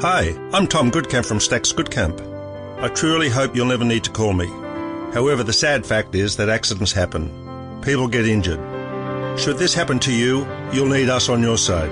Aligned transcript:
Hi, 0.00 0.36
I'm 0.52 0.66
Tom 0.66 0.90
Goodkind 0.90 1.24
from 1.24 1.40
Stacks 1.40 1.72
Goodkind. 1.72 2.20
I 2.82 2.88
truly 2.88 3.30
hope 3.30 3.56
you'll 3.56 3.64
never 3.64 3.82
need 3.82 4.04
to 4.04 4.10
call 4.10 4.34
me. 4.34 4.46
However, 5.14 5.42
the 5.42 5.54
sad 5.54 5.86
fact 5.86 6.14
is 6.14 6.36
that 6.36 6.50
accidents 6.50 6.92
happen. 6.92 7.80
People 7.80 8.06
get 8.06 8.28
injured. 8.28 8.60
Should 9.40 9.56
this 9.56 9.72
happen 9.72 9.98
to 10.00 10.12
you, 10.12 10.46
you'll 10.70 10.90
need 10.90 11.08
us 11.08 11.30
on 11.30 11.42
your 11.42 11.56
side. 11.56 11.90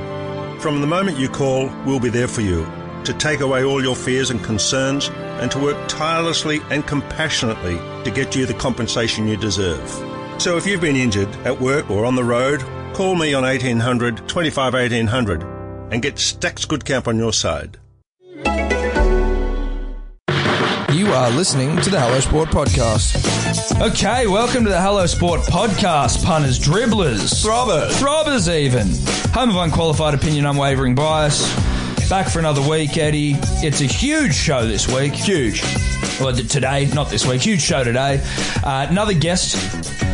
From 0.60 0.82
the 0.82 0.86
moment 0.86 1.16
you 1.16 1.30
call, 1.30 1.70
we'll 1.86 1.98
be 1.98 2.10
there 2.10 2.28
for 2.28 2.42
you 2.42 2.66
to 3.04 3.14
take 3.14 3.40
away 3.40 3.64
all 3.64 3.82
your 3.82 3.96
fears 3.96 4.28
and 4.28 4.44
concerns 4.44 5.08
and 5.40 5.50
to 5.52 5.58
work 5.58 5.88
tirelessly 5.88 6.60
and 6.68 6.86
compassionately 6.86 7.78
to 8.04 8.10
get 8.14 8.36
you 8.36 8.44
the 8.44 8.52
compensation 8.52 9.26
you 9.26 9.38
deserve. 9.38 9.88
So 10.38 10.58
if 10.58 10.66
you've 10.66 10.82
been 10.82 10.96
injured 10.96 11.34
at 11.46 11.58
work 11.58 11.90
or 11.90 12.04
on 12.04 12.16
the 12.16 12.24
road, 12.24 12.60
call 12.92 13.14
me 13.14 13.32
on 13.32 13.44
1800 13.44 14.28
25 14.28 14.74
1800 14.74 15.42
and 15.90 16.02
get 16.02 16.18
Stacks 16.18 16.66
Goodkind 16.66 17.06
on 17.06 17.16
your 17.16 17.32
side. 17.32 17.78
You 21.04 21.12
are 21.12 21.30
listening 21.30 21.76
to 21.82 21.90
the 21.90 22.00
Hello 22.00 22.18
Sport 22.18 22.48
Podcast. 22.48 23.78
Okay, 23.78 24.26
welcome 24.26 24.64
to 24.64 24.70
the 24.70 24.80
Hello 24.80 25.04
Sport 25.04 25.42
Podcast, 25.42 26.24
punters, 26.24 26.58
dribblers, 26.58 27.44
Throbbers. 27.44 27.90
throbbers, 28.00 28.50
even. 28.50 28.88
Home 29.34 29.50
of 29.50 29.56
unqualified 29.56 30.14
opinion, 30.14 30.46
unwavering 30.46 30.94
bias. 30.94 31.54
Back 32.08 32.30
for 32.30 32.38
another 32.38 32.66
week, 32.66 32.96
Eddie. 32.96 33.34
It's 33.62 33.82
a 33.82 33.86
huge 33.86 34.34
show 34.34 34.66
this 34.66 34.88
week. 34.88 35.12
Huge. 35.12 35.62
Well, 36.20 36.34
today, 36.34 36.86
not 36.94 37.10
this 37.10 37.26
week. 37.26 37.42
Huge 37.42 37.60
show 37.60 37.82
today. 37.82 38.22
Uh, 38.62 38.86
another 38.88 39.14
guest 39.14 39.56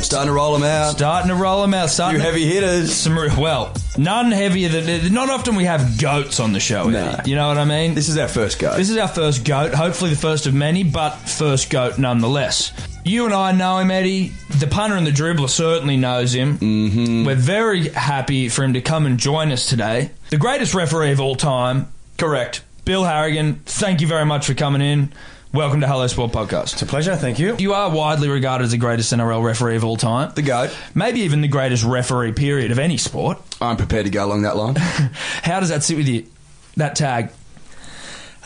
Starting 0.02 0.28
to 0.28 0.32
roll 0.32 0.54
them 0.54 0.62
out. 0.62 0.92
starting 0.92 1.28
to 1.28 1.34
roll 1.34 1.60
them 1.60 1.74
out. 1.74 1.90
Starting 1.90 2.20
heavy 2.20 2.46
hitters. 2.46 2.92
some 2.92 3.16
well, 3.38 3.74
none 3.98 4.32
heavier 4.32 4.68
than. 4.70 5.12
Not 5.12 5.28
often 5.28 5.56
we 5.56 5.64
have 5.64 6.00
goats 6.00 6.40
on 6.40 6.52
the 6.52 6.60
show. 6.60 6.88
No. 6.88 7.20
You 7.26 7.36
know 7.36 7.48
what 7.48 7.58
I 7.58 7.66
mean? 7.66 7.94
This 7.94 8.08
is 8.08 8.16
our 8.16 8.28
first 8.28 8.58
goat. 8.58 8.76
This 8.76 8.88
is 8.88 8.96
our 8.96 9.08
first 9.08 9.44
goat, 9.44 9.74
hopefully 9.74 10.10
the 10.10 10.16
first 10.16 10.46
of 10.46 10.54
many, 10.54 10.84
but 10.84 11.10
first 11.16 11.68
goat 11.70 11.98
nonetheless. 11.98 12.72
You 13.04 13.26
and 13.26 13.34
I 13.34 13.52
know 13.52 13.78
him, 13.78 13.90
Eddie. 13.90 14.32
The 14.58 14.66
punter 14.66 14.96
and 14.96 15.06
the 15.06 15.10
dribbler 15.10 15.48
certainly 15.48 15.96
knows 15.98 16.34
him. 16.34 16.58
Mm-hmm. 16.58 17.24
We're 17.26 17.34
very 17.34 17.88
happy 17.90 18.48
for 18.48 18.64
him 18.64 18.72
to 18.72 18.80
come 18.80 19.04
and 19.06 19.18
join 19.18 19.52
us 19.52 19.68
today. 19.68 20.10
The 20.30 20.38
greatest 20.38 20.74
referee 20.74 21.12
of 21.12 21.20
all 21.20 21.36
time, 21.36 21.92
Correct. 22.18 22.62
Bill 22.84 23.04
Harrigan. 23.04 23.60
Thank 23.66 24.00
you 24.00 24.06
very 24.06 24.24
much 24.26 24.46
for 24.46 24.54
coming 24.54 24.82
in. 24.82 25.12
Welcome 25.52 25.80
to 25.80 25.88
Hello 25.88 26.06
Sport 26.06 26.30
Podcast. 26.30 26.74
It's 26.74 26.82
a 26.82 26.86
pleasure, 26.86 27.16
thank 27.16 27.40
you. 27.40 27.56
You 27.58 27.74
are 27.74 27.90
widely 27.90 28.28
regarded 28.28 28.66
as 28.66 28.70
the 28.70 28.78
greatest 28.78 29.12
NRL 29.12 29.42
referee 29.42 29.74
of 29.74 29.82
all 29.82 29.96
time. 29.96 30.32
The 30.32 30.42
goat. 30.42 30.72
Maybe 30.94 31.22
even 31.22 31.40
the 31.40 31.48
greatest 31.48 31.82
referee 31.82 32.34
period 32.34 32.70
of 32.70 32.78
any 32.78 32.96
sport. 32.96 33.38
I'm 33.60 33.76
prepared 33.76 34.04
to 34.04 34.12
go 34.12 34.24
along 34.24 34.42
that 34.42 34.56
line. 34.56 34.76
How 34.78 35.58
does 35.58 35.70
that 35.70 35.82
sit 35.82 35.96
with 35.96 36.06
you? 36.06 36.26
That 36.76 36.94
tag. 36.94 37.32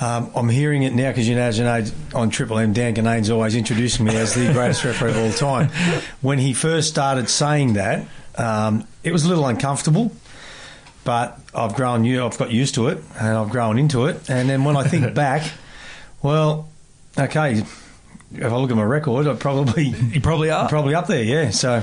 Um, 0.01 0.31
I'm 0.35 0.49
hearing 0.49 0.83
it 0.83 0.95
now 0.95 1.11
because 1.11 1.29
you 1.29 1.35
know, 1.35 1.43
as 1.43 1.59
you 1.59 1.65
know, 1.65 1.85
on 2.15 2.31
Triple 2.31 2.59
M, 2.59 2.73
Dan 2.73 2.95
Ginnane's 2.95 3.29
always 3.29 3.55
introducing 3.55 4.07
me 4.07 4.17
as 4.17 4.35
the 4.35 4.51
greatest 4.55 4.83
referee 4.83 5.11
of 5.11 5.19
all 5.19 5.33
time. 5.33 5.69
When 6.23 6.39
he 6.39 6.55
first 6.55 6.89
started 6.89 7.29
saying 7.29 7.75
that, 7.75 8.09
um, 8.39 8.87
it 9.03 9.13
was 9.13 9.27
a 9.27 9.29
little 9.29 9.47
uncomfortable, 9.47 10.11
but 11.05 11.39
I've 11.55 11.75
grown, 11.75 12.07
I've 12.19 12.39
got 12.39 12.51
used 12.51 12.77
to 12.77 12.89
it, 12.89 13.05
and 13.21 13.37
I've 13.37 13.51
grown 13.51 13.79
into 13.79 14.07
it. 14.07 14.31
And 14.31 14.49
then 14.49 14.65
when 14.65 14.79
I 14.79 14.85
think 14.85 15.13
back, 15.15 15.53
well, 16.23 16.71
okay, 17.19 17.65
if 18.35 18.45
I 18.53 18.57
look 18.57 18.71
at 18.71 18.77
my 18.77 18.83
record, 18.83 19.27
I 19.27 19.35
probably 19.35 19.85
You 19.89 20.21
probably 20.21 20.51
are. 20.51 20.69
probably 20.69 20.95
up 20.95 21.07
there, 21.07 21.23
yeah. 21.23 21.51
So 21.51 21.83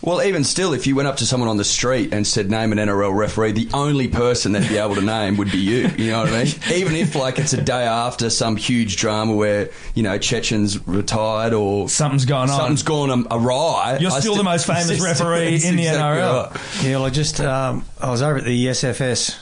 well, 0.00 0.22
even 0.22 0.44
still, 0.44 0.72
if 0.74 0.86
you 0.86 0.94
went 0.94 1.08
up 1.08 1.16
to 1.16 1.26
someone 1.26 1.48
on 1.48 1.56
the 1.56 1.64
street 1.64 2.14
and 2.14 2.24
said, 2.24 2.48
name 2.48 2.70
an 2.70 2.78
NRL 2.78 3.14
referee, 3.14 3.52
the 3.52 3.68
only 3.74 4.06
person 4.06 4.52
they'd 4.52 4.68
be 4.68 4.76
able 4.78 4.94
to 4.94 5.00
name 5.02 5.36
would 5.38 5.50
be 5.50 5.58
you. 5.58 5.88
You 5.98 6.12
know 6.12 6.20
what 6.20 6.28
I 6.32 6.44
mean? 6.44 6.54
even 6.72 6.94
if, 6.94 7.16
like, 7.16 7.38
it's 7.40 7.52
a 7.52 7.60
day 7.60 7.82
after 7.82 8.30
some 8.30 8.54
huge 8.56 8.96
drama 8.96 9.34
where, 9.34 9.70
you 9.94 10.04
know, 10.04 10.16
Chechen's 10.16 10.86
retired 10.86 11.52
or 11.52 11.88
Something's 11.88 12.26
going 12.26 12.48
on. 12.48 12.56
something's 12.56 12.84
gone 12.84 13.26
awry. 13.30 13.98
You're 14.00 14.12
I 14.12 14.20
still 14.20 14.36
the 14.36 14.44
most 14.44 14.66
famous 14.68 14.88
It's- 14.90 15.02
referee 15.20 15.56
in 15.68 15.74
the 15.74 15.88
exactly 15.88 15.98
NRL. 16.22 16.50
right. 16.54 16.84
Yeah, 16.84 16.96
well, 16.98 17.04
I 17.06 17.10
just 17.10 17.40
um, 17.40 17.84
I 18.00 18.08
was 18.10 18.22
over 18.22 18.38
at 18.38 18.44
the 18.44 18.66
SFS 18.66 19.36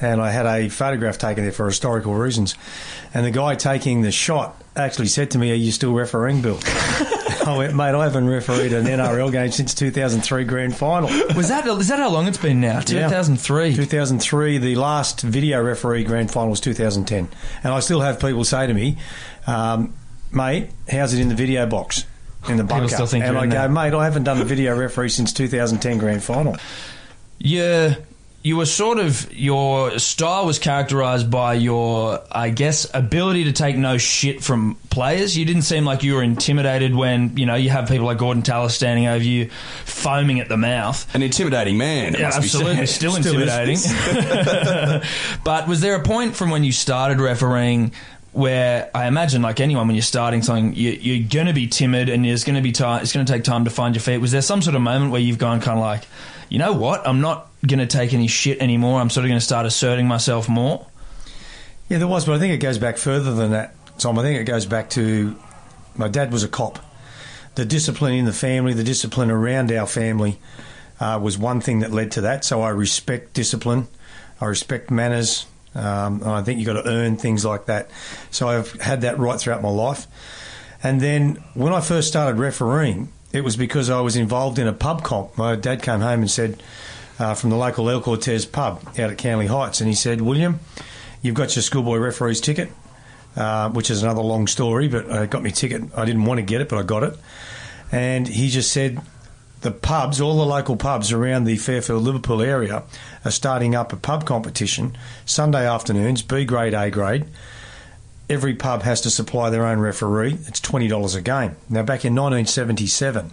and 0.00 0.20
I 0.20 0.32
had 0.32 0.44
a 0.44 0.68
photograph 0.70 1.18
taken 1.18 1.44
there 1.44 1.52
for 1.52 1.66
historical 1.66 2.14
reasons, 2.14 2.56
and 3.14 3.24
the 3.24 3.30
guy 3.30 3.54
taking 3.54 4.02
the 4.02 4.10
shot 4.10 4.60
actually 4.76 5.08
said 5.08 5.30
to 5.32 5.38
me, 5.38 5.50
"Are 5.52 5.54
you 5.54 5.72
still 5.72 5.92
refereeing, 5.92 6.42
Bill?" 6.42 6.58
I 7.46 7.54
went, 7.56 7.74
"Mate, 7.74 7.94
I 7.94 8.04
haven't 8.04 8.28
refereed 8.28 8.72
an 8.72 8.86
NRL 8.86 9.30
game 9.30 9.50
since 9.50 9.74
2003 9.74 10.44
Grand 10.44 10.76
Final." 10.76 11.08
Was 11.36 11.48
that 11.48 11.66
is 11.66 11.88
that 11.88 11.98
how 11.98 12.10
long 12.10 12.26
it's 12.26 12.38
been 12.38 12.60
now? 12.60 12.76
Yeah. 12.86 13.08
2003. 13.08 13.74
2003, 13.74 14.58
the 14.58 14.76
last 14.76 15.20
video 15.20 15.62
referee 15.62 16.04
Grand 16.04 16.30
Final 16.30 16.50
was 16.50 16.60
2010, 16.60 17.28
and 17.62 17.72
I 17.72 17.80
still 17.80 18.00
have 18.00 18.20
people 18.20 18.44
say 18.44 18.66
to 18.66 18.74
me, 18.74 18.98
um, 19.46 19.94
"Mate, 20.32 20.70
how's 20.90 21.14
it 21.14 21.20
in 21.20 21.28
the 21.28 21.34
video 21.34 21.66
box?" 21.66 22.06
In 22.48 22.58
the 22.58 22.64
bunker, 22.64 22.88
still 22.88 23.06
think 23.06 23.24
and 23.24 23.38
I 23.38 23.46
go, 23.46 23.52
there. 23.52 23.68
mate, 23.70 23.94
I 23.94 24.04
haven't 24.04 24.24
done 24.24 24.38
a 24.38 24.44
video 24.44 24.76
referee 24.76 25.08
since 25.08 25.32
2010 25.32 25.96
Grand 25.96 26.22
Final. 26.22 26.56
Yeah, 27.38 27.94
you 28.44 28.58
were 28.58 28.66
sort 28.66 28.98
of 28.98 29.32
your 29.32 29.98
style 29.98 30.44
was 30.44 30.58
characterized 30.58 31.30
by 31.30 31.54
your, 31.54 32.20
I 32.30 32.50
guess, 32.50 32.86
ability 32.92 33.44
to 33.44 33.52
take 33.52 33.74
no 33.74 33.96
shit 33.96 34.44
from 34.44 34.74
players. 34.90 35.34
You 35.36 35.46
didn't 35.46 35.62
seem 35.62 35.86
like 35.86 36.02
you 36.02 36.14
were 36.14 36.22
intimidated 36.22 36.94
when 36.94 37.38
you 37.38 37.46
know 37.46 37.54
you 37.54 37.70
have 37.70 37.88
people 37.88 38.04
like 38.04 38.18
Gordon 38.18 38.42
Tallis 38.42 38.74
standing 38.74 39.06
over 39.06 39.24
you, 39.24 39.48
foaming 39.86 40.40
at 40.40 40.50
the 40.50 40.58
mouth. 40.58 41.12
An 41.14 41.22
intimidating 41.22 41.78
man. 41.78 42.14
It 42.14 42.20
Yeah, 42.20 42.26
must 42.26 42.40
be 42.40 42.44
absolutely, 42.44 42.86
said. 42.86 42.88
still, 42.88 43.12
Still 43.12 43.40
is. 43.40 43.86
intimidating. 43.86 45.08
but 45.44 45.66
was 45.66 45.80
there 45.80 45.94
a 45.94 46.02
point 46.02 46.36
from 46.36 46.50
when 46.50 46.64
you 46.64 46.72
started 46.72 47.20
refereeing 47.20 47.92
where 48.32 48.90
I 48.94 49.06
imagine, 49.06 49.40
like 49.40 49.58
anyone, 49.60 49.86
when 49.86 49.94
you're 49.96 50.02
starting 50.02 50.42
something, 50.42 50.74
you, 50.74 50.90
you're 50.90 51.28
going 51.28 51.46
to 51.46 51.52
be 51.54 51.66
timid 51.66 52.10
and 52.10 52.24
there's 52.24 52.44
going 52.44 52.56
to 52.56 52.62
be 52.62 52.72
time. 52.72 53.00
It's 53.00 53.12
going 53.14 53.24
to 53.24 53.32
take 53.32 53.44
time 53.44 53.64
to 53.64 53.70
find 53.70 53.94
your 53.94 54.02
feet. 54.02 54.18
Was 54.18 54.32
there 54.32 54.42
some 54.42 54.60
sort 54.60 54.74
of 54.76 54.82
moment 54.82 55.12
where 55.12 55.20
you've 55.20 55.38
gone 55.38 55.60
kind 55.60 55.78
of 55.78 55.82
like, 55.84 56.02
you 56.50 56.58
know 56.58 56.72
what? 56.72 57.06
I'm 57.08 57.20
not 57.20 57.48
going 57.66 57.80
to 57.80 57.86
take 57.86 58.12
any 58.12 58.26
shit 58.26 58.60
anymore. 58.60 59.00
I'm 59.00 59.10
sort 59.10 59.24
of 59.24 59.28
going 59.28 59.40
to 59.40 59.44
start 59.44 59.66
asserting 59.66 60.06
myself 60.06 60.48
more. 60.48 60.86
Yeah, 61.88 61.98
there 61.98 62.08
was, 62.08 62.24
but 62.24 62.34
I 62.34 62.38
think 62.38 62.54
it 62.54 62.58
goes 62.58 62.78
back 62.78 62.96
further 62.96 63.34
than 63.34 63.50
that, 63.50 63.74
Tom. 63.98 64.18
I 64.18 64.22
think 64.22 64.40
it 64.40 64.44
goes 64.44 64.66
back 64.66 64.90
to 64.90 65.36
my 65.96 66.08
dad 66.08 66.32
was 66.32 66.42
a 66.42 66.48
cop. 66.48 66.78
The 67.54 67.64
discipline 67.64 68.14
in 68.14 68.24
the 68.24 68.32
family, 68.32 68.72
the 68.72 68.84
discipline 68.84 69.30
around 69.30 69.70
our 69.70 69.86
family, 69.86 70.38
uh, 70.98 71.18
was 71.22 71.38
one 71.38 71.60
thing 71.60 71.80
that 71.80 71.92
led 71.92 72.10
to 72.12 72.22
that. 72.22 72.44
So 72.44 72.62
I 72.62 72.70
respect 72.70 73.32
discipline, 73.32 73.86
I 74.40 74.46
respect 74.46 74.90
manners, 74.90 75.46
um, 75.74 76.22
and 76.22 76.30
I 76.30 76.42
think 76.42 76.58
you've 76.58 76.66
got 76.66 76.82
to 76.82 76.88
earn 76.88 77.16
things 77.16 77.44
like 77.44 77.66
that. 77.66 77.90
So 78.30 78.48
I've 78.48 78.72
had 78.80 79.02
that 79.02 79.18
right 79.18 79.38
throughout 79.38 79.62
my 79.62 79.70
life. 79.70 80.06
And 80.82 81.00
then 81.00 81.42
when 81.54 81.72
I 81.72 81.80
first 81.80 82.08
started 82.08 82.38
refereeing, 82.38 83.08
it 83.32 83.42
was 83.42 83.56
because 83.56 83.90
I 83.90 84.00
was 84.00 84.16
involved 84.16 84.58
in 84.58 84.66
a 84.66 84.72
pub 84.72 85.02
comp. 85.02 85.36
My 85.36 85.56
dad 85.56 85.82
came 85.82 86.00
home 86.00 86.20
and 86.20 86.30
said, 86.30 86.62
uh, 87.18 87.34
from 87.34 87.50
the 87.50 87.56
local 87.56 87.88
El 87.88 88.00
Cortez 88.00 88.46
pub 88.46 88.82
out 88.88 88.98
at 88.98 89.18
Canley 89.18 89.46
Heights, 89.46 89.80
and 89.80 89.88
he 89.88 89.94
said, 89.94 90.20
William, 90.20 90.60
you've 91.22 91.34
got 91.34 91.54
your 91.56 91.62
schoolboy 91.62 91.98
referee's 91.98 92.40
ticket, 92.40 92.70
uh, 93.36 93.70
which 93.70 93.90
is 93.90 94.02
another 94.02 94.22
long 94.22 94.46
story, 94.46 94.88
but 94.88 95.10
I 95.10 95.26
got 95.26 95.42
my 95.42 95.50
ticket. 95.50 95.82
I 95.96 96.04
didn't 96.04 96.24
want 96.24 96.38
to 96.38 96.42
get 96.42 96.60
it, 96.60 96.68
but 96.68 96.78
I 96.78 96.82
got 96.82 97.02
it. 97.02 97.16
And 97.92 98.26
he 98.26 98.48
just 98.48 98.72
said, 98.72 99.00
the 99.60 99.70
pubs, 99.70 100.20
all 100.20 100.36
the 100.36 100.44
local 100.44 100.76
pubs 100.76 101.10
around 101.10 101.44
the 101.44 101.56
Fairfield 101.56 102.02
Liverpool 102.02 102.42
area, 102.42 102.82
are 103.24 103.30
starting 103.30 103.74
up 103.74 103.92
a 103.92 103.96
pub 103.96 104.26
competition 104.26 104.96
Sunday 105.24 105.66
afternoons, 105.66 106.20
B 106.20 106.44
grade, 106.44 106.74
A 106.74 106.90
grade. 106.90 107.24
Every 108.28 108.54
pub 108.54 108.82
has 108.82 109.00
to 109.02 109.10
supply 109.10 109.50
their 109.50 109.64
own 109.64 109.80
referee. 109.80 110.38
It's 110.46 110.60
twenty 110.60 110.88
dollars 110.88 111.14
a 111.14 111.22
game. 111.22 111.56
Now, 111.68 111.82
back 111.82 112.04
in 112.04 112.14
1977, 112.14 113.32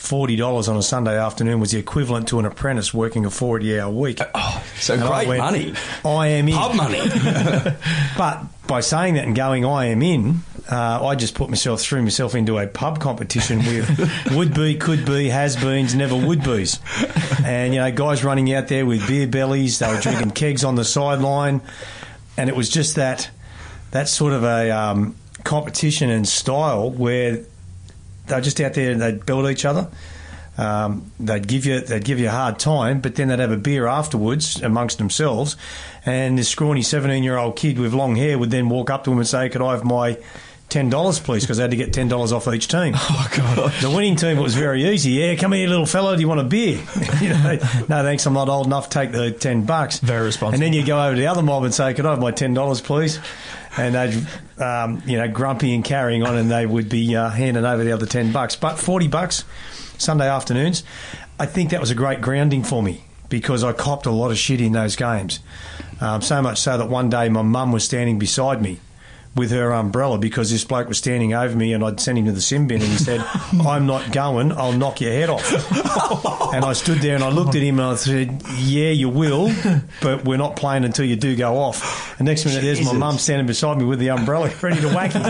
forty 0.00 0.34
dollars 0.34 0.66
on 0.66 0.76
a 0.76 0.82
Sunday 0.82 1.18
afternoon 1.18 1.60
was 1.60 1.72
the 1.72 1.78
equivalent 1.78 2.28
to 2.28 2.38
an 2.38 2.46
apprentice 2.46 2.92
working 2.94 3.26
a 3.26 3.30
forty-hour 3.30 3.92
week. 3.92 4.18
Oh, 4.34 4.64
So 4.78 4.94
And 4.94 5.04
I 5.04 5.08
great 5.24 5.28
went, 5.28 5.40
money. 5.40 5.74
I 6.04 6.26
am 6.28 6.48
in. 6.48 6.54
Pub 6.54 6.74
money. 6.74 7.00
But 8.16 8.44
by 8.66 8.80
saying 8.80 9.14
that 9.14 9.24
and 9.24 9.34
going, 9.36 9.64
I 9.64 9.86
am 9.86 10.02
in, 10.02 10.40
uh, 10.70 11.04
I 11.06 11.14
just 11.14 11.34
put 11.34 11.48
myself 11.48 11.80
threw 11.80 12.02
myself 12.02 12.34
into 12.34 12.58
a 12.58 12.66
pub 12.66 12.98
competition 13.00 13.58
with 13.58 14.10
would 14.32 14.54
be, 14.54 14.76
could 14.76 15.04
be, 15.04 15.28
has 15.28 15.56
beens, 15.56 15.94
never 15.94 16.16
would 16.16 16.42
be's, 16.42 16.78
and 17.44 17.74
you 17.74 17.80
know, 17.80 17.90
guys 17.92 18.24
running 18.24 18.52
out 18.52 18.68
there 18.68 18.86
with 18.86 19.06
beer 19.06 19.26
bellies. 19.26 19.78
They 19.78 19.88
were 19.92 20.00
drinking 20.00 20.30
kegs 20.32 20.64
on 20.64 20.74
the 20.76 20.84
sideline, 20.84 21.60
and 22.36 22.48
it 22.48 22.56
was 22.56 22.68
just 22.68 22.96
that 22.96 23.30
that 23.90 24.08
sort 24.08 24.32
of 24.32 24.44
a 24.44 24.70
um, 24.70 25.16
competition 25.44 26.10
and 26.10 26.26
style 26.28 26.90
where 26.90 27.44
they're 28.30 28.40
just 28.40 28.60
out 28.60 28.74
there 28.74 28.90
and 28.90 29.00
they'd 29.00 29.24
build 29.26 29.48
each 29.48 29.64
other. 29.64 29.88
Um, 30.58 31.10
they'd 31.18 31.46
give 31.46 31.64
you 31.64 31.80
they'd 31.80 32.04
give 32.04 32.18
you 32.18 32.28
a 32.28 32.32
hard 32.32 32.58
time, 32.58 33.00
but 33.00 33.14
then 33.14 33.28
they'd 33.28 33.38
have 33.38 33.52
a 33.52 33.56
beer 33.56 33.86
afterwards 33.86 34.60
amongst 34.60 34.98
themselves. 34.98 35.56
And 36.04 36.38
this 36.38 36.48
scrawny 36.48 36.82
seventeen 36.82 37.22
year 37.22 37.38
old 37.38 37.56
kid 37.56 37.78
with 37.78 37.94
long 37.94 38.16
hair 38.16 38.38
would 38.38 38.50
then 38.50 38.68
walk 38.68 38.90
up 38.90 39.04
to 39.04 39.12
him 39.12 39.18
and 39.18 39.26
say, 39.26 39.48
"Could 39.48 39.62
I 39.62 39.72
have 39.72 39.84
my 39.84 40.18
ten 40.70 40.88
dollars, 40.88 41.18
please, 41.18 41.42
because 41.42 41.58
I 41.58 41.62
had 41.62 41.72
to 41.72 41.76
get 41.76 41.92
ten 41.92 42.08
dollars 42.08 42.32
off 42.32 42.48
each 42.48 42.68
team. 42.68 42.94
Oh 43.12 43.28
God! 43.36 43.72
The 43.80 43.90
winning 43.90 44.16
team 44.16 44.38
it 44.38 44.40
was 44.40 44.54
very 44.54 44.88
easy. 44.88 45.10
Yeah, 45.10 45.34
come 45.34 45.52
here, 45.52 45.68
little 45.68 45.84
fella. 45.86 46.14
Do 46.16 46.22
you 46.22 46.28
want 46.28 46.40
a 46.40 46.44
beer? 46.44 46.80
you 47.20 47.30
know, 47.30 47.58
no, 47.88 48.02
thanks. 48.02 48.24
I'm 48.24 48.34
not 48.34 48.48
old 48.48 48.66
enough. 48.66 48.88
to 48.88 48.98
Take 48.98 49.12
the 49.12 49.30
ten 49.32 49.64
bucks. 49.64 49.98
Very 49.98 50.26
responsible. 50.26 50.54
And 50.54 50.62
then 50.62 50.72
you 50.72 50.86
go 50.86 51.02
over 51.02 51.14
to 51.14 51.20
the 51.20 51.26
other 51.26 51.42
mob 51.42 51.64
and 51.64 51.74
say, 51.74 51.92
"Could 51.92 52.06
I 52.06 52.10
have 52.10 52.20
my 52.20 52.30
ten 52.30 52.54
dollars, 52.54 52.80
please?" 52.80 53.18
And 53.76 53.94
they'd, 53.94 54.26
um, 54.62 55.02
you 55.06 55.18
know, 55.18 55.28
grumpy 55.28 55.74
and 55.74 55.84
carrying 55.84 56.22
on, 56.22 56.36
and 56.36 56.50
they 56.50 56.66
would 56.66 56.88
be 56.88 57.14
uh, 57.16 57.30
handing 57.30 57.64
over 57.64 57.82
the 57.82 57.92
other 57.92 58.06
ten 58.06 58.32
bucks. 58.32 58.54
But 58.56 58.78
forty 58.78 59.08
bucks 59.08 59.44
Sunday 59.98 60.28
afternoons, 60.28 60.84
I 61.38 61.46
think 61.46 61.70
that 61.70 61.80
was 61.80 61.90
a 61.90 61.96
great 61.96 62.20
grounding 62.20 62.62
for 62.62 62.82
me 62.82 63.04
because 63.28 63.64
I 63.64 63.72
copped 63.72 64.06
a 64.06 64.10
lot 64.10 64.30
of 64.30 64.38
shit 64.38 64.60
in 64.60 64.72
those 64.72 64.96
games. 64.96 65.40
Um, 66.00 66.22
so 66.22 66.40
much 66.42 66.60
so 66.60 66.78
that 66.78 66.88
one 66.88 67.10
day 67.10 67.28
my 67.28 67.42
mum 67.42 67.72
was 67.72 67.84
standing 67.84 68.18
beside 68.18 68.62
me 68.62 68.78
with 69.36 69.52
her 69.52 69.72
umbrella 69.72 70.18
because 70.18 70.50
this 70.50 70.64
bloke 70.64 70.88
was 70.88 70.98
standing 70.98 71.34
over 71.34 71.56
me 71.56 71.72
and 71.72 71.84
I'd 71.84 72.00
sent 72.00 72.18
him 72.18 72.24
to 72.26 72.32
the 72.32 72.40
sin 72.40 72.66
bin 72.66 72.82
and 72.82 72.90
he 72.90 72.96
said, 72.96 73.20
I'm 73.64 73.86
not 73.86 74.10
going, 74.12 74.50
I'll 74.52 74.72
knock 74.72 75.00
your 75.00 75.12
head 75.12 75.30
off. 75.30 76.52
and 76.54 76.64
I 76.64 76.72
stood 76.72 76.98
there 76.98 77.14
and 77.14 77.22
I 77.22 77.30
looked 77.30 77.54
at 77.54 77.62
him 77.62 77.78
and 77.78 77.88
I 77.88 77.94
said, 77.94 78.42
Yeah, 78.56 78.90
you 78.90 79.08
will, 79.08 79.52
but 80.02 80.24
we're 80.24 80.36
not 80.36 80.56
playing 80.56 80.84
until 80.84 81.04
you 81.04 81.16
do 81.16 81.36
go 81.36 81.58
off. 81.58 82.18
And 82.18 82.26
next 82.26 82.44
minute, 82.44 82.62
there's 82.62 82.84
my 82.84 82.92
mum 82.92 83.18
standing 83.18 83.46
beside 83.46 83.78
me 83.78 83.84
with 83.84 84.00
the 84.00 84.10
umbrella 84.10 84.50
ready 84.62 84.80
to 84.80 84.88
whack 84.88 85.12
him. 85.12 85.22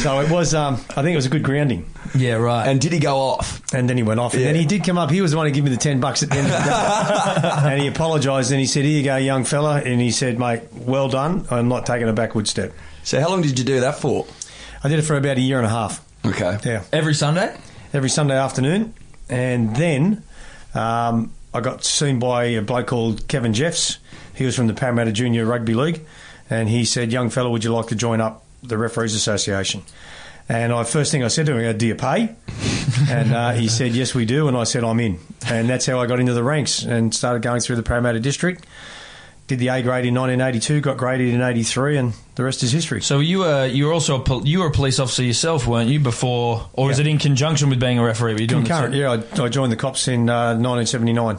so 0.00 0.20
it 0.20 0.30
was, 0.30 0.52
um, 0.52 0.74
I 0.74 1.02
think 1.02 1.12
it 1.12 1.16
was 1.16 1.26
a 1.26 1.30
good 1.30 1.44
grounding. 1.44 1.88
Yeah, 2.14 2.34
right. 2.34 2.66
And 2.66 2.80
did 2.80 2.92
he 2.92 2.98
go 2.98 3.16
off? 3.16 3.62
And 3.72 3.88
then 3.88 3.96
he 3.96 4.02
went 4.02 4.20
off. 4.20 4.34
And 4.34 4.42
then 4.42 4.54
he 4.54 4.64
did 4.64 4.84
come 4.84 4.98
up. 4.98 5.10
He 5.10 5.20
was 5.20 5.30
the 5.30 5.36
one 5.36 5.46
who 5.46 5.52
gave 5.52 5.64
me 5.64 5.70
the 5.70 5.76
10 5.76 6.00
bucks 6.00 6.22
at 6.22 6.30
the 6.30 6.36
end 6.36 6.46
of 6.46 6.52
the 6.52 6.58
day. 6.58 7.72
and 7.72 7.82
he 7.82 7.88
apologised 7.88 8.50
and 8.50 8.60
he 8.60 8.66
said, 8.66 8.84
Here 8.84 8.98
you 8.98 9.04
go, 9.04 9.16
young 9.16 9.44
fella. 9.44 9.80
And 9.80 10.00
he 10.00 10.10
said, 10.10 10.38
Mate, 10.38 10.62
well 10.72 11.08
done. 11.08 11.46
I'm 11.50 11.68
not 11.68 11.86
taking 11.86 12.08
a 12.08 12.12
backward 12.16 12.48
step. 12.48 12.72
So 13.04 13.20
how 13.20 13.28
long 13.28 13.42
did 13.42 13.58
you 13.58 13.64
do 13.64 13.80
that 13.80 13.98
for? 14.00 14.26
I 14.82 14.88
did 14.88 14.98
it 14.98 15.02
for 15.02 15.16
about 15.16 15.36
a 15.36 15.40
year 15.40 15.58
and 15.58 15.66
a 15.66 15.70
half. 15.70 16.04
Okay. 16.24 16.58
Yeah. 16.64 16.82
Every 16.92 17.14
Sunday? 17.14 17.56
Every 17.92 18.10
Sunday 18.10 18.36
afternoon. 18.36 18.94
And 19.28 19.74
then 19.76 20.22
um, 20.74 21.32
I 21.54 21.60
got 21.60 21.84
seen 21.84 22.18
by 22.18 22.44
a 22.44 22.62
bloke 22.62 22.88
called 22.88 23.28
Kevin 23.28 23.52
Jeffs. 23.52 23.98
He 24.34 24.44
was 24.44 24.56
from 24.56 24.66
the 24.66 24.74
Parramatta 24.74 25.12
Junior 25.12 25.46
Rugby 25.46 25.74
League. 25.74 26.04
And 26.50 26.68
he 26.68 26.84
said, 26.84 27.12
Young 27.12 27.30
fella, 27.30 27.50
would 27.50 27.64
you 27.64 27.72
like 27.72 27.86
to 27.88 27.94
join 27.94 28.20
up 28.20 28.44
the 28.62 28.76
Referees 28.78 29.14
Association? 29.14 29.82
And 30.48 30.72
I 30.72 30.84
first 30.84 31.10
thing 31.10 31.24
I 31.24 31.28
said 31.28 31.46
to 31.46 31.56
him, 31.56 31.76
Do 31.76 31.86
you 31.86 31.94
pay? 31.94 32.34
and 33.10 33.32
uh, 33.32 33.52
he 33.52 33.68
said, 33.68 33.92
Yes, 33.92 34.14
we 34.14 34.24
do. 34.24 34.46
And 34.48 34.56
I 34.56 34.64
said, 34.64 34.84
I'm 34.84 35.00
in. 35.00 35.18
And 35.46 35.68
that's 35.68 35.86
how 35.86 36.00
I 36.00 36.06
got 36.06 36.20
into 36.20 36.34
the 36.34 36.44
ranks 36.44 36.82
and 36.82 37.14
started 37.14 37.42
going 37.42 37.60
through 37.60 37.76
the 37.76 37.82
Parramatta 37.82 38.20
District. 38.20 38.64
Did 39.46 39.60
the 39.60 39.68
A 39.68 39.80
grade 39.80 40.04
in 40.04 40.14
1982, 40.14 40.80
got 40.80 40.96
graded 40.96 41.32
in 41.32 41.40
83, 41.40 41.98
and 41.98 42.14
the 42.34 42.42
rest 42.42 42.64
is 42.64 42.72
history. 42.72 43.00
So 43.00 43.20
you 43.20 43.38
were 43.40 43.66
you 43.66 43.86
were 43.86 43.92
also 43.92 44.20
a, 44.20 44.24
pol- 44.24 44.44
you 44.46 44.58
were 44.58 44.66
a 44.66 44.72
police 44.72 44.98
officer 44.98 45.22
yourself, 45.22 45.68
weren't 45.68 45.88
you? 45.88 46.00
Before, 46.00 46.68
or 46.72 46.90
Yeah. 46.90 46.98
it 46.98 47.06
in 47.06 47.18
conjunction 47.18 47.70
with 47.70 47.78
being 47.78 47.98
a 48.00 48.04
referee? 48.04 48.34
Were 48.34 48.40
you 48.40 48.46
doing 48.48 48.64
Concurrent, 48.64 48.94
yeah, 48.94 49.22
I, 49.38 49.42
I 49.44 49.48
joined 49.48 49.70
the 49.70 49.76
cops 49.76 50.08
in 50.08 50.28
uh, 50.28 50.56
1979. 50.58 51.38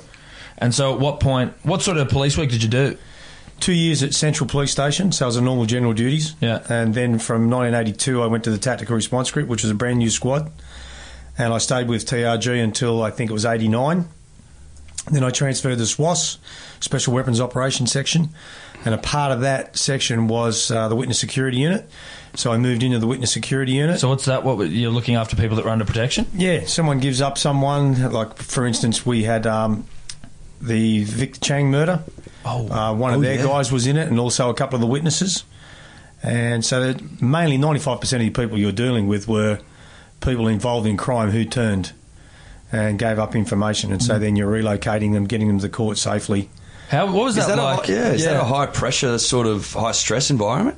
And 0.60 0.74
so, 0.74 0.94
at 0.94 1.00
what 1.02 1.20
point? 1.20 1.54
What 1.64 1.82
sort 1.82 1.98
of 1.98 2.08
police 2.10 2.38
work 2.38 2.50
did 2.50 2.64
you 2.64 2.70
do? 2.70 2.98
two 3.60 3.74
years 3.74 4.04
at 4.04 4.14
Central 4.14 4.48
Police 4.48 4.72
Station, 4.72 5.12
so 5.12 5.26
I 5.26 5.28
was 5.28 5.36
on 5.36 5.44
normal 5.46 5.66
general 5.66 5.92
duties. 5.92 6.36
Yeah. 6.40 6.64
And 6.70 6.94
then 6.94 7.18
from 7.18 7.50
1982, 7.50 8.22
I 8.22 8.28
went 8.28 8.44
to 8.44 8.52
the 8.52 8.60
Tactical 8.60 8.96
Response 8.96 9.32
Group, 9.32 9.48
which 9.50 9.64
was 9.64 9.72
a 9.72 9.74
brand 9.74 9.98
new 9.98 10.12
squad. 10.12 10.52
And 11.40 11.52
I 11.52 11.58
stayed 11.58 11.88
with 11.88 12.06
TRG 12.06 12.64
until 12.64 13.02
I 13.02 13.10
think 13.10 13.32
it 13.32 13.34
was 13.34 13.46
89. 13.46 14.08
Then 15.12 15.24
I 15.24 15.30
transferred 15.30 15.78
to 15.78 15.86
SWOS, 15.86 16.38
Special 16.80 17.14
Weapons 17.14 17.40
Operations 17.40 17.92
Section. 17.92 18.30
And 18.86 18.94
a 18.94 18.98
part 18.98 19.32
of 19.32 19.42
that 19.42 19.76
section 19.78 20.28
was 20.28 20.70
uh, 20.72 20.88
the 20.88 20.96
Witness 20.96 21.20
Security 21.20 21.58
Unit. 21.58 21.90
So 22.36 22.52
I 22.52 22.58
moved 22.58 22.84
into 22.84 23.00
the 23.00 23.08
Witness 23.08 23.32
Security 23.32 23.72
Unit. 23.74 24.00
So 24.00 24.10
what's 24.10 24.26
that? 24.26 24.44
What 24.44 24.70
you're 24.70 24.92
looking 24.92 25.16
after 25.16 25.36
people 25.36 25.56
that 25.56 25.66
were 25.66 25.72
under 25.72 25.86
protection? 25.86 26.28
Yeah, 26.34 26.66
someone 26.66 27.00
gives 27.00 27.20
up 27.22 27.38
someone. 27.38 28.12
Like, 28.12 28.38
for 28.38 28.66
instance, 28.68 29.06
we 29.06 29.24
had 29.24 29.48
um, 29.48 29.86
the 30.62 31.04
Victor 31.06 31.40
Chang 31.40 31.72
murder. 31.72 32.04
Oh, 32.46 32.68
Uh, 32.70 32.94
one 32.94 33.14
of 33.14 33.20
Oh, 33.20 33.24
their 33.24 33.36
yeah. 33.36 33.44
guys 33.46 33.72
was 33.72 33.88
in 33.88 33.98
it, 33.98 34.08
and 34.08 34.20
also 34.20 34.50
a 34.50 34.54
couple 34.54 34.76
of 34.76 34.82
the 34.82 34.88
witnesses. 34.88 35.44
And 36.24 36.64
so, 36.64 36.80
that 36.94 37.22
mainly 37.22 37.58
95% 37.58 38.02
of 38.14 38.20
the 38.20 38.30
people 38.30 38.58
you're 38.58 38.72
dealing 38.72 39.08
with 39.08 39.28
were 39.28 39.60
people 40.22 40.48
involved 40.48 40.88
in 40.88 40.98
crime 40.98 41.32
who 41.32 41.44
turned 41.46 41.92
and 42.72 43.00
gave 43.00 43.18
up 43.20 43.36
information. 43.36 43.92
And 43.92 44.02
Mm. 44.02 44.06
so 44.08 44.20
then 44.20 44.36
you're 44.36 44.52
relocating 44.52 45.14
them, 45.14 45.26
getting 45.26 45.48
them 45.48 45.60
to 45.60 45.70
court 45.70 45.98
safely. 45.98 46.50
how 46.90 47.06
what 47.06 47.26
was 47.26 47.36
that, 47.36 47.48
that, 47.48 47.58
like? 47.58 47.90
a, 47.90 47.92
yeah, 47.92 48.12
is 48.14 48.24
that 48.26 48.36
a 48.38 48.44
high 48.46 48.66
pressure, 48.66 49.18
sort 49.20 49.46
of 49.48 49.74
high 49.74 49.92
stress 49.92 50.30
environment? 50.30 50.78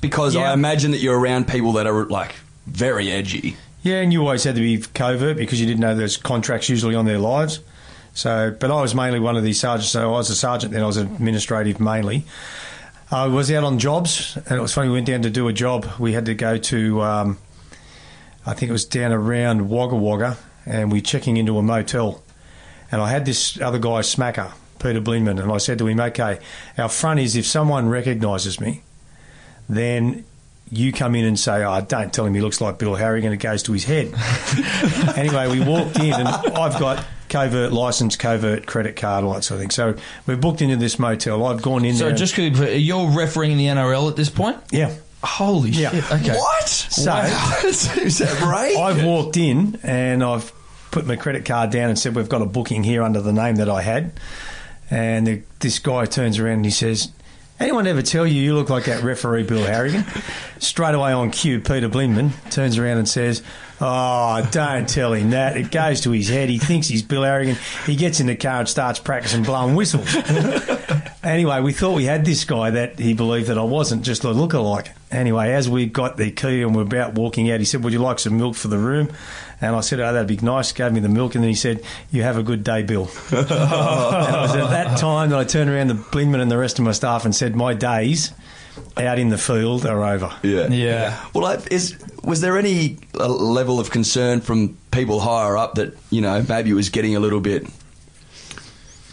Because 0.00 0.34
Yeah. 0.34 0.50
I 0.50 0.52
imagine 0.52 0.90
that 0.90 0.98
you're 1.00 1.18
around 1.18 1.48
people 1.48 1.72
that 1.74 1.86
are 1.86 2.04
like 2.06 2.34
very 2.66 3.10
edgy. 3.10 3.56
Yeah, 3.82 3.96
and 3.96 4.12
you 4.12 4.20
always 4.20 4.44
had 4.44 4.54
to 4.56 4.60
be 4.60 4.78
covert 4.94 5.36
because 5.36 5.60
you 5.60 5.66
didn't 5.66 5.80
know 5.80 5.94
there's 5.94 6.16
contracts 6.16 6.68
usually 6.68 6.94
on 6.94 7.04
their 7.06 7.18
lives. 7.18 7.60
So, 8.14 8.54
but 8.60 8.70
I 8.70 8.80
was 8.82 8.94
mainly 8.94 9.20
one 9.20 9.36
of 9.36 9.42
these 9.42 9.58
sergeants. 9.58 9.88
So 9.90 10.08
I 10.14 10.18
was 10.18 10.28
a 10.30 10.34
sergeant, 10.36 10.72
then 10.72 10.82
I 10.82 10.86
was 10.86 10.98
administrative 10.98 11.80
mainly. 11.80 12.24
I 13.10 13.26
was 13.26 13.50
out 13.50 13.64
on 13.64 13.78
jobs, 13.78 14.36
and 14.46 14.58
it 14.58 14.60
was 14.60 14.72
funny. 14.72 14.88
We 14.88 14.94
went 14.94 15.06
down 15.06 15.22
to 15.22 15.30
do 15.30 15.48
a 15.48 15.52
job. 15.52 15.86
We 15.98 16.12
had 16.12 16.26
to 16.26 16.34
go 16.34 16.58
to, 16.58 17.02
um, 17.02 17.38
I 18.46 18.54
think 18.54 18.68
it 18.70 18.72
was 18.72 18.84
down 18.84 19.12
around 19.12 19.68
Wagga 19.68 19.96
Wagga, 19.96 20.36
and 20.66 20.90
we're 20.92 21.00
checking 21.00 21.36
into 21.36 21.58
a 21.58 21.62
motel. 21.62 22.22
And 22.90 23.00
I 23.00 23.10
had 23.10 23.24
this 23.24 23.60
other 23.60 23.78
guy, 23.78 24.00
Smacker, 24.00 24.52
Peter 24.78 25.00
Blinman, 25.00 25.38
and 25.42 25.50
I 25.50 25.58
said 25.58 25.78
to 25.78 25.86
him, 25.86 25.98
"Okay, 26.00 26.38
our 26.76 26.88
front 26.88 27.20
is 27.20 27.36
if 27.36 27.46
someone 27.46 27.88
recognises 27.88 28.60
me, 28.60 28.82
then." 29.68 30.24
You 30.74 30.90
come 30.90 31.14
in 31.14 31.26
and 31.26 31.38
say, 31.38 31.62
"Oh, 31.64 31.82
don't 31.86 32.14
tell 32.14 32.24
him 32.24 32.32
he 32.32 32.40
looks 32.40 32.58
like 32.62 32.78
Bill 32.78 32.94
Harrigan." 32.94 33.30
It 33.30 33.36
goes 33.38 33.62
to 33.64 33.72
his 33.74 33.84
head. 33.84 34.06
anyway, 35.18 35.46
we 35.50 35.60
walked 35.60 35.98
in, 35.98 36.14
and 36.14 36.26
I've 36.26 36.80
got 36.80 37.04
covert 37.28 37.72
license, 37.72 38.16
covert 38.16 38.64
credit 38.64 38.96
card, 38.96 39.22
all 39.22 39.34
that 39.34 39.44
sort 39.44 39.56
of 39.56 39.60
thing. 39.60 39.70
So 39.70 39.94
we're 40.26 40.38
booked 40.38 40.62
into 40.62 40.76
this 40.76 40.98
motel. 40.98 41.44
I've 41.44 41.60
gone 41.60 41.84
in 41.84 41.94
So 41.94 42.06
there. 42.06 42.16
just 42.16 42.32
quickly, 42.34 42.76
you're 42.78 43.06
refereeing 43.10 43.58
the 43.58 43.66
NRL 43.66 44.08
at 44.08 44.16
this 44.16 44.30
point? 44.30 44.56
yeah. 44.70 44.94
Holy 45.22 45.70
Yeah. 45.70 45.90
shit! 45.90 46.12
Okay. 46.12 46.36
What? 46.36 46.68
So- 46.68 47.12
is 48.02 48.18
that 48.18 48.40
right? 48.42 48.76
I've 48.76 49.04
walked 49.04 49.36
in 49.36 49.78
and 49.82 50.22
I've 50.22 50.52
put 50.90 51.06
my 51.06 51.16
credit 51.16 51.44
card 51.44 51.70
down 51.70 51.88
and 51.90 51.98
said, 51.98 52.14
We've 52.14 52.28
got 52.28 52.42
a 52.42 52.46
booking 52.46 52.84
here 52.84 53.02
under 53.02 53.20
the 53.20 53.32
name 53.32 53.56
that 53.56 53.68
I 53.68 53.82
had. 53.82 54.12
And 54.90 55.26
the, 55.26 55.42
this 55.60 55.78
guy 55.78 56.04
turns 56.04 56.38
around 56.38 56.54
and 56.56 56.64
he 56.64 56.70
says, 56.70 57.10
Anyone 57.60 57.86
ever 57.86 58.02
tell 58.02 58.26
you 58.26 58.42
you 58.42 58.54
look 58.54 58.68
like 58.70 58.84
that 58.86 59.04
referee 59.04 59.44
Bill 59.44 59.64
Harrigan? 59.64 60.04
Straight 60.58 60.94
away 60.94 61.12
on 61.12 61.30
cue, 61.30 61.60
Peter 61.60 61.88
Blinman 61.88 62.32
turns 62.50 62.76
around 62.76 62.98
and 62.98 63.08
says, 63.08 63.42
Oh, 63.80 64.46
don't 64.50 64.88
tell 64.88 65.12
him 65.12 65.30
that. 65.30 65.56
It 65.56 65.70
goes 65.70 66.00
to 66.02 66.10
his 66.10 66.28
head. 66.28 66.48
He 66.50 66.58
thinks 66.58 66.88
he's 66.88 67.02
Bill 67.02 67.22
Harrigan. 67.22 67.56
He 67.86 67.94
gets 67.96 68.20
in 68.20 68.26
the 68.26 68.36
car 68.36 68.60
and 68.60 68.68
starts 68.68 68.98
practicing 68.98 69.44
blowing 69.44 69.74
whistles. 69.76 70.14
anyway, 71.22 71.60
we 71.60 71.72
thought 71.72 71.94
we 71.94 72.04
had 72.04 72.24
this 72.24 72.44
guy 72.44 72.70
that 72.70 72.98
he 72.98 73.14
believed 73.14 73.48
that 73.48 73.58
I 73.58 73.62
wasn't, 73.64 74.02
just 74.02 74.24
a 74.24 74.28
lookalike. 74.28 74.88
Anyway, 75.12 75.52
as 75.52 75.68
we 75.68 75.86
got 75.86 76.16
the 76.16 76.30
key 76.30 76.62
and 76.62 76.74
we're 76.74 76.82
about 76.82 77.14
walking 77.14 77.50
out, 77.50 77.60
he 77.60 77.66
said, 77.66 77.84
Would 77.84 77.92
you 77.92 77.98
like 77.98 78.18
some 78.18 78.38
milk 78.38 78.56
for 78.56 78.68
the 78.68 78.78
room? 78.78 79.10
And 79.60 79.76
I 79.76 79.80
said, 79.80 80.00
Oh, 80.00 80.12
that'd 80.12 80.26
be 80.26 80.44
nice. 80.44 80.72
Gave 80.72 80.92
me 80.92 81.00
the 81.00 81.08
milk, 81.08 81.34
and 81.34 81.44
then 81.44 81.50
he 81.50 81.54
said, 81.54 81.82
You 82.10 82.22
have 82.22 82.38
a 82.38 82.42
good 82.42 82.64
day, 82.64 82.82
Bill. 82.82 83.10
and 83.30 83.32
it 83.32 83.50
was 83.50 84.56
at 84.56 84.70
that 84.70 84.98
time 84.98 85.30
that 85.30 85.38
I 85.38 85.44
turned 85.44 85.70
around 85.70 85.88
to 85.88 85.94
Blinman 85.94 86.40
and 86.40 86.50
the 86.50 86.58
rest 86.58 86.78
of 86.78 86.84
my 86.84 86.92
staff 86.92 87.24
and 87.24 87.34
said, 87.34 87.54
My 87.54 87.74
days 87.74 88.32
out 88.96 89.18
in 89.18 89.28
the 89.28 89.38
field 89.38 89.84
are 89.84 90.02
over. 90.02 90.32
Yeah. 90.42 90.68
Yeah. 90.68 91.24
Well, 91.34 91.62
is 91.70 91.96
was 92.24 92.40
there 92.40 92.56
any 92.56 92.98
uh, 93.14 93.28
level 93.28 93.78
of 93.80 93.90
concern 93.90 94.40
from 94.40 94.78
people 94.90 95.20
higher 95.20 95.56
up 95.56 95.74
that 95.74 95.94
you 96.10 96.20
know 96.22 96.42
maybe 96.48 96.70
it 96.70 96.74
was 96.74 96.88
getting 96.88 97.16
a 97.16 97.20
little 97.20 97.40
bit 97.40 97.66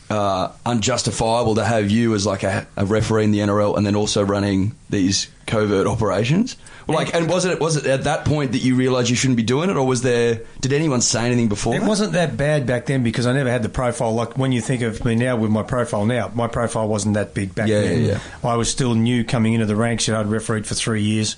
uh, 0.09 0.51
unjustifiable 0.65 1.55
to 1.55 1.63
have 1.65 1.91
you 1.91 2.15
as 2.15 2.25
like 2.25 2.43
a, 2.43 2.65
a 2.75 2.85
referee 2.85 3.23
in 3.25 3.31
the 3.31 3.39
NRL 3.39 3.77
and 3.77 3.85
then 3.85 3.95
also 3.95 4.23
running 4.23 4.75
these 4.89 5.27
covert 5.45 5.85
operations? 5.87 6.55
Like, 6.87 7.13
and 7.13 7.29
was 7.29 7.45
it 7.45 7.59
was 7.59 7.75
it 7.77 7.85
at 7.85 8.05
that 8.05 8.25
point 8.25 8.53
that 8.53 8.63
you 8.63 8.73
realised 8.75 9.11
you 9.11 9.15
shouldn't 9.15 9.37
be 9.37 9.43
doing 9.43 9.69
it, 9.69 9.75
or 9.77 9.85
was 9.85 10.01
there? 10.01 10.41
Did 10.59 10.73
anyone 10.73 11.01
say 11.01 11.23
anything 11.27 11.47
before? 11.47 11.75
It 11.75 11.81
that? 11.81 11.87
wasn't 11.87 12.13
that 12.13 12.35
bad 12.35 12.65
back 12.65 12.87
then 12.87 13.03
because 13.03 13.27
I 13.27 13.33
never 13.33 13.51
had 13.51 13.61
the 13.61 13.69
profile. 13.69 14.11
Like 14.15 14.39
when 14.39 14.51
you 14.51 14.59
think 14.59 14.81
of 14.81 15.05
me 15.05 15.13
now 15.13 15.35
with 15.35 15.51
my 15.51 15.61
profile 15.61 16.05
now, 16.07 16.31
my 16.33 16.47
profile 16.47 16.87
wasn't 16.87 17.13
that 17.13 17.35
big 17.35 17.53
back 17.53 17.67
Yeah, 17.67 17.81
then. 17.81 18.01
yeah, 18.01 18.19
yeah. 18.43 18.49
I 18.49 18.55
was 18.55 18.71
still 18.71 18.95
new 18.95 19.23
coming 19.23 19.53
into 19.53 19.67
the 19.67 19.75
ranks. 19.75 20.07
You 20.07 20.15
know, 20.15 20.21
I'd 20.21 20.25
refereed 20.25 20.65
for 20.65 20.73
three 20.73 21.03
years, 21.03 21.35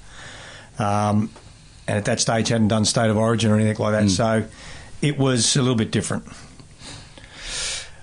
um, 0.80 1.30
and 1.86 1.98
at 1.98 2.06
that 2.06 2.22
stage 2.22 2.48
hadn't 2.48 2.70
done 2.70 2.86
state 2.86 3.10
of 3.10 3.18
origin 3.18 3.52
or 3.52 3.56
anything 3.56 3.76
like 3.84 3.92
that. 3.92 4.10
So 4.10 4.46
it 5.02 5.18
was 5.18 5.58
a 5.58 5.62
little 5.62 5.76
bit 5.76 5.92
different. 5.92 6.24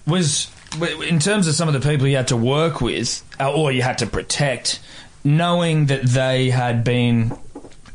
was 0.07 0.51
in 0.77 1.19
terms 1.19 1.47
of 1.47 1.55
some 1.55 1.69
of 1.69 1.75
the 1.75 1.89
people 1.89 2.07
you 2.07 2.17
had 2.17 2.29
to 2.29 2.37
work 2.37 2.81
with 2.81 3.23
uh, 3.41 3.53
or 3.53 3.73
you 3.73 3.83
had 3.83 3.99
to 3.99 4.07
protect, 4.07 4.81
knowing 5.25 5.87
that 5.87 6.03
they 6.03 6.51
had 6.51 6.85
been 6.85 7.37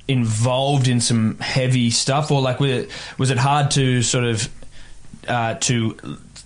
involved 0.07 0.87
in 0.87 0.99
some 0.99 1.37
heavy 1.39 1.89
stuff, 1.89 2.31
or 2.31 2.41
like 2.41 2.59
was 2.59 2.71
it, 2.71 2.91
was 3.17 3.29
it 3.29 3.37
hard 3.37 3.71
to 3.71 4.01
sort 4.01 4.25
of 4.25 4.49
uh, 5.27 5.55
to 5.55 5.97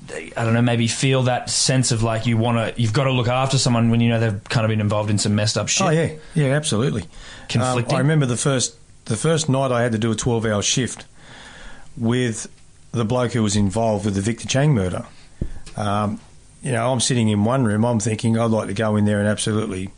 I 0.09 0.45
don't 0.45 0.53
know, 0.53 0.61
maybe 0.61 0.87
feel 0.87 1.23
that 1.23 1.49
sense 1.49 1.91
of 1.91 2.03
like 2.03 2.25
you 2.25 2.37
want 2.37 2.75
to, 2.75 2.81
you've 2.81 2.93
got 2.93 3.05
to 3.05 3.11
look 3.11 3.27
after 3.27 3.57
someone 3.57 3.89
when 3.89 3.99
you 3.99 4.09
know 4.09 4.19
they've 4.19 4.43
kind 4.45 4.65
of 4.65 4.69
been 4.69 4.79
involved 4.81 5.09
in 5.09 5.17
some 5.17 5.35
messed 5.35 5.57
up 5.57 5.67
shit. 5.67 5.87
Oh 5.87 5.89
yeah, 5.89 6.13
yeah, 6.33 6.47
absolutely. 6.53 7.05
Conflicting? 7.49 7.93
Um, 7.93 7.95
I 7.95 7.99
remember 7.99 8.25
the 8.25 8.37
first 8.37 8.75
the 9.05 9.17
first 9.17 9.49
night 9.49 9.71
I 9.71 9.81
had 9.81 9.91
to 9.93 9.97
do 9.97 10.11
a 10.11 10.15
twelve 10.15 10.45
hour 10.45 10.61
shift 10.61 11.05
with 11.97 12.49
the 12.91 13.05
bloke 13.05 13.33
who 13.33 13.43
was 13.43 13.55
involved 13.55 14.05
with 14.05 14.15
the 14.15 14.21
Victor 14.21 14.47
Chang 14.47 14.73
murder. 14.73 15.05
Um, 15.77 16.19
you 16.63 16.71
know, 16.71 16.91
I'm 16.91 16.99
sitting 16.99 17.29
in 17.29 17.45
one 17.45 17.63
room. 17.65 17.85
I'm 17.85 17.99
thinking 17.99 18.37
I'd 18.37 18.51
like 18.51 18.67
to 18.67 18.73
go 18.73 18.95
in 18.95 19.05
there 19.05 19.19
and 19.19 19.27
absolutely 19.27 19.89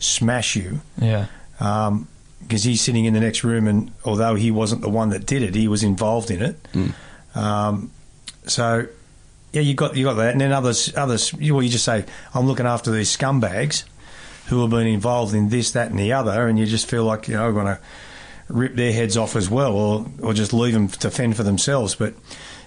smash 0.00 0.56
you 0.56 0.80
Yeah. 1.00 1.26
because 1.58 2.64
he's 2.64 2.80
sitting 2.80 3.04
in 3.04 3.14
the 3.14 3.20
next 3.20 3.44
room, 3.44 3.66
and 3.68 3.90
although 4.04 4.34
he 4.34 4.50
wasn't 4.50 4.82
the 4.82 4.88
one 4.90 5.10
that 5.10 5.26
did 5.26 5.42
it, 5.42 5.54
he 5.54 5.68
was 5.68 5.82
involved 5.82 6.30
in 6.30 6.42
it. 6.42 6.56
Um, 7.34 7.90
so, 8.46 8.86
yeah, 9.52 9.62
you 9.62 9.74
got 9.74 9.96
you 9.96 10.04
got 10.04 10.14
that, 10.14 10.32
and 10.32 10.40
then 10.40 10.52
others 10.52 10.92
others. 10.96 11.32
You, 11.34 11.54
well, 11.54 11.62
you 11.62 11.68
just 11.70 11.84
say, 11.84 12.04
"I'm 12.34 12.46
looking 12.46 12.66
after 12.66 12.90
these 12.90 13.14
scumbags 13.16 13.84
who 14.46 14.60
have 14.62 14.70
been 14.70 14.86
involved 14.86 15.34
in 15.34 15.48
this, 15.50 15.70
that, 15.72 15.90
and 15.90 15.98
the 15.98 16.12
other," 16.12 16.48
and 16.48 16.58
you 16.58 16.66
just 16.66 16.86
feel 16.88 17.04
like 17.04 17.28
you 17.28 17.34
know, 17.34 17.46
I'm 17.48 17.54
going 17.54 17.66
to 17.66 17.78
rip 18.48 18.74
their 18.76 18.92
heads 18.92 19.16
off 19.16 19.36
as 19.36 19.48
well, 19.48 19.72
or 19.74 20.06
or 20.20 20.34
just 20.34 20.52
leave 20.52 20.72
them 20.74 20.88
to 20.88 21.10
fend 21.10 21.36
for 21.36 21.42
themselves. 21.44 21.94
But 21.94 22.14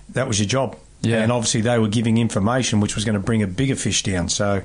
that 0.10 0.28
was 0.28 0.40
your 0.40 0.48
job. 0.48 0.78
Yeah. 1.02 1.24
and 1.24 1.32
obviously 1.32 1.62
they 1.62 1.80
were 1.80 1.88
giving 1.88 2.18
information 2.18 2.80
which 2.80 2.96
was 2.96 3.06
going 3.06 3.14
to 3.16 3.20
bring 3.20 3.42
a 3.42 3.48
bigger 3.48 3.76
fish 3.76 4.04
down. 4.04 4.30
So, 4.30 4.62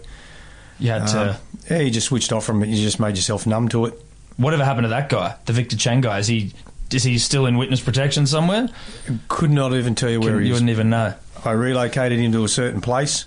You 0.78 0.90
had 0.90 1.06
to. 1.08 1.30
um, 1.30 1.36
yeah, 1.70 1.78
you 1.78 1.90
just 1.90 2.08
switched 2.08 2.32
off 2.32 2.44
from 2.44 2.62
it. 2.62 2.68
You 2.68 2.76
just 2.82 3.00
made 3.00 3.16
yourself 3.16 3.46
numb 3.46 3.68
to 3.70 3.86
it. 3.86 3.94
Whatever 4.36 4.64
happened 4.64 4.84
to 4.84 4.88
that 4.90 5.08
guy, 5.08 5.34
the 5.46 5.52
Victor 5.54 5.76
Chang 5.76 6.02
guy? 6.02 6.18
Is 6.18 6.26
he 6.26 6.52
is 6.92 7.02
he 7.02 7.18
still 7.18 7.46
in 7.46 7.56
witness 7.56 7.80
protection 7.80 8.26
somewhere? 8.26 8.68
Could 9.28 9.50
not 9.50 9.72
even 9.72 9.94
tell 9.94 10.10
you 10.10 10.20
where 10.20 10.38
he 10.38 10.42
is. 10.42 10.48
you 10.48 10.52
wouldn't 10.52 10.70
even 10.70 10.90
know. 10.90 11.14
I 11.44 11.52
relocated 11.52 12.18
him 12.18 12.32
to 12.32 12.44
a 12.44 12.48
certain 12.48 12.80
place, 12.80 13.24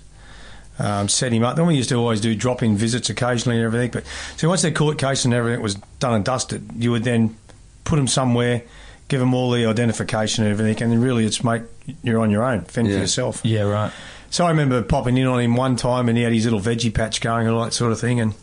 um, 0.78 1.08
set 1.08 1.32
him 1.32 1.42
up. 1.42 1.56
Then 1.56 1.66
we 1.66 1.74
used 1.74 1.88
to 1.90 1.96
always 1.96 2.20
do 2.20 2.34
drop 2.34 2.62
in 2.62 2.76
visits 2.76 3.10
occasionally 3.10 3.56
and 3.58 3.66
everything. 3.66 3.90
But 3.90 4.04
so 4.36 4.48
once 4.48 4.62
their 4.62 4.70
court 4.72 4.98
case 4.98 5.24
and 5.24 5.34
everything 5.34 5.60
was 5.62 5.74
done 5.98 6.14
and 6.14 6.24
dusted, 6.24 6.70
you 6.76 6.90
would 6.92 7.04
then 7.04 7.36
put 7.84 7.98
him 7.98 8.06
somewhere, 8.06 8.62
give 9.10 9.20
them 9.20 9.34
all 9.34 9.50
the 9.50 9.66
identification 9.66 10.44
and 10.44 10.50
everything, 10.52 10.82
and 10.82 11.02
really 11.02 11.26
it's 11.26 11.44
make 11.44 11.62
you're 12.02 12.20
on 12.20 12.30
your 12.30 12.42
own, 12.44 12.62
fend 12.62 12.88
Yeah. 12.88 12.94
for 12.94 13.00
yourself. 13.00 13.40
Yeah, 13.44 13.62
right. 13.62 13.92
So 14.30 14.46
I 14.46 14.50
remember 14.50 14.80
popping 14.82 15.18
in 15.18 15.26
on 15.26 15.40
him 15.40 15.56
one 15.56 15.76
time, 15.76 16.08
and 16.08 16.16
he 16.16 16.24
had 16.24 16.32
his 16.32 16.44
little 16.44 16.60
veggie 16.60 16.94
patch 16.94 17.20
going 17.20 17.46
and 17.46 17.54
all 17.54 17.64
that 17.64 17.72
sort 17.74 17.92
of 17.92 18.00
thing. 18.00 18.20
And 18.20 18.34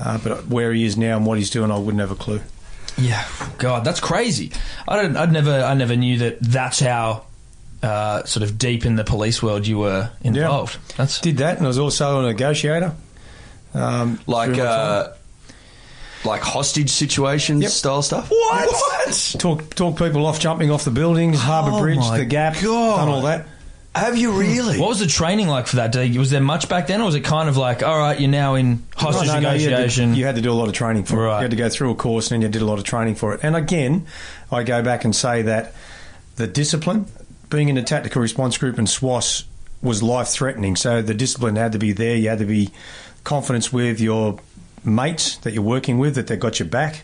uh, 0.00 0.18
but 0.24 0.46
where 0.46 0.72
he 0.72 0.84
is 0.84 0.96
now 0.96 1.16
and 1.16 1.26
what 1.26 1.36
he's 1.38 1.50
doing, 1.50 1.70
I 1.70 1.76
wouldn't 1.78 2.00
have 2.00 2.12
a 2.12 2.14
clue. 2.14 2.40
Yeah, 2.96 3.24
God, 3.58 3.84
that's 3.84 4.00
crazy. 4.00 4.52
I 4.86 4.96
don't. 5.02 5.16
I'd 5.16 5.32
never. 5.32 5.52
I 5.62 5.74
never 5.74 5.96
knew 5.96 6.18
that. 6.18 6.38
That's 6.40 6.80
how. 6.80 7.24
Uh, 7.80 8.24
sort 8.24 8.42
of 8.42 8.58
deep 8.58 8.84
in 8.84 8.96
the 8.96 9.04
police 9.04 9.40
world, 9.40 9.64
you 9.64 9.78
were 9.78 10.10
involved. 10.22 10.76
That's 10.96 11.20
Did 11.20 11.36
that, 11.36 11.58
and 11.58 11.64
I 11.64 11.68
was 11.68 11.78
also 11.78 12.18
a 12.18 12.22
negotiator. 12.26 12.92
Um, 13.72 14.18
Like 14.26 14.48
through 14.54 14.58
my 14.58 14.64
time. 14.64 15.02
uh, 15.06 15.12
like 16.24 16.40
hostage 16.42 16.90
situations 16.90 17.62
Yep. 17.62 17.70
style 17.70 18.02
stuff. 18.02 18.30
What? 18.30 18.68
What? 18.68 19.34
talk 19.38 19.74
talk 19.74 19.96
people 19.98 20.26
off 20.26 20.40
jumping 20.40 20.70
off 20.70 20.84
the 20.84 20.90
buildings, 20.90 21.38
Harbour 21.38 21.70
Oh 21.76 21.80
Bridge, 21.80 21.98
the 22.10 22.24
Gap, 22.24 22.54
God. 22.62 22.96
done 22.96 23.08
all 23.08 23.22
that. 23.22 23.46
Have 23.94 24.16
you 24.16 24.32
really? 24.32 24.78
What 24.78 24.90
was 24.90 25.00
the 25.00 25.06
training 25.06 25.48
like 25.48 25.66
for 25.66 25.76
that 25.76 25.90
day? 25.90 26.16
Was 26.16 26.30
there 26.30 26.40
much 26.40 26.68
back 26.68 26.86
then, 26.86 27.00
or 27.00 27.04
was 27.06 27.14
it 27.16 27.24
kind 27.24 27.48
of 27.48 27.56
like, 27.56 27.82
all 27.82 27.98
right, 27.98 28.20
you're 28.20 28.30
now 28.30 28.54
in 28.54 28.84
hostage 28.94 29.26
No, 29.26 29.34
no, 29.34 29.40
no, 29.40 29.52
you 29.54 29.58
had 29.58 29.58
to- 29.64 29.70
negotiation? 29.70 30.14
You 30.14 30.24
had, 30.26 30.36
to, 30.36 30.40
do 30.42 30.52
a 30.52 30.54
lot 30.54 30.68
of 30.68 30.74
training 30.74 31.04
for 31.04 31.26
it. 31.26 31.30
You 31.36 31.42
had 31.42 31.50
to 31.50 31.56
go 31.56 31.68
through 31.68 31.90
a 31.90 31.94
course 31.96 32.30
and 32.30 32.36
then 32.36 32.46
you 32.46 32.52
did 32.52 32.62
a 32.62 32.66
lot 32.66 32.78
of 32.78 32.84
training 32.84 33.16
for 33.16 33.34
it. 33.34 33.40
And 33.42 33.56
again, 33.56 34.06
I 34.52 34.62
go 34.62 34.82
back 34.82 35.04
and 35.04 35.16
say 35.16 35.42
that 35.42 35.72
the 36.36 36.46
discipline, 36.46 37.06
being 37.50 37.70
in 37.70 37.76
a 37.76 37.82
tactical 37.82 38.22
response 38.22 38.56
group 38.56 38.78
in 38.78 38.84
SWOS, 38.86 39.44
was 39.82 40.00
life 40.02 40.28
threatening. 40.28 40.76
So 40.76 41.02
the 41.02 41.14
discipline 41.14 41.56
had 41.56 41.72
to 41.72 41.78
be 41.78 41.90
there. 41.92 42.14
You 42.14 42.28
had 42.28 42.38
to 42.38 42.44
be 42.44 42.70
confidence 43.24 43.72
with 43.72 44.00
your 44.00 44.38
mates 44.84 45.36
that 45.38 45.52
you're 45.52 45.62
working 45.62 45.98
with 45.98 46.14
that 46.14 46.26
they've 46.26 46.40
got 46.40 46.58
your 46.58 46.68
back. 46.68 47.02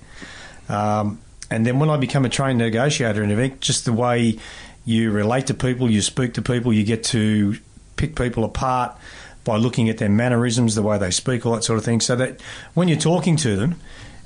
Um, 0.69 1.21
and 1.51 1.67
then 1.67 1.79
when 1.79 1.91
I 1.91 1.97
become 1.97 2.25
a 2.25 2.29
trained 2.29 2.59
negotiator 2.59 3.23
and 3.23 3.31
everything, 3.31 3.59
just 3.61 3.85
the 3.85 3.93
way 3.93 4.39
you 4.85 5.11
relate 5.11 5.47
to 5.49 5.55
people, 5.55 5.91
you 5.91 6.03
speak 6.03 6.35
to 6.35 6.43
people, 6.43 6.73
you 6.73 6.85
get 6.85 7.05
to 7.05 7.57
pick 7.97 8.17
people 8.17 8.45
apart 8.45 8.97
by 9.45 9.57
looking 9.57 9.89
at 9.89 9.99
their 9.99 10.09
mannerisms, 10.09 10.75
the 10.75 10.83
way 10.83 10.99
they 10.99 11.11
speak, 11.11 11.45
all 11.45 11.53
that 11.55 11.65
sort 11.65 11.79
of 11.79 11.85
thing. 11.85 12.01
So 12.01 12.17
that 12.17 12.41
when 12.73 12.89
you're 12.89 12.99
talking 12.99 13.37
to 13.37 13.57
them 13.57 13.77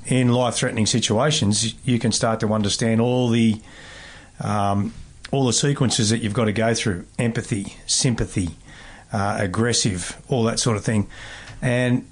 in 0.07 0.28
life 0.28 0.55
threatening 0.55 0.87
situations, 0.87 1.75
you 1.87 1.99
can 1.99 2.12
start 2.12 2.40
to 2.40 2.52
understand 2.52 3.00
all 3.00 3.28
the 3.28 3.61
um, 4.40 4.95
all 5.33 5.45
the 5.45 5.52
sequences 5.52 6.11
that 6.11 6.19
you've 6.19 6.33
got 6.33 6.47
to 6.47 6.52
go 6.52 6.73
through 6.73 7.05
empathy, 7.19 7.76
sympathy, 7.87 8.50
uh, 9.12 9.37
aggressive, 9.40 10.21
all 10.28 10.45
that 10.45 10.59
sort 10.59 10.76
of 10.76 10.85
thing. 10.85 11.09
And 11.61 12.09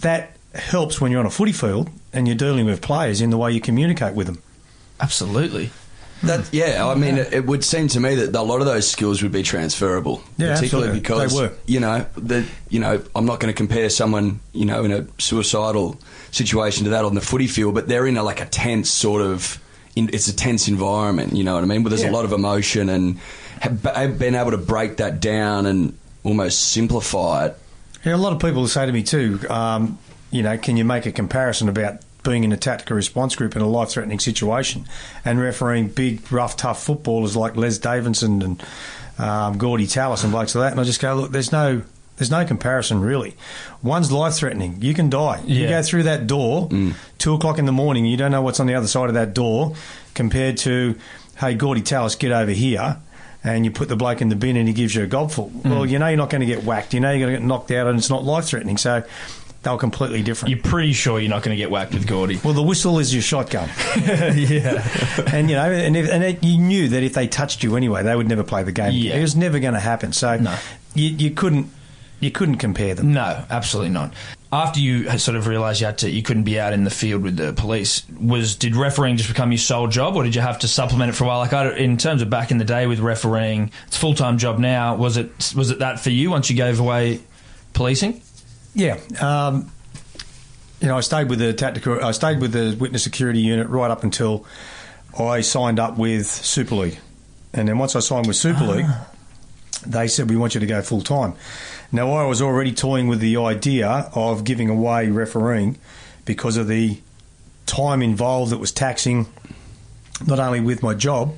that 0.00 0.35
helps 0.58 1.00
when 1.00 1.10
you're 1.10 1.20
on 1.20 1.26
a 1.26 1.30
footy 1.30 1.52
field 1.52 1.90
and 2.12 2.26
you're 2.26 2.36
dealing 2.36 2.66
with 2.66 2.80
players 2.82 3.20
in 3.20 3.30
the 3.30 3.36
way 3.38 3.52
you 3.52 3.60
communicate 3.60 4.14
with 4.14 4.26
them. 4.26 4.42
Absolutely. 5.00 5.70
That, 6.22 6.48
yeah, 6.52 6.86
I 6.86 6.94
mean, 6.94 7.18
it, 7.18 7.32
it 7.34 7.46
would 7.46 7.62
seem 7.62 7.88
to 7.88 8.00
me 8.00 8.14
that 8.14 8.34
a 8.34 8.40
lot 8.42 8.60
of 8.60 8.66
those 8.66 8.88
skills 8.90 9.22
would 9.22 9.32
be 9.32 9.42
transferable. 9.42 10.22
Yeah, 10.38 10.54
particularly 10.54 10.96
absolutely. 10.96 11.00
because 11.00 11.34
They 11.34 11.40
were. 11.42 11.52
you 11.66 11.80
know 11.80 12.06
the 12.16 12.46
you 12.70 12.80
know 12.80 13.02
I'm 13.14 13.26
not 13.26 13.38
going 13.38 13.52
to 13.52 13.56
compare 13.56 13.90
someone 13.90 14.40
you 14.54 14.64
know 14.64 14.82
in 14.84 14.92
a 14.92 15.06
suicidal 15.18 15.98
situation 16.30 16.84
to 16.84 16.90
that 16.90 17.04
on 17.04 17.14
the 17.14 17.20
footy 17.20 17.46
field, 17.46 17.74
but 17.74 17.86
they're 17.86 18.06
in 18.06 18.16
a, 18.16 18.22
like 18.22 18.40
a 18.40 18.46
tense 18.46 18.88
sort 18.90 19.20
of. 19.22 19.60
In, 19.94 20.08
it's 20.12 20.26
a 20.28 20.34
tense 20.36 20.68
environment, 20.68 21.34
you 21.34 21.44
know 21.44 21.54
what 21.54 21.62
I 21.62 21.66
mean. 21.66 21.82
But 21.82 21.90
there's 21.90 22.02
Yeah. 22.02 22.10
a 22.10 22.12
lot 22.12 22.24
of 22.24 22.32
emotion 22.32 22.88
and 22.88 23.18
have 23.60 23.82
be- 23.82 24.06
been 24.18 24.34
able 24.34 24.50
to 24.52 24.58
break 24.58 24.96
that 24.98 25.20
down 25.20 25.64
and 25.66 25.96
almost 26.24 26.68
simplify 26.70 27.46
it. 27.46 27.58
Yeah, 28.04 28.14
a 28.14 28.16
lot 28.16 28.32
of 28.34 28.38
people 28.40 28.66
say 28.68 28.84
to 28.86 28.92
me 28.92 29.02
too, 29.02 29.38
um, 29.50 29.98
you 30.30 30.42
know, 30.42 30.56
can 30.58 30.76
you 30.76 30.84
make 30.84 31.06
a 31.06 31.12
comparison 31.12 31.68
about 31.68 32.00
being 32.22 32.44
in 32.44 32.52
a 32.52 32.56
tactical 32.56 32.96
response 32.96 33.36
group 33.36 33.54
in 33.54 33.62
a 33.62 33.68
life 33.68 33.90
threatening 33.90 34.18
situation 34.18 34.84
and 35.24 35.40
refereeing 35.40 35.88
big, 35.88 36.30
rough, 36.32 36.56
tough 36.56 36.82
footballers 36.82 37.36
like 37.36 37.56
Les 37.56 37.78
Davidson 37.78 38.42
and 38.42 38.62
um, 39.18 39.58
Gordy 39.58 39.86
Tallis 39.86 40.24
and 40.24 40.32
blokes 40.32 40.54
like 40.54 40.66
that? 40.66 40.72
And 40.72 40.80
I 40.80 40.84
just 40.84 41.00
go, 41.00 41.14
look, 41.14 41.32
there's 41.32 41.52
no. 41.52 41.82
There's 42.18 42.30
no 42.30 42.46
comparison, 42.46 43.02
really. 43.02 43.36
One's 43.82 44.10
life 44.10 44.36
threatening. 44.36 44.80
You 44.80 44.94
can 44.94 45.10
die. 45.10 45.42
You 45.44 45.68
go 45.68 45.82
through 45.82 46.04
that 46.04 46.26
door, 46.26 46.70
two 47.18 47.34
o'clock 47.34 47.58
in 47.58 47.66
the 47.66 47.72
morning, 47.72 48.06
you 48.06 48.16
don't 48.16 48.30
know 48.30 48.40
what's 48.40 48.58
on 48.58 48.66
the 48.66 48.74
other 48.74 48.86
side 48.86 49.08
of 49.08 49.14
that 49.16 49.34
door, 49.34 49.74
compared 50.14 50.56
to, 50.56 50.98
hey, 51.36 51.52
Gordy 51.52 51.82
Tallis, 51.82 52.14
get 52.14 52.32
over 52.32 52.52
here 52.52 52.96
and 53.44 53.66
you 53.66 53.70
put 53.70 53.88
the 53.88 53.96
bloke 53.96 54.22
in 54.22 54.30
the 54.30 54.34
bin 54.34 54.56
and 54.56 54.66
he 54.66 54.72
gives 54.72 54.94
you 54.94 55.04
a 55.04 55.06
gobful. 55.06 55.52
Well, 55.62 55.84
you 55.84 55.98
know 55.98 56.08
you're 56.08 56.16
not 56.16 56.30
going 56.30 56.40
to 56.40 56.46
get 56.46 56.64
whacked. 56.64 56.94
You 56.94 57.00
know 57.00 57.10
you're 57.10 57.20
going 57.20 57.34
to 57.34 57.38
get 57.40 57.46
knocked 57.46 57.70
out 57.72 57.86
and 57.86 57.98
it's 57.98 58.08
not 58.08 58.24
life 58.24 58.46
threatening. 58.46 58.78
So 58.78 59.04
they 59.66 59.72
were 59.72 59.78
completely 59.78 60.22
different. 60.22 60.50
You're 60.54 60.62
pretty 60.62 60.92
sure 60.92 61.18
you're 61.18 61.28
not 61.28 61.42
going 61.42 61.56
to 61.56 61.60
get 61.60 61.70
whacked 61.70 61.92
with 61.92 62.06
Gordy. 62.06 62.40
well, 62.44 62.54
the 62.54 62.62
whistle 62.62 63.00
is 63.00 63.12
your 63.12 63.22
shotgun. 63.22 63.68
yeah. 63.96 64.86
and, 65.32 65.50
you 65.50 65.56
know, 65.56 65.70
and, 65.70 65.96
if, 65.96 66.08
and 66.08 66.22
it, 66.22 66.42
you 66.44 66.56
knew 66.58 66.88
that 66.90 67.02
if 67.02 67.14
they 67.14 67.26
touched 67.26 67.64
you 67.64 67.74
anyway, 67.76 68.04
they 68.04 68.14
would 68.14 68.28
never 68.28 68.44
play 68.44 68.62
the 68.62 68.70
game. 68.72 68.92
Yeah. 68.92 69.16
It 69.16 69.20
was 69.22 69.34
never 69.34 69.58
going 69.58 69.74
to 69.74 69.80
happen. 69.80 70.12
So 70.12 70.36
No. 70.36 70.56
you, 70.94 71.08
you 71.10 71.30
couldn't 71.32 71.68
you 72.20 72.30
couldn't 72.30 72.56
compare 72.56 72.94
them. 72.94 73.12
No, 73.12 73.44
absolutely 73.50 73.90
not. 73.90 74.14
After 74.52 74.80
you 74.80 75.18
sort 75.18 75.36
of 75.36 75.46
realised 75.46 75.80
you 75.80 75.86
had 75.86 75.98
to, 75.98 76.10
you 76.10 76.22
couldn't 76.22 76.44
be 76.44 76.58
out 76.58 76.72
in 76.72 76.84
the 76.84 76.90
field 76.90 77.22
with 77.22 77.36
the 77.36 77.52
police. 77.52 78.04
Was 78.18 78.54
did 78.54 78.74
refereeing 78.74 79.16
just 79.18 79.28
become 79.28 79.50
your 79.52 79.58
sole 79.58 79.86
job, 79.86 80.16
or 80.16 80.22
did 80.22 80.34
you 80.34 80.40
have 80.40 80.60
to 80.60 80.68
supplement 80.68 81.10
it 81.10 81.12
for 81.14 81.24
a 81.24 81.26
while? 81.26 81.40
Like 81.40 81.52
I, 81.52 81.76
in 81.76 81.98
terms 81.98 82.22
of 82.22 82.30
back 82.30 82.50
in 82.50 82.56
the 82.56 82.64
day 82.64 82.86
with 82.86 83.00
refereeing, 83.00 83.70
it's 83.86 83.96
a 83.96 84.00
full 84.00 84.14
time 84.14 84.38
job 84.38 84.58
now. 84.58 84.96
Was 84.96 85.16
it 85.18 85.52
was 85.54 85.70
it 85.70 85.80
that 85.80 86.00
for 86.00 86.08
you 86.10 86.30
once 86.30 86.48
you 86.48 86.56
gave 86.56 86.80
away 86.80 87.20
policing? 87.74 88.22
Yeah. 88.76 88.98
Um, 89.20 89.72
you 90.80 90.88
know, 90.88 90.98
I 90.98 91.00
stayed 91.00 91.30
with 91.30 91.38
the 91.38 91.54
tactical. 91.54 92.04
I 92.04 92.12
stayed 92.12 92.40
with 92.40 92.52
the 92.52 92.76
witness 92.78 93.02
security 93.02 93.40
unit 93.40 93.68
right 93.68 93.90
up 93.90 94.04
until 94.04 94.44
I 95.18 95.40
signed 95.40 95.80
up 95.80 95.96
with 95.96 96.26
Super 96.26 96.74
League, 96.74 96.98
and 97.54 97.66
then 97.66 97.78
once 97.78 97.96
I 97.96 98.00
signed 98.00 98.26
with 98.26 98.36
Super 98.36 98.64
League, 98.64 98.86
they 99.86 100.06
said 100.08 100.28
we 100.28 100.36
want 100.36 100.54
you 100.54 100.60
to 100.60 100.66
go 100.66 100.82
full 100.82 101.00
time. 101.00 101.32
Now 101.90 102.12
I 102.12 102.26
was 102.26 102.42
already 102.42 102.72
toying 102.74 103.08
with 103.08 103.20
the 103.20 103.38
idea 103.38 104.10
of 104.14 104.44
giving 104.44 104.68
away 104.68 105.08
refereeing 105.08 105.78
because 106.26 106.58
of 106.58 106.68
the 106.68 107.00
time 107.64 108.02
involved 108.02 108.52
that 108.52 108.58
was 108.58 108.72
taxing, 108.72 109.26
not 110.26 110.38
only 110.38 110.60
with 110.60 110.82
my 110.82 110.92
job, 110.92 111.34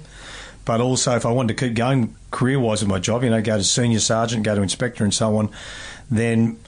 but 0.65 0.81
also 0.81 1.15
if 1.15 1.25
I 1.25 1.31
wanted 1.31 1.57
to 1.57 1.67
keep 1.67 1.77
going 1.77 2.17
career 2.33 2.59
wise 2.59 2.81
with 2.83 2.89
my 2.89 2.99
job, 2.99 3.23
you 3.23 3.31
know, 3.31 3.41
go 3.41 3.57
to 3.57 3.63
senior 3.63 4.01
sergeant, 4.01 4.43
go 4.43 4.57
to 4.57 4.63
inspector, 4.63 5.05
and 5.05 5.15
so 5.15 5.37
on, 5.37 5.51
then 6.11 6.59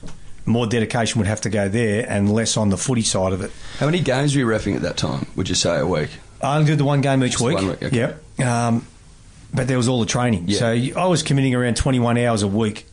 more 0.45 0.67
dedication 0.67 1.19
would 1.19 1.27
have 1.27 1.41
to 1.41 1.49
go 1.49 1.69
there 1.69 2.05
and 2.09 2.31
less 2.31 2.57
on 2.57 2.69
the 2.69 2.77
footy 2.77 3.01
side 3.01 3.33
of 3.33 3.41
it. 3.41 3.51
How 3.77 3.85
many 3.85 3.99
games 3.99 4.33
were 4.35 4.39
you 4.41 4.47
refing 4.47 4.75
at 4.75 4.81
that 4.81 4.97
time? 4.97 5.27
Would 5.35 5.49
you 5.49 5.55
say 5.55 5.79
a 5.79 5.85
week? 5.85 6.09
I 6.41 6.55
only 6.57 6.67
did 6.67 6.79
the 6.79 6.85
one 6.85 7.01
game 7.01 7.23
each 7.23 7.33
Just 7.33 7.43
week. 7.43 7.55
one 7.55 7.67
week, 7.67 7.83
okay. 7.83 8.15
Yep. 8.37 8.47
Um, 8.47 8.87
but 9.53 9.67
there 9.67 9.77
was 9.77 9.87
all 9.87 9.99
the 9.99 10.05
training. 10.05 10.45
Yeah. 10.47 10.59
So 10.59 10.99
I 10.99 11.05
was 11.05 11.23
committing 11.23 11.53
around 11.53 11.77
21 11.77 12.17
hours 12.17 12.41
a 12.41 12.47
week 12.47 12.85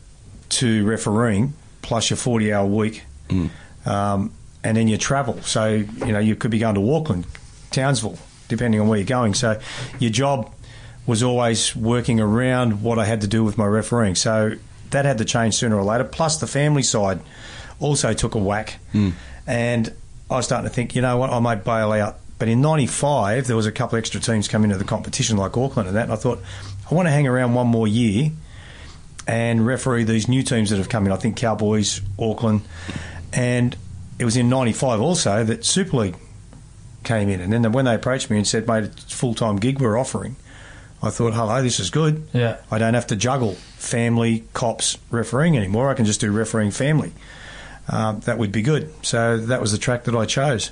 to 0.49 0.85
refereeing, 0.85 1.53
plus 1.81 2.09
your 2.09 2.17
40 2.17 2.53
hour 2.53 2.65
week. 2.67 3.03
Mm. 3.29 3.49
Um, 3.85 4.33
and 4.63 4.75
then 4.77 4.87
your 4.87 4.97
travel. 4.97 5.41
So, 5.41 5.67
you 5.67 6.11
know, 6.11 6.19
you 6.19 6.35
could 6.35 6.51
be 6.51 6.59
going 6.59 6.75
to 6.75 6.93
Auckland, 6.93 7.25
Townsville, 7.71 8.19
depending 8.49 8.81
on 8.81 8.87
where 8.87 8.97
you're 8.99 9.05
going. 9.07 9.33
So 9.33 9.59
your 9.99 10.11
job 10.11 10.51
was 11.05 11.23
always 11.23 11.75
working 11.75 12.19
around 12.19 12.83
what 12.83 12.99
I 12.99 13.05
had 13.05 13.21
to 13.21 13.27
do 13.27 13.43
with 13.43 13.57
my 13.57 13.65
refereeing. 13.65 14.15
So 14.15 14.53
that 14.91 15.05
had 15.05 15.17
to 15.19 15.25
change 15.25 15.55
sooner 15.55 15.75
or 15.75 15.83
later. 15.83 16.03
Plus, 16.03 16.37
the 16.37 16.47
family 16.47 16.83
side 16.83 17.19
also 17.79 18.13
took 18.13 18.35
a 18.35 18.37
whack, 18.37 18.79
hmm. 18.91 19.11
and 19.47 19.93
I 20.29 20.35
was 20.35 20.45
starting 20.45 20.69
to 20.69 20.73
think, 20.73 20.95
you 20.95 21.01
know 21.01 21.17
what, 21.17 21.29
I 21.29 21.39
might 21.39 21.63
bail 21.63 21.91
out. 21.91 22.17
But 22.37 22.47
in 22.47 22.61
'95, 22.61 23.47
there 23.47 23.55
was 23.55 23.65
a 23.65 23.71
couple 23.71 23.97
extra 23.97 24.19
teams 24.19 24.47
coming 24.47 24.71
into 24.71 24.81
the 24.81 24.87
competition, 24.87 25.37
like 25.37 25.57
Auckland 25.57 25.87
and 25.87 25.97
that. 25.97 26.03
And 26.03 26.13
I 26.13 26.15
thought, 26.15 26.41
I 26.89 26.93
want 26.93 27.07
to 27.07 27.11
hang 27.11 27.27
around 27.27 27.53
one 27.53 27.67
more 27.67 27.87
year 27.87 28.31
and 29.27 29.65
referee 29.65 30.05
these 30.05 30.27
new 30.27 30.41
teams 30.41 30.69
that 30.69 30.77
have 30.77 30.89
come 30.89 31.05
in. 31.05 31.11
I 31.11 31.17
think 31.17 31.35
Cowboys, 31.35 32.01
Auckland, 32.17 32.61
and 33.33 33.75
it 34.17 34.25
was 34.25 34.37
in 34.37 34.49
'95 34.49 35.01
also 35.01 35.43
that 35.43 35.65
Super 35.65 35.97
League 35.97 36.15
came 37.03 37.29
in, 37.29 37.41
and 37.41 37.51
then 37.51 37.71
when 37.71 37.85
they 37.85 37.95
approached 37.95 38.29
me 38.29 38.37
and 38.37 38.47
said, 38.47 38.67
"Mate, 38.67 38.85
it's 38.85 39.13
a 39.13 39.17
full 39.17 39.35
time 39.35 39.57
gig 39.57 39.81
we're 39.81 39.97
offering," 39.97 40.37
I 41.03 41.09
thought, 41.09 41.33
"Hello, 41.33 41.61
this 41.61 41.79
is 41.79 41.89
good. 41.89 42.27
Yeah. 42.33 42.57
I 42.71 42.77
don't 42.77 42.93
have 42.93 43.07
to 43.07 43.15
juggle 43.15 43.57
family, 43.79 44.43
cops, 44.53 44.97
refereeing 45.09 45.57
anymore. 45.57 45.89
I 45.89 45.93
can 45.95 46.05
just 46.05 46.19
do 46.21 46.31
refereeing 46.31 46.71
family. 46.71 47.13
Um, 47.87 48.19
that 48.21 48.37
would 48.37 48.51
be 48.51 48.61
good." 48.61 48.93
So 49.03 49.37
that 49.37 49.61
was 49.61 49.71
the 49.71 49.77
track 49.77 50.03
that 50.03 50.15
I 50.15 50.25
chose, 50.25 50.71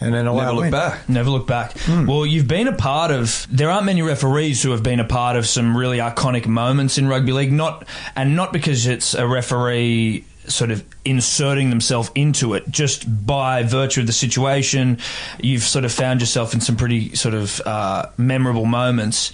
and 0.00 0.12
then 0.12 0.26
away 0.26 0.40
I 0.40 0.46
Never 0.46 0.54
look 0.54 0.60
went. 0.62 0.72
back. 0.72 1.08
Never 1.08 1.30
look 1.30 1.46
back. 1.46 1.76
Well, 1.88 2.26
you've 2.26 2.48
been 2.48 2.66
a 2.68 2.72
part 2.72 3.10
of. 3.12 3.46
There 3.50 3.70
aren't 3.70 3.86
many 3.86 4.02
referees 4.02 4.62
who 4.62 4.70
have 4.72 4.82
been 4.82 4.98
a 5.00 5.04
part 5.04 5.36
of 5.36 5.46
some 5.46 5.76
really 5.76 5.98
iconic 5.98 6.46
moments 6.46 6.98
in 6.98 7.06
rugby 7.06 7.32
league. 7.32 7.52
Not 7.52 7.86
and 8.16 8.34
not 8.34 8.52
because 8.52 8.86
it's 8.86 9.14
a 9.14 9.26
referee 9.26 10.24
sort 10.48 10.72
of 10.72 10.82
inserting 11.04 11.70
themselves 11.70 12.10
into 12.16 12.54
it, 12.54 12.68
just 12.68 13.04
by 13.24 13.62
virtue 13.62 14.00
of 14.00 14.08
the 14.08 14.12
situation, 14.12 14.98
you've 15.40 15.62
sort 15.62 15.84
of 15.84 15.92
found 15.92 16.18
yourself 16.20 16.52
in 16.52 16.60
some 16.60 16.74
pretty 16.74 17.14
sort 17.14 17.32
of 17.34 17.60
uh, 17.64 18.06
memorable 18.16 18.64
moments. 18.64 19.30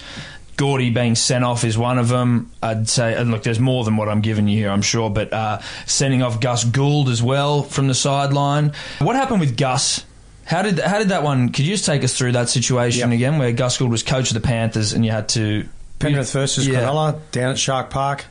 Gordy 0.59 0.91
being 0.91 1.15
sent 1.15 1.45
off 1.45 1.65
is 1.65 1.79
one 1.79 1.99
of 1.99 2.09
them. 2.09 2.51
I'd 2.63 2.89
say, 2.89 3.15
and 3.15 3.31
look, 3.31 3.45
there's 3.45 3.59
more 3.61 3.85
than 3.85 3.97
what 3.97 4.09
I'm 4.11 4.21
giving 4.21 4.47
you 4.49 4.59
here, 4.59 4.71
I'm 4.71 4.83
sure, 4.83 5.09
but 5.09 5.33
uh, 5.33 5.61
sending 5.87 6.21
off 6.23 6.41
Gus 6.41 6.65
Gould 6.65 7.09
as 7.09 7.23
well 7.23 7.63
from 7.63 7.87
the 7.89 7.95
sideline. 7.95 8.73
What 8.99 9.17
happened 9.17 9.41
with 9.41 9.57
Gus? 9.57 10.05
How 10.45 10.63
did 10.63 10.79
how 10.81 10.99
did 10.99 11.09
that 11.11 11.23
one? 11.23 11.51
Could 11.51 11.65
you 11.65 11.73
just 11.75 11.87
take 11.87 12.05
us 12.05 12.17
through 12.17 12.33
that 12.33 12.49
situation 12.49 13.11
Yep. 13.11 13.17
again, 13.17 13.39
where 13.39 13.53
Gus 13.53 13.79
Gould 13.79 13.91
was 13.91 14.03
coach 14.03 14.31
of 14.31 14.35
the 14.35 14.41
Panthers, 14.47 14.93
and 14.93 15.05
you 15.05 15.11
had 15.13 15.29
to 15.31 15.67
Penrith 15.99 16.33
versus 16.33 16.67
Yeah. 16.67 16.81
Cronulla 16.81 17.19
down 17.33 17.51
at 17.53 17.59
Shark 17.59 17.91
Park. 17.91 18.25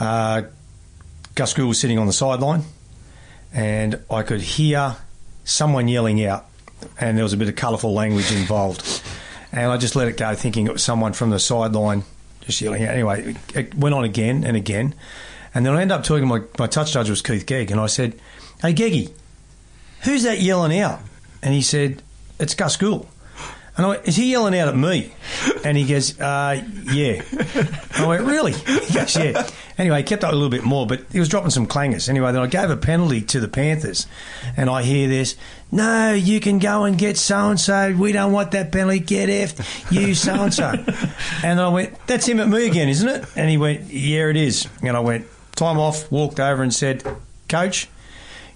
Uh, 0.00 0.42
Gus 1.34 1.52
Gould 1.54 1.68
was 1.68 1.78
sitting 1.80 1.98
on 1.98 2.06
the 2.06 2.12
sideline, 2.12 2.62
and 3.52 4.00
I 4.10 4.22
could 4.22 4.40
hear 4.40 4.96
someone 5.44 5.88
yelling 5.88 6.24
out, 6.24 6.46
and 6.98 7.16
there 7.16 7.24
was 7.24 7.32
a 7.32 7.36
bit 7.36 7.48
of 7.48 7.56
colourful 7.56 7.92
language 7.92 8.32
involved. 8.32 9.02
And 9.56 9.72
I 9.72 9.76
just 9.78 9.96
let 9.96 10.06
it 10.06 10.16
go, 10.16 10.34
thinking 10.34 10.66
it 10.66 10.72
was 10.72 10.82
someone 10.84 11.12
from 11.14 11.30
the 11.30 11.38
sideline 11.40 12.04
just 12.42 12.60
yelling 12.60 12.84
out. 12.84 12.90
Anyway, 12.94 13.34
it- 13.54 13.74
went 13.74 13.94
on 13.94 14.04
again 14.04 14.44
and 14.44 14.56
again. 14.56 14.94
And 15.54 15.64
then 15.64 15.74
I 15.74 15.80
ended 15.82 15.96
up 15.96 16.04
talking, 16.04 16.28
my, 16.28 16.42
my 16.58 16.66
touch 16.66 16.92
judge 16.92 17.08
was 17.10 17.22
Keith 17.22 17.46
Gegg, 17.46 17.70
and 17.70 17.80
I 17.80 17.86
said, 17.86 18.18
Hey, 18.60 18.74
Geggy, 18.74 19.10
who's 20.04 20.22
that 20.24 20.40
yelling 20.40 20.78
out? 20.78 21.00
And 21.42 21.54
he 21.54 21.62
said, 21.62 22.02
It's 22.38 22.54
Gus 22.54 22.76
Gould. 22.76 23.08
And 23.76 23.84
I 23.84 23.88
went, 23.90 24.06
Is 24.08 24.16
he 24.16 24.30
yelling 24.30 24.58
out 24.58 24.68
at 24.68 24.76
me? 24.76 25.12
And 25.64 25.76
he 25.76 25.86
goes, 25.86 26.20
uh, 26.20 26.62
Yeah. 26.92 27.22
And 27.32 28.04
I 28.04 28.06
went, 28.06 28.24
Really? 28.24 28.52
He 28.52 28.94
goes, 28.94 29.16
Yeah. 29.16 29.48
Anyway, 29.78 29.98
he 29.98 30.02
kept 30.04 30.24
up 30.24 30.32
a 30.32 30.34
little 30.34 30.50
bit 30.50 30.64
more, 30.64 30.86
but 30.86 31.02
he 31.12 31.18
was 31.18 31.28
dropping 31.28 31.50
some 31.50 31.66
clangers. 31.66 32.08
Anyway, 32.08 32.30
then 32.32 32.42
I 32.42 32.46
gave 32.46 32.70
a 32.70 32.76
penalty 32.76 33.20
to 33.22 33.40
the 33.40 33.48
Panthers, 33.48 34.06
and 34.56 34.68
I 34.70 34.82
hear 34.82 35.08
this, 35.08 35.36
No, 35.72 36.12
you 36.12 36.40
can 36.40 36.58
go 36.58 36.84
and 36.84 36.96
get 36.96 37.16
so 37.16 37.50
and 37.50 37.58
so. 37.58 37.94
We 37.98 38.12
don't 38.12 38.32
want 38.32 38.52
that 38.52 38.70
penalty. 38.70 39.00
Get 39.00 39.28
F, 39.28 39.92
you 39.92 40.14
so 40.14 40.34
and 40.34 40.54
so. 40.54 40.72
And 41.42 41.60
I 41.60 41.68
went, 41.68 41.94
That's 42.06 42.26
him 42.26 42.40
at 42.40 42.48
me 42.48 42.66
again, 42.66 42.88
isn't 42.88 43.08
it? 43.08 43.24
And 43.36 43.50
he 43.50 43.58
went, 43.58 43.82
Yeah, 43.92 44.28
it 44.28 44.36
is. 44.36 44.68
And 44.82 44.96
I 44.96 45.00
went, 45.00 45.26
Time 45.56 45.78
off, 45.78 46.10
walked 46.10 46.38
over 46.38 46.62
and 46.62 46.72
said, 46.72 47.02
Coach, 47.48 47.88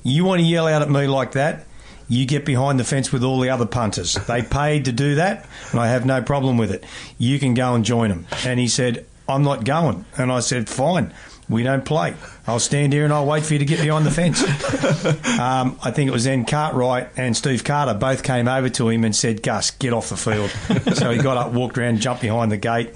you 0.02 0.24
want 0.24 0.40
to 0.40 0.46
yell 0.46 0.66
out 0.66 0.82
at 0.82 0.90
me 0.90 1.06
like 1.06 1.32
that? 1.32 1.66
You 2.08 2.26
get 2.26 2.44
behind 2.44 2.80
the 2.80 2.84
fence 2.84 3.12
with 3.12 3.22
all 3.22 3.38
the 3.40 3.50
other 3.50 3.66
punters. 3.66 4.14
They 4.14 4.42
paid 4.42 4.86
to 4.86 4.92
do 4.92 5.14
that, 5.16 5.48
and 5.70 5.78
I 5.80 5.88
have 5.88 6.04
no 6.04 6.22
problem 6.22 6.58
with 6.58 6.72
it. 6.72 6.84
You 7.18 7.38
can 7.38 7.54
go 7.54 7.74
and 7.74 7.84
join 7.84 8.10
them. 8.10 8.26
And 8.44 8.58
he 8.58 8.66
said, 8.66 9.06
I'm 9.28 9.44
not 9.44 9.64
going. 9.64 10.04
And 10.16 10.32
I 10.32 10.40
said, 10.40 10.68
Fine, 10.68 11.12
we 11.50 11.62
don't 11.62 11.84
play. 11.84 12.14
I'll 12.46 12.60
stand 12.60 12.92
here 12.92 13.04
and 13.04 13.12
I'll 13.12 13.26
wait 13.26 13.44
for 13.44 13.52
you 13.52 13.58
to 13.58 13.64
get 13.64 13.80
behind 13.80 14.06
the 14.06 14.10
fence. 14.10 14.42
um, 15.38 15.78
I 15.82 15.90
think 15.90 16.08
it 16.08 16.12
was 16.12 16.24
then 16.24 16.44
Cartwright 16.44 17.10
and 17.16 17.36
Steve 17.36 17.64
Carter 17.64 17.94
both 17.94 18.22
came 18.22 18.48
over 18.48 18.68
to 18.70 18.88
him 18.88 19.04
and 19.04 19.14
said, 19.14 19.42
Gus, 19.42 19.72
get 19.72 19.92
off 19.92 20.08
the 20.08 20.16
field. 20.16 20.50
so 20.96 21.10
he 21.10 21.18
got 21.18 21.36
up, 21.36 21.52
walked 21.52 21.76
around, 21.76 22.00
jumped 22.00 22.22
behind 22.22 22.52
the 22.52 22.56
gate, 22.56 22.94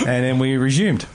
and 0.00 0.24
then 0.24 0.38
we 0.38 0.56
resumed. 0.56 1.06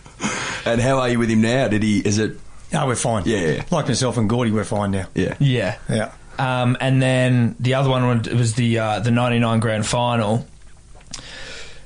And 0.65 0.81
how 0.81 0.99
are 0.99 1.09
you 1.09 1.19
with 1.19 1.29
him 1.29 1.41
now? 1.41 1.67
Did 1.67 1.83
he? 1.83 1.99
Is 1.99 2.17
it? 2.17 2.39
Oh, 2.73 2.87
we're 2.87 2.95
fine. 2.95 3.23
Yeah, 3.25 3.37
yeah. 3.37 3.63
Like 3.71 3.87
myself 3.87 4.17
and 4.17 4.29
Gordy, 4.29 4.51
we're 4.51 4.63
fine 4.63 4.91
now. 4.91 5.07
Yeah. 5.13 5.35
yeah. 5.39 5.77
Yeah. 5.89 6.11
Um, 6.39 6.77
and 6.79 7.01
then 7.01 7.55
the 7.59 7.75
other 7.75 7.89
one 7.89 8.21
was 8.23 8.55
the 8.55 8.79
uh, 8.79 8.99
the 8.99 9.11
'99 9.11 9.59
Grand 9.59 9.85
Final. 9.85 10.45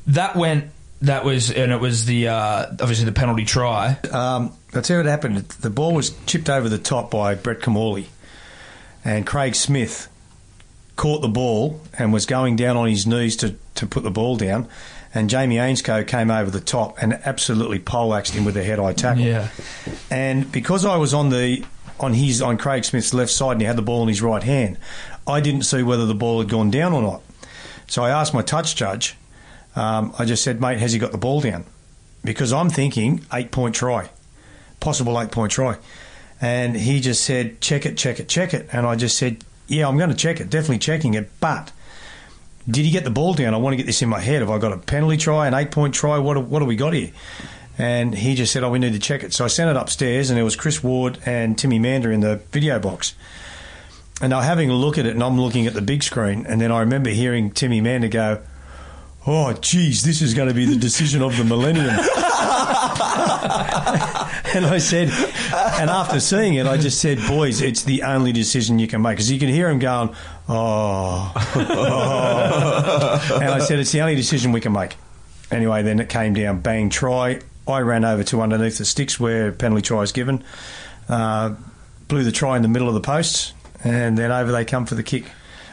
That 0.07 0.35
went. 0.35 0.71
That 1.01 1.25
was 1.25 1.51
and 1.51 1.71
it 1.71 1.79
was 1.79 2.05
the 2.05 2.27
uh, 2.27 2.65
obviously 2.69 3.05
the 3.05 3.11
penalty 3.11 3.45
try. 3.45 3.97
Um, 4.11 4.53
I'll 4.73 4.81
tell 4.81 4.97
you 4.97 5.03
what 5.03 5.09
happened. 5.09 5.37
The 5.37 5.69
ball 5.69 5.93
was 5.93 6.11
chipped 6.27 6.49
over 6.49 6.69
the 6.69 6.77
top 6.77 7.09
by 7.11 7.35
Brett 7.35 7.61
Kimmorley, 7.61 8.07
and 9.03 9.25
Craig 9.25 9.55
Smith 9.55 10.07
caught 10.95 11.21
the 11.21 11.27
ball 11.27 11.81
and 11.97 12.13
was 12.13 12.27
going 12.27 12.55
down 12.55 12.77
on 12.77 12.87
his 12.87 13.07
knees 13.07 13.35
to, 13.37 13.55
to 13.73 13.87
put 13.87 14.03
the 14.03 14.11
ball 14.11 14.37
down. 14.37 14.67
And 15.13 15.29
Jamie 15.29 15.55
Ainscough 15.55 16.07
came 16.07 16.29
over 16.29 16.51
the 16.51 16.61
top 16.61 17.01
and 17.01 17.13
absolutely 17.25 17.79
poleaxed 17.79 18.33
him 18.33 18.45
with 18.45 18.55
a 18.55 18.63
head-high 18.63 18.93
tackle. 18.93 19.23
Yeah. 19.23 19.49
And 20.11 20.49
because 20.51 20.85
I 20.85 20.97
was 20.97 21.13
on 21.13 21.29
the 21.29 21.65
on 21.99 22.13
his 22.13 22.41
on 22.41 22.57
Craig 22.57 22.85
Smith's 22.85 23.13
left 23.13 23.31
side 23.31 23.53
and 23.53 23.61
he 23.61 23.67
had 23.67 23.75
the 23.75 23.81
ball 23.81 24.03
in 24.03 24.07
his 24.07 24.21
right 24.21 24.43
hand, 24.43 24.77
I 25.27 25.41
didn't 25.41 25.63
see 25.63 25.81
whether 25.83 26.05
the 26.05 26.15
ball 26.15 26.39
had 26.39 26.49
gone 26.49 26.69
down 26.69 26.93
or 26.93 27.01
not. 27.01 27.21
So 27.87 28.03
I 28.03 28.11
asked 28.11 28.33
my 28.33 28.41
touch 28.41 28.75
judge. 28.75 29.17
Um, 29.75 30.13
I 30.19 30.25
just 30.25 30.43
said, 30.43 30.59
"Mate, 30.59 30.79
has 30.79 30.93
he 30.93 30.99
got 30.99 31.11
the 31.11 31.17
ball 31.17 31.41
down?" 31.41 31.65
Because 32.23 32.53
I'm 32.53 32.69
thinking 32.69 33.25
eight 33.33 33.51
point 33.51 33.73
try, 33.75 34.09
possible 34.79 35.19
eight 35.19 35.31
point 35.31 35.51
try, 35.51 35.77
and 36.41 36.75
he 36.75 36.99
just 36.99 37.23
said, 37.23 37.61
"Check 37.61 37.85
it, 37.85 37.97
check 37.97 38.19
it, 38.19 38.27
check 38.27 38.53
it." 38.53 38.67
And 38.71 38.85
I 38.85 38.95
just 38.95 39.17
said, 39.17 39.43
"Yeah, 39.67 39.87
I'm 39.87 39.97
going 39.97 40.09
to 40.09 40.15
check 40.15 40.39
it, 40.39 40.49
definitely 40.49 40.79
checking 40.79 41.13
it, 41.13 41.29
but." 41.39 41.71
Did 42.69 42.85
he 42.85 42.91
get 42.91 43.03
the 43.03 43.09
ball 43.09 43.33
down? 43.33 43.55
I 43.55 43.57
want 43.57 43.73
to 43.73 43.77
get 43.77 43.87
this 43.87 44.03
in 44.03 44.09
my 44.09 44.19
head. 44.19 44.41
Have 44.41 44.51
I 44.51 44.59
got 44.59 44.71
a 44.71 44.77
penalty 44.77 45.17
try, 45.17 45.47
an 45.47 45.55
eight 45.55 45.71
point 45.71 45.95
try? 45.95 46.19
What 46.19 46.37
what 46.45 46.61
have 46.61 46.67
we 46.67 46.75
got 46.75 46.93
here? 46.93 47.09
And 47.79 48.13
he 48.13 48.35
just 48.35 48.53
said, 48.53 48.63
"Oh, 48.63 48.69
we 48.69 48.77
need 48.77 48.93
to 48.93 48.99
check 48.99 49.23
it." 49.23 49.33
So 49.33 49.45
I 49.45 49.47
sent 49.47 49.71
it 49.71 49.75
upstairs, 49.75 50.29
and 50.29 50.37
there 50.37 50.43
was 50.43 50.55
Chris 50.55 50.83
Ward 50.83 51.17
and 51.25 51.57
Timmy 51.57 51.79
Mander 51.79 52.11
in 52.11 52.19
the 52.19 52.35
video 52.51 52.77
box. 52.77 53.15
And 54.21 54.31
they 54.31 54.35
were 54.35 54.43
having 54.43 54.69
a 54.69 54.75
look 54.75 54.99
at 54.99 55.07
it, 55.07 55.15
and 55.15 55.23
I'm 55.23 55.41
looking 55.41 55.65
at 55.65 55.73
the 55.73 55.81
big 55.81 56.03
screen, 56.03 56.45
and 56.47 56.61
then 56.61 56.71
I 56.71 56.81
remember 56.81 57.09
hearing 57.09 57.49
Timmy 57.49 57.81
Mander 57.81 58.07
go, 58.07 58.39
"Oh, 59.27 59.53
geez, 59.53 60.03
this 60.03 60.21
is 60.21 60.33
going 60.33 60.47
to 60.47 60.53
be 60.53 60.65
the 60.65 60.75
decision 60.75 61.21
of 61.21 61.37
the 61.37 61.43
millennium." 61.43 61.89
and 64.53 64.65
I 64.65 64.79
said, 64.79 65.09
and 65.79 65.89
after 65.89 66.19
seeing 66.19 66.55
it, 66.55 66.65
I 66.65 66.77
just 66.77 66.99
said, 66.99 67.19
"Boys, 67.27 67.61
it's 67.61 67.83
the 67.83 68.03
only 68.03 68.31
decision 68.31 68.79
you 68.79 68.87
can 68.87 69.01
make," 69.01 69.17
because 69.17 69.31
you 69.31 69.39
can 69.39 69.49
hear 69.49 69.69
him 69.69 69.79
going, 69.79 70.15
"Oh." 70.49 71.31
oh." 71.35 73.39
and 73.41 73.49
I 73.49 73.59
said, 73.59 73.79
"It's 73.79 73.91
the 73.91 74.01
only 74.01 74.15
decision 74.15 74.51
we 74.51 74.61
can 74.61 74.73
make." 74.73 74.95
Anyway, 75.51 75.83
then 75.83 75.99
it 75.99 76.09
came 76.09 76.33
down, 76.33 76.61
bang, 76.61 76.89
try. 76.89 77.39
I 77.67 77.81
ran 77.81 78.05
over 78.05 78.23
to 78.25 78.41
underneath 78.41 78.77
the 78.77 78.85
sticks 78.85 79.19
where 79.19 79.51
penalty 79.51 79.83
try 79.83 80.01
is 80.01 80.11
given, 80.11 80.43
uh, 81.09 81.55
blew 82.07 82.23
the 82.23 82.31
try 82.31 82.55
in 82.55 82.61
the 82.61 82.67
middle 82.67 82.87
of 82.87 82.93
the 82.93 83.01
posts, 83.01 83.53
and 83.83 84.17
then 84.17 84.31
over 84.31 84.51
they 84.51 84.65
come 84.65 84.85
for 84.85 84.95
the 84.95 85.03
kick. 85.03 85.25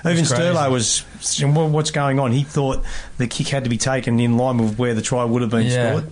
Even. 0.05 0.25
Sterlo 0.25 0.71
was, 0.71 1.05
"Well, 1.43 1.69
what's 1.69 1.91
going 1.91 2.19
on? 2.21 2.33
He 2.33 2.45
thought 2.45 2.85
the 3.19 3.27
kick 3.27 3.49
had 3.49 3.65
to 3.65 3.71
be 3.71 3.79
taken 3.79 4.21
in 4.21 4.37
line 4.37 4.59
with 4.59 4.79
where 4.79 4.95
the 4.95 5.03
try 5.03 5.25
would 5.25 5.43
have 5.43 5.51
been 5.51 5.67
Yeah. 5.67 5.91
scored. 5.91 6.07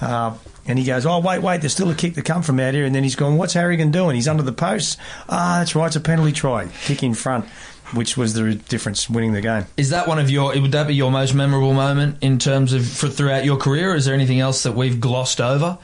Uh, 0.00 0.30
and 0.66 0.78
he 0.78 0.84
goes, 0.84 1.06
"Oh, 1.06 1.18
wait, 1.20 1.40
wait, 1.42 1.60
there's 1.60 1.72
still 1.72 1.90
a 1.90 1.94
kick 1.94 2.14
to 2.14 2.22
come 2.22 2.42
from 2.42 2.60
out 2.60 2.74
here." 2.74 2.84
And 2.84 2.94
then 2.94 3.02
he's 3.02 3.16
gone, 3.16 3.36
"What's 3.36 3.54
Harrigan 3.54 3.90
doing? 3.90 4.16
He's 4.16 4.28
under 4.28 4.42
the 4.42 4.52
posts. 4.52 4.96
Ah, 5.28 5.56
that's 5.58 5.74
right, 5.74 5.86
it's 5.86 5.96
a 5.96 6.00
penalty 6.00 6.32
try, 6.32 6.66
kick 6.84 7.02
in 7.02 7.14
front, 7.14 7.44
which 7.92 8.16
was 8.16 8.34
the 8.34 8.54
difference, 8.54 9.08
winning 9.08 9.32
the 9.32 9.40
game." 9.40 9.66
Is 9.76 9.90
that 9.90 10.06
one 10.08 10.18
of 10.18 10.28
your? 10.30 10.58
Would 10.60 10.72
that 10.72 10.86
be 10.86 10.94
your 10.94 11.10
most 11.10 11.32
memorable 11.34 11.72
moment 11.74 12.16
in 12.20 12.38
terms 12.38 12.72
of 12.72 12.86
for 12.86 13.08
throughout 13.08 13.44
your 13.44 13.56
career? 13.56 13.94
Is 13.94 14.04
there 14.04 14.14
anything 14.14 14.40
else 14.40 14.62
that 14.64 14.72
we've 14.74 15.00
glossed 15.00 15.40
over? 15.40 15.78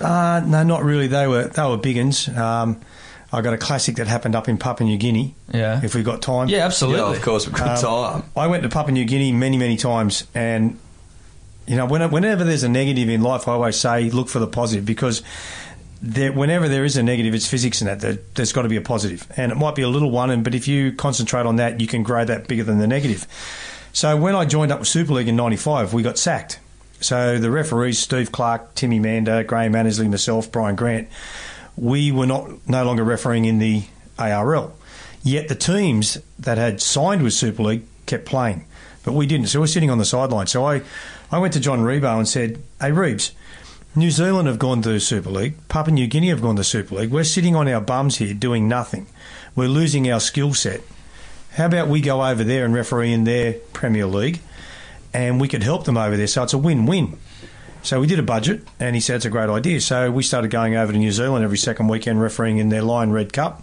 Uh, 0.00 0.40
no, 0.44 0.62
not 0.64 0.82
really. 0.82 1.06
They 1.06 1.26
were 1.28 1.44
they 1.44 1.62
were 1.62 1.76
big 1.76 1.98
uns. 1.98 2.28
Um, 2.28 2.78
I 3.34 3.40
got 3.42 3.52
a 3.52 3.58
classic 3.58 3.96
that 3.96 4.06
happened 4.06 4.34
up 4.36 4.48
in 4.48 4.56
Papua 4.58 4.88
New 4.88 4.96
Guinea. 4.96 5.34
Yeah. 5.52 5.80
If 5.82 5.94
we've 5.94 6.04
got 6.04 6.22
time. 6.22 6.48
Yeah, 6.48 6.64
absolutely. 6.64 7.00
Yeah, 7.00 7.16
of 7.16 7.22
course, 7.22 7.46
we've 7.46 7.54
got 7.56 7.84
Um, 7.84 8.20
time. 8.20 8.30
I 8.36 8.46
went 8.46 8.62
to 8.62 8.68
Papua 8.68 8.92
New 8.92 9.04
Guinea 9.04 9.32
many, 9.32 9.58
many 9.58 9.76
times, 9.76 10.24
and 10.34 10.78
you 11.66 11.76
know, 11.76 11.86
whenever 11.86 12.44
there's 12.44 12.62
a 12.62 12.68
negative 12.68 13.08
in 13.08 13.22
life, 13.22 13.48
I 13.48 13.52
always 13.52 13.76
say 13.76 14.10
look 14.10 14.28
for 14.28 14.38
the 14.38 14.46
positive 14.46 14.84
because 14.84 15.22
there, 16.02 16.30
whenever 16.32 16.68
there 16.68 16.84
is 16.84 16.96
a 16.98 17.02
negative, 17.02 17.34
it's 17.34 17.46
physics 17.48 17.80
and 17.80 17.88
that 17.88 18.00
there, 18.00 18.18
there's 18.34 18.52
got 18.52 18.62
to 18.62 18.68
be 18.68 18.76
a 18.76 18.82
positive, 18.82 19.26
and 19.36 19.50
it 19.50 19.54
might 19.56 19.74
be 19.74 19.82
a 19.82 19.88
little 19.88 20.10
one, 20.10 20.30
and 20.30 20.44
but 20.44 20.54
if 20.54 20.68
you 20.68 20.92
concentrate 20.92 21.46
on 21.46 21.56
that, 21.56 21.80
you 21.80 21.86
can 21.86 22.02
grow 22.02 22.24
that 22.24 22.46
bigger 22.46 22.62
than 22.64 22.78
the 22.78 22.86
negative. 22.86 23.26
So 23.92 24.16
when 24.16 24.34
I 24.34 24.44
joined 24.44 24.70
up 24.72 24.78
with 24.80 24.88
Super 24.88 25.14
League 25.14 25.28
in 25.28 25.36
'95, 25.36 25.92
we 25.94 26.02
got 26.02 26.18
sacked. 26.18 26.60
So 27.00 27.38
the 27.38 27.50
referees, 27.50 27.98
Steve 27.98 28.30
Clark, 28.32 28.74
Timmy 28.74 28.98
Mander, 28.98 29.42
Graham 29.42 29.74
Annesley, 29.74 30.08
myself, 30.08 30.50
Brian 30.52 30.74
Grant, 30.76 31.08
we 31.76 32.12
were 32.12 32.26
not 32.26 32.68
no 32.68 32.84
longer 32.84 33.04
refereeing 33.04 33.44
in 33.44 33.58
the 33.58 33.84
ARL. 34.18 34.74
Yet 35.22 35.48
the 35.48 35.54
teams 35.54 36.18
that 36.38 36.58
had 36.58 36.80
signed 36.80 37.22
with 37.22 37.32
Super 37.32 37.62
League 37.62 37.84
kept 38.06 38.26
playing, 38.26 38.66
but 39.04 39.12
we 39.12 39.26
didn't. 39.26 39.46
So 39.46 39.60
we're 39.60 39.66
sitting 39.66 39.90
on 39.90 39.98
the 39.98 40.04
sideline. 40.04 40.46
So 40.46 40.66
I, 40.66 40.82
I 41.32 41.38
went 41.38 41.54
to 41.54 41.60
John 41.60 41.80
Ribot 41.80 42.18
and 42.18 42.28
said, 42.28 42.62
"Hey 42.80 42.92
Reeves, 42.92 43.32
New 43.96 44.10
Zealand 44.10 44.48
have 44.48 44.58
gone 44.58 44.82
to 44.82 45.00
Super 45.00 45.30
League. 45.30 45.54
Papua 45.68 45.94
New 45.94 46.06
Guinea 46.06 46.28
have 46.28 46.42
gone 46.42 46.56
to 46.56 46.64
Super 46.64 46.96
League. 46.96 47.10
We're 47.10 47.24
sitting 47.24 47.56
on 47.56 47.68
our 47.68 47.80
bums 47.80 48.18
here 48.18 48.34
doing 48.34 48.68
nothing. 48.68 49.06
We're 49.56 49.68
losing 49.68 50.10
our 50.10 50.20
skill 50.20 50.52
set. 50.52 50.82
How 51.52 51.66
about 51.66 51.88
we 51.88 52.00
go 52.00 52.24
over 52.24 52.44
there 52.44 52.64
and 52.64 52.74
referee 52.74 53.12
in 53.12 53.24
their 53.24 53.54
Premier 53.72 54.06
League, 54.06 54.40
and 55.14 55.40
we 55.40 55.48
could 55.48 55.62
help 55.62 55.84
them 55.84 55.96
over 55.96 56.16
there. 56.16 56.26
So 56.26 56.42
it's 56.42 56.52
a 56.52 56.58
win-win." 56.58 57.18
So 57.84 58.00
we 58.00 58.06
did 58.06 58.18
a 58.18 58.22
budget, 58.22 58.62
and 58.80 58.96
he 58.96 59.00
said 59.00 59.16
it's 59.16 59.26
a 59.26 59.30
great 59.30 59.50
idea. 59.50 59.78
So 59.78 60.10
we 60.10 60.22
started 60.22 60.50
going 60.50 60.74
over 60.74 60.90
to 60.90 60.98
New 60.98 61.12
Zealand 61.12 61.44
every 61.44 61.58
second 61.58 61.88
weekend, 61.88 62.18
refereeing 62.18 62.56
in 62.56 62.70
their 62.70 62.80
Lion 62.80 63.12
Red 63.12 63.34
Cup 63.34 63.62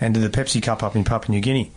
and 0.00 0.14
to 0.14 0.20
the 0.20 0.28
Pepsi 0.28 0.62
Cup 0.62 0.84
up 0.84 0.94
in 0.94 1.02
Papua 1.02 1.34
New 1.34 1.40
Guinea. 1.40 1.72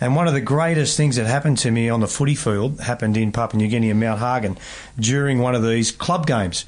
And 0.00 0.16
one 0.16 0.26
of 0.26 0.34
the 0.34 0.40
greatest 0.40 0.96
things 0.96 1.14
that 1.16 1.26
happened 1.26 1.58
to 1.58 1.70
me 1.70 1.88
on 1.88 2.00
the 2.00 2.08
footy 2.08 2.34
field 2.34 2.80
happened 2.80 3.16
in 3.16 3.30
Papua 3.30 3.62
New 3.62 3.68
Guinea 3.68 3.90
and 3.90 4.00
Mount 4.00 4.18
Hagen 4.18 4.58
during 4.98 5.38
one 5.38 5.54
of 5.54 5.62
these 5.62 5.92
club 5.92 6.26
games. 6.26 6.64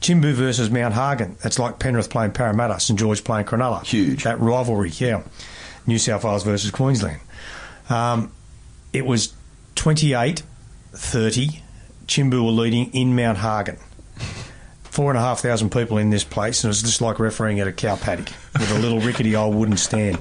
Chimbu 0.00 0.34
versus 0.34 0.70
Mount 0.70 0.92
Hagen. 0.92 1.38
It's 1.42 1.58
like 1.58 1.78
Penrith 1.78 2.10
playing 2.10 2.32
Parramatta, 2.32 2.80
St 2.80 2.98
George 2.98 3.24
playing 3.24 3.46
Cronulla. 3.46 3.84
Huge. 3.86 4.24
That 4.24 4.38
rivalry, 4.38 4.90
yeah. 4.90 5.22
New 5.86 5.98
South 5.98 6.24
Wales 6.24 6.42
versus 6.42 6.70
Queensland. 6.70 7.20
Um, 7.88 8.32
it 8.92 9.06
was 9.06 9.32
28 9.76 10.42
30. 10.92 11.62
Chimbu 12.06 12.44
were 12.44 12.50
leading 12.50 12.92
in 12.92 13.16
Mount 13.16 13.38
Hagen. 13.38 13.78
Four 14.94 15.10
and 15.10 15.18
a 15.18 15.20
half 15.20 15.40
thousand 15.40 15.70
people 15.70 15.98
in 15.98 16.10
this 16.10 16.22
place, 16.22 16.62
and 16.62 16.68
it 16.68 16.70
was 16.70 16.82
just 16.82 17.00
like 17.00 17.18
refereeing 17.18 17.58
at 17.58 17.66
a 17.66 17.72
cow 17.72 17.96
paddock 17.96 18.28
with 18.52 18.70
a 18.70 18.78
little 18.78 19.00
rickety 19.00 19.34
old 19.34 19.56
wooden 19.56 19.76
stand. 19.76 20.20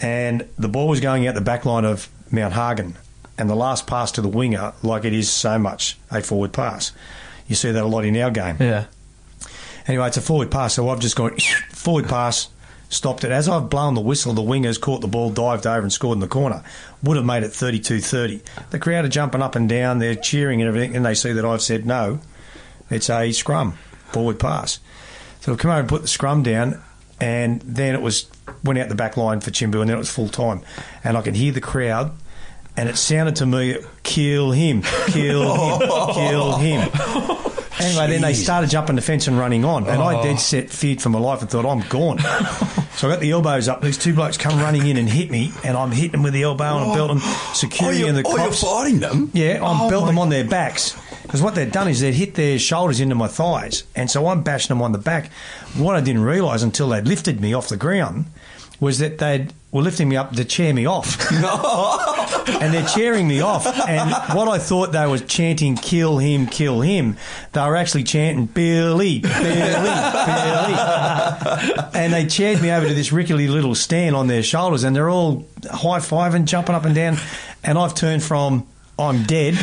And 0.00 0.48
the 0.58 0.66
ball 0.66 0.88
was 0.88 0.98
going 0.98 1.28
out 1.28 1.36
the 1.36 1.40
back 1.40 1.64
line 1.64 1.84
of 1.84 2.08
Mount 2.32 2.54
Hagen, 2.54 2.96
and 3.38 3.48
the 3.48 3.54
last 3.54 3.86
pass 3.86 4.10
to 4.12 4.20
the 4.20 4.26
winger, 4.26 4.72
like 4.82 5.04
it 5.04 5.12
is 5.12 5.30
so 5.30 5.60
much 5.60 5.96
a 6.10 6.20
forward 6.22 6.52
pass. 6.52 6.90
You 7.46 7.54
see 7.54 7.70
that 7.70 7.84
a 7.84 7.86
lot 7.86 8.04
in 8.04 8.16
our 8.16 8.32
game. 8.32 8.56
Yeah. 8.58 8.86
Anyway, 9.86 10.08
it's 10.08 10.16
a 10.16 10.22
forward 10.22 10.50
pass, 10.50 10.74
so 10.74 10.88
I've 10.88 10.98
just 10.98 11.14
gone 11.14 11.36
forward 11.70 12.08
pass, 12.08 12.48
stopped 12.88 13.22
it. 13.22 13.30
As 13.30 13.48
I've 13.48 13.70
blown 13.70 13.94
the 13.94 14.00
whistle, 14.00 14.32
the 14.32 14.42
wingers 14.42 14.80
caught 14.80 15.02
the 15.02 15.06
ball, 15.06 15.30
dived 15.30 15.68
over 15.68 15.82
and 15.82 15.92
scored 15.92 16.16
in 16.16 16.20
the 16.20 16.26
corner. 16.26 16.64
Would 17.04 17.16
have 17.16 17.24
made 17.24 17.44
it 17.44 17.52
32-30. 17.52 18.40
The 18.70 18.80
crowd 18.80 19.04
are 19.04 19.08
jumping 19.08 19.40
up 19.40 19.54
and 19.54 19.68
down, 19.68 20.00
they're 20.00 20.16
cheering 20.16 20.60
and 20.60 20.66
everything, 20.66 20.96
and 20.96 21.06
they 21.06 21.14
see 21.14 21.32
that 21.32 21.44
I've 21.44 21.62
said 21.62 21.86
no. 21.86 22.18
It's 22.90 23.10
a 23.10 23.32
scrum, 23.32 23.72
forward 24.08 24.38
pass. 24.38 24.80
So 25.40 25.52
I've 25.52 25.58
come 25.58 25.70
over 25.70 25.80
and 25.80 25.88
put 25.88 26.02
the 26.02 26.08
scrum 26.08 26.42
down, 26.42 26.82
and 27.20 27.60
then 27.62 27.94
it 27.94 28.00
was 28.00 28.26
went 28.64 28.78
out 28.78 28.88
the 28.88 28.94
back 28.94 29.16
line 29.16 29.40
for 29.40 29.50
Chimbu, 29.50 29.80
and 29.80 29.88
then 29.88 29.96
it 29.96 29.98
was 29.98 30.10
full 30.10 30.28
time. 30.28 30.62
And 31.04 31.16
I 31.16 31.22
could 31.22 31.36
hear 31.36 31.52
the 31.52 31.60
crowd, 31.60 32.12
and 32.76 32.88
it 32.88 32.96
sounded 32.96 33.36
to 33.36 33.46
me, 33.46 33.76
kill 34.02 34.52
him, 34.52 34.82
kill 35.08 35.78
him, 35.78 35.88
kill 36.14 36.56
him. 36.56 36.90
Anyway, 37.80 38.08
then 38.08 38.22
they 38.22 38.34
started 38.34 38.70
jumping 38.70 38.96
the 38.96 39.02
fence 39.02 39.28
and 39.28 39.38
running 39.38 39.64
on, 39.64 39.86
and 39.86 40.02
I 40.02 40.20
dead 40.22 40.34
oh. 40.34 40.38
set 40.38 40.70
feared 40.70 41.00
for 41.00 41.10
my 41.10 41.18
life 41.18 41.42
and 41.42 41.50
thought 41.50 41.64
I'm 41.64 41.80
gone. 41.88 42.18
so 42.94 43.08
I 43.08 43.12
got 43.12 43.20
the 43.20 43.30
elbows 43.30 43.68
up. 43.68 43.82
These 43.82 43.98
two 43.98 44.14
blokes 44.14 44.36
come 44.36 44.58
running 44.58 44.86
in 44.86 44.96
and 44.96 45.08
hit 45.08 45.30
me, 45.30 45.52
and 45.64 45.76
I'm 45.76 45.92
hitting 45.92 46.12
them 46.12 46.22
with 46.24 46.32
the 46.32 46.42
elbow 46.42 46.76
and 46.76 46.84
I'm 46.84 46.90
oh. 46.90 46.94
belting 46.94 47.18
oh, 47.20 47.52
security 47.54 48.04
oh, 48.04 48.08
and 48.08 48.16
the 48.16 48.22
you're, 48.22 48.40
oh, 48.40 48.44
you're 48.44 48.52
fighting 48.52 48.98
them? 48.98 49.30
Yeah, 49.32 49.64
I'm 49.64 49.82
Oh, 49.82 49.90
belting 49.90 50.08
them 50.08 50.18
on 50.18 50.28
their 50.28 50.44
backs. 50.44 50.96
Because 51.28 51.42
what 51.42 51.54
they'd 51.54 51.70
done 51.70 51.88
is 51.88 52.00
they'd 52.00 52.14
hit 52.14 52.36
their 52.36 52.58
shoulders 52.58 53.00
into 53.00 53.14
my 53.14 53.28
thighs, 53.28 53.84
and 53.94 54.10
so 54.10 54.28
I'm 54.28 54.42
bashing 54.42 54.68
them 54.68 54.80
on 54.80 54.92
the 54.92 54.98
back. 54.98 55.30
What 55.76 55.94
I 55.94 56.00
didn't 56.00 56.22
realise 56.22 56.62
until 56.62 56.88
they'd 56.88 57.06
lifted 57.06 57.38
me 57.38 57.52
off 57.52 57.68
the 57.68 57.76
ground 57.76 58.24
was 58.80 58.98
that 59.00 59.18
they 59.18 59.48
were 59.70 59.82
lifting 59.82 60.08
me 60.08 60.16
up 60.16 60.32
to 60.32 60.44
cheer 60.46 60.72
me 60.72 60.86
off. 60.86 61.18
and 62.62 62.72
they're 62.72 62.86
cheering 62.86 63.28
me 63.28 63.42
off. 63.42 63.66
And 63.66 64.10
what 64.34 64.48
I 64.48 64.58
thought 64.58 64.92
they 64.92 65.06
were 65.06 65.18
chanting, 65.18 65.76
kill 65.76 66.16
him, 66.16 66.46
kill 66.46 66.80
him, 66.80 67.18
they 67.52 67.60
were 67.60 67.76
actually 67.76 68.04
chanting, 68.04 68.46
Billy, 68.46 69.18
Billy, 69.18 69.42
Billy. 69.42 69.52
and 71.92 72.14
they 72.14 72.26
cheered 72.26 72.62
me 72.62 72.70
over 72.70 72.88
to 72.88 72.94
this 72.94 73.12
rickety 73.12 73.48
little 73.48 73.74
stand 73.74 74.16
on 74.16 74.28
their 74.28 74.42
shoulders, 74.42 74.82
and 74.82 74.96
they're 74.96 75.10
all 75.10 75.46
high 75.70 75.98
fiving, 75.98 76.46
jumping 76.46 76.74
up 76.74 76.86
and 76.86 76.94
down. 76.94 77.18
And 77.62 77.76
I've 77.76 77.94
turned 77.94 78.22
from 78.22 78.66
I'm 78.98 79.22
dead 79.24 79.54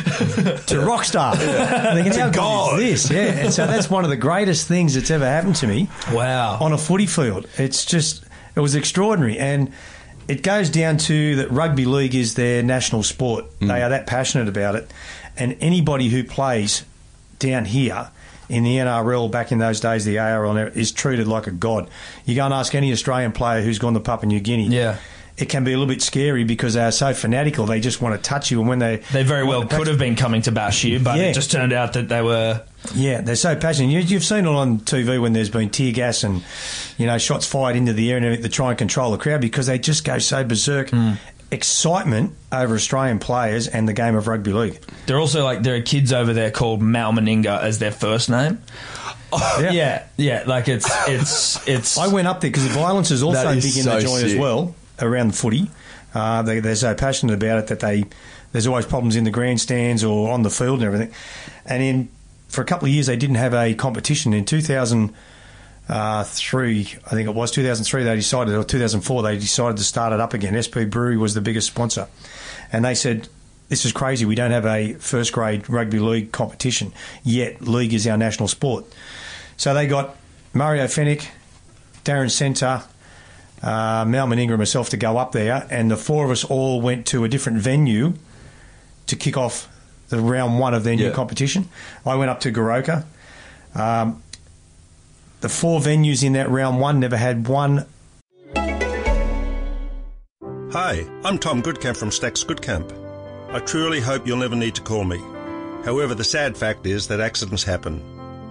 to 0.68 0.80
rock 0.86 1.04
star. 1.04 1.36
Thinking, 1.36 2.14
how 2.14 2.30
God. 2.30 2.78
good 2.78 2.86
is 2.88 3.10
this? 3.10 3.12
Yeah. 3.12 3.44
And 3.44 3.54
so 3.54 3.68
that's 3.68 3.90
one 3.90 4.04
of 4.04 4.10
the 4.10 4.16
greatest 4.18 4.68
things 4.68 4.94
that's 4.94 5.12
ever 5.12 5.26
happened 5.26 5.58
to 5.58 5.68
me 5.68 5.90
Wow. 6.12 6.58
on 6.62 6.72
a 6.72 6.78
footy 6.78 7.06
field. 7.06 7.48
It's 7.58 7.84
just, 7.86 8.24
it 8.56 8.60
was 8.62 8.76
extraordinary. 8.76 9.38
And 9.38 9.72
it 10.28 10.42
goes 10.42 10.70
down 10.70 10.98
to 10.98 11.36
that 11.36 11.52
rugby 11.52 11.86
league 11.86 12.16
is 12.16 12.36
their 12.36 12.64
national 12.64 13.04
sport. 13.04 13.46
Mm. 13.60 13.68
They 13.68 13.82
are 13.84 13.90
that 13.90 14.08
passionate 14.08 14.48
about 14.48 14.76
it. 14.76 14.92
And 15.38 15.58
anybody 15.60 16.08
who 16.08 16.24
plays 16.24 16.86
down 17.40 17.66
here 17.66 18.10
in 18.48 18.64
the 18.64 18.78
NRL 18.78 19.30
back 19.30 19.52
in 19.52 19.58
those 19.58 19.80
days, 19.82 20.06
the 20.06 20.18
ARL 20.20 20.56
is 20.58 20.92
treated 20.94 21.28
like 21.28 21.46
a 21.48 21.52
god. 21.52 21.90
You 22.26 22.36
go 22.36 22.46
and 22.46 22.54
ask 22.54 22.74
any 22.74 22.92
Australian 22.94 23.34
player 23.34 23.62
who's 23.62 23.80
gone 23.80 23.94
to 23.96 24.00
Papua 24.00 24.28
New 24.28 24.40
Guinea. 24.40 24.68
Yeah. 24.68 24.98
It 25.38 25.50
can 25.50 25.66
be 25.66 25.74
a 25.74 25.78
little 25.78 25.94
bit 25.94 26.02
scary 26.02 26.46
because 26.46 26.76
they're 26.76 26.94
so 26.94 27.14
fanatical. 27.14 27.66
They 27.66 27.82
just 27.82 28.02
want 28.02 28.16
to 28.16 28.22
touch 28.30 28.52
you, 28.52 28.60
and 28.62 28.70
when 28.70 28.80
they 28.80 28.98
They 29.12 29.24
very 29.24 29.44
well 29.44 29.66
could 29.66 29.88
have 29.88 30.00
been 30.00 30.16
coming 30.16 30.42
to 30.44 30.52
bash 30.54 30.86
you, 30.86 31.00
but 31.00 31.18
Yeah. 31.18 31.24
it 31.26 31.34
just 31.34 31.52
turned 31.52 31.74
out 31.74 31.94
that 31.94 32.08
they 32.08 32.22
were. 32.22 32.62
Yeah, 32.94 33.20
they're 33.20 33.36
so 33.36 33.54
passionate. 33.56 33.90
You, 33.90 34.00
you've 34.00 34.24
seen 34.24 34.46
it 34.46 34.48
on 34.48 34.80
TV 34.80 35.20
when 35.22 35.34
there's 35.34 35.50
been 35.50 35.70
tear 35.70 35.92
gas 35.92 36.24
and 36.24 36.42
you 36.98 37.06
know 37.06 37.18
shots 37.18 37.46
fired 37.46 37.76
into 37.76 37.92
the 37.92 38.12
air 38.12 38.18
and 38.18 38.26
everything 38.26 38.44
to 38.44 38.50
try 38.50 38.70
and 38.70 38.78
control 38.78 39.12
the 39.12 39.18
crowd 39.18 39.42
because 39.42 39.68
they 39.68 39.78
just 39.78 40.06
go 40.06 40.20
so 40.20 40.44
berserk. 40.46 40.92
Hmm. 40.92 41.14
Excitement 41.52 42.34
over 42.52 42.76
Australian 42.76 43.20
players 43.20 43.68
and 43.68 43.88
the 43.88 43.94
game 43.94 44.16
of 44.16 44.28
rugby 44.28 44.52
league. 44.52 44.80
They're 45.06 45.20
also 45.20 45.44
like 45.44 45.64
there 45.64 45.76
are 45.76 45.82
kids 45.82 46.12
over 46.12 46.34
there 46.34 46.50
called 46.52 46.82
Mal 46.82 47.12
Meninga 47.14 47.62
as 47.62 47.80
their 47.80 47.92
first 47.92 48.30
name. 48.30 48.62
Oh, 49.32 49.60
yeah. 49.62 49.72
Yeah, 49.72 50.04
yeah, 50.18 50.44
like 50.48 50.68
it's 50.68 50.90
it's 51.08 51.68
it's. 51.68 51.98
I 51.98 52.08
went 52.08 52.28
up 52.28 52.42
there 52.42 52.50
because 52.50 52.68
the 52.68 52.74
violence 52.74 53.12
is 53.12 53.22
also 53.22 53.50
is 53.50 53.64
big 53.66 53.78
in 53.78 53.84
so 53.84 53.96
the 53.98 54.02
joint 54.02 54.24
as 54.24 54.36
well 54.36 54.74
around 55.02 55.30
the 55.30 55.34
footy. 55.38 55.70
Uh, 56.14 56.42
they, 56.42 56.60
they're 56.60 56.76
so 56.76 56.96
passionate 56.96 57.34
about 57.34 57.60
it 57.60 57.68
that 57.68 57.82
they 57.82 58.06
there's 58.52 58.68
always 58.68 58.86
problems 58.86 59.18
in 59.18 59.26
the 59.26 59.32
grandstands 59.32 60.04
or 60.04 60.32
on 60.32 60.44
the 60.44 60.50
field 60.50 60.80
and 60.80 60.88
everything. 60.88 61.14
And 61.66 61.84
in 61.84 62.10
for 62.48 62.62
a 62.62 62.66
couple 62.66 62.88
of 62.88 62.94
years 62.94 63.08
they 63.08 63.18
didn't 63.18 63.36
have 63.36 63.54
a 63.54 63.74
competition. 63.74 64.34
In 64.34 64.46
2003, 64.46 65.14
I 65.90 67.10
think 67.10 67.28
it 67.28 67.36
was 67.36 67.52
2003, 67.52 68.04
they 68.04 68.16
decided 68.16 68.56
or 68.56 68.64
2004 68.64 69.24
they 69.24 69.38
decided 69.38 69.78
to 69.78 69.84
start 69.84 70.14
it 70.14 70.22
up 70.22 70.34
again. 70.34 70.62
SP 70.62 70.88
Brewery 70.88 71.18
was 71.18 71.34
the 71.34 71.42
biggest 71.42 71.68
sponsor, 71.68 72.08
and 72.72 72.86
they 72.86 72.96
said. 72.96 73.28
This 73.68 73.84
is 73.84 73.92
crazy. 73.92 74.26
We 74.26 74.36
don't 74.36 74.52
have 74.52 74.68
a 74.68 74.94
first 74.94 75.34
grade 75.34 75.68
rugby 75.68 75.98
league 75.98 76.32
competition 76.32 76.94
yet. 77.24 77.64
League 77.64 77.96
is 77.96 78.06
our 78.06 78.16
national 78.16 78.48
sport. 78.48 78.86
So 79.58 79.74
they 79.74 79.88
got 79.88 80.16
Mario 80.54 80.86
Fenech, 80.86 81.28
Darren 82.04 82.30
Senter, 82.30 82.84
uh, 83.66 84.06
Mal 84.08 84.28
Meninga 84.28 84.52
and 84.52 84.60
myself 84.60 84.90
to 84.92 84.98
go 84.98 85.18
up 85.18 85.32
there, 85.32 85.68
and 85.72 85.90
the 85.90 85.98
four 85.98 86.24
of 86.24 86.32
us 86.32 86.44
all 86.46 86.80
went 86.82 87.08
to 87.08 87.24
a 87.24 87.28
different 87.28 87.58
venue 87.58 88.14
to 89.08 89.16
kick 89.16 89.36
off 89.36 89.68
the 90.10 90.20
round 90.20 90.60
one 90.60 90.74
of 90.76 90.84
their 90.84 90.96
new 90.96 91.12
competition. 91.12 91.68
I 92.06 92.16
went 92.16 92.30
up 92.30 92.40
to 92.42 92.52
Goroka. 92.52 93.06
Um, 93.74 94.22
the 95.42 95.50
four 95.50 95.80
venues 95.80 96.24
in 96.24 96.34
that 96.34 96.50
round 96.50 96.80
one 96.80 97.00
never 97.00 97.18
had 97.18 97.48
one. 97.48 97.86
Hi, 100.72 101.08
I'm 101.24 101.40
Tom 101.40 101.64
Goodkind 101.64 101.98
from 101.98 102.12
Stacks 102.12 102.44
Goodkind. 102.44 102.92
I 103.52 103.60
truly 103.60 104.00
hope 104.00 104.28
you'll 104.28 104.38
never 104.38 104.56
need 104.56 104.76
to 104.76 104.82
call 104.82 105.04
me. 105.06 105.18
However, 105.86 106.14
the 106.14 106.24
sad 106.24 106.58
fact 106.58 106.86
is 106.86 107.08
that 107.08 107.20
accidents 107.20 107.64
happen. 107.64 108.02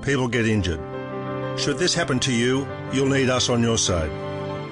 People 0.03 0.29
get 0.29 0.47
injured. 0.47 0.81
Should 1.59 1.79
this 1.79 1.95
happen 1.95 2.19
to 2.21 2.33
you, 2.33 2.67
you'll 2.93 3.09
need 3.09 3.29
us 3.29 3.49
on 3.49 3.63
your 3.63 3.79
side. 3.79 4.11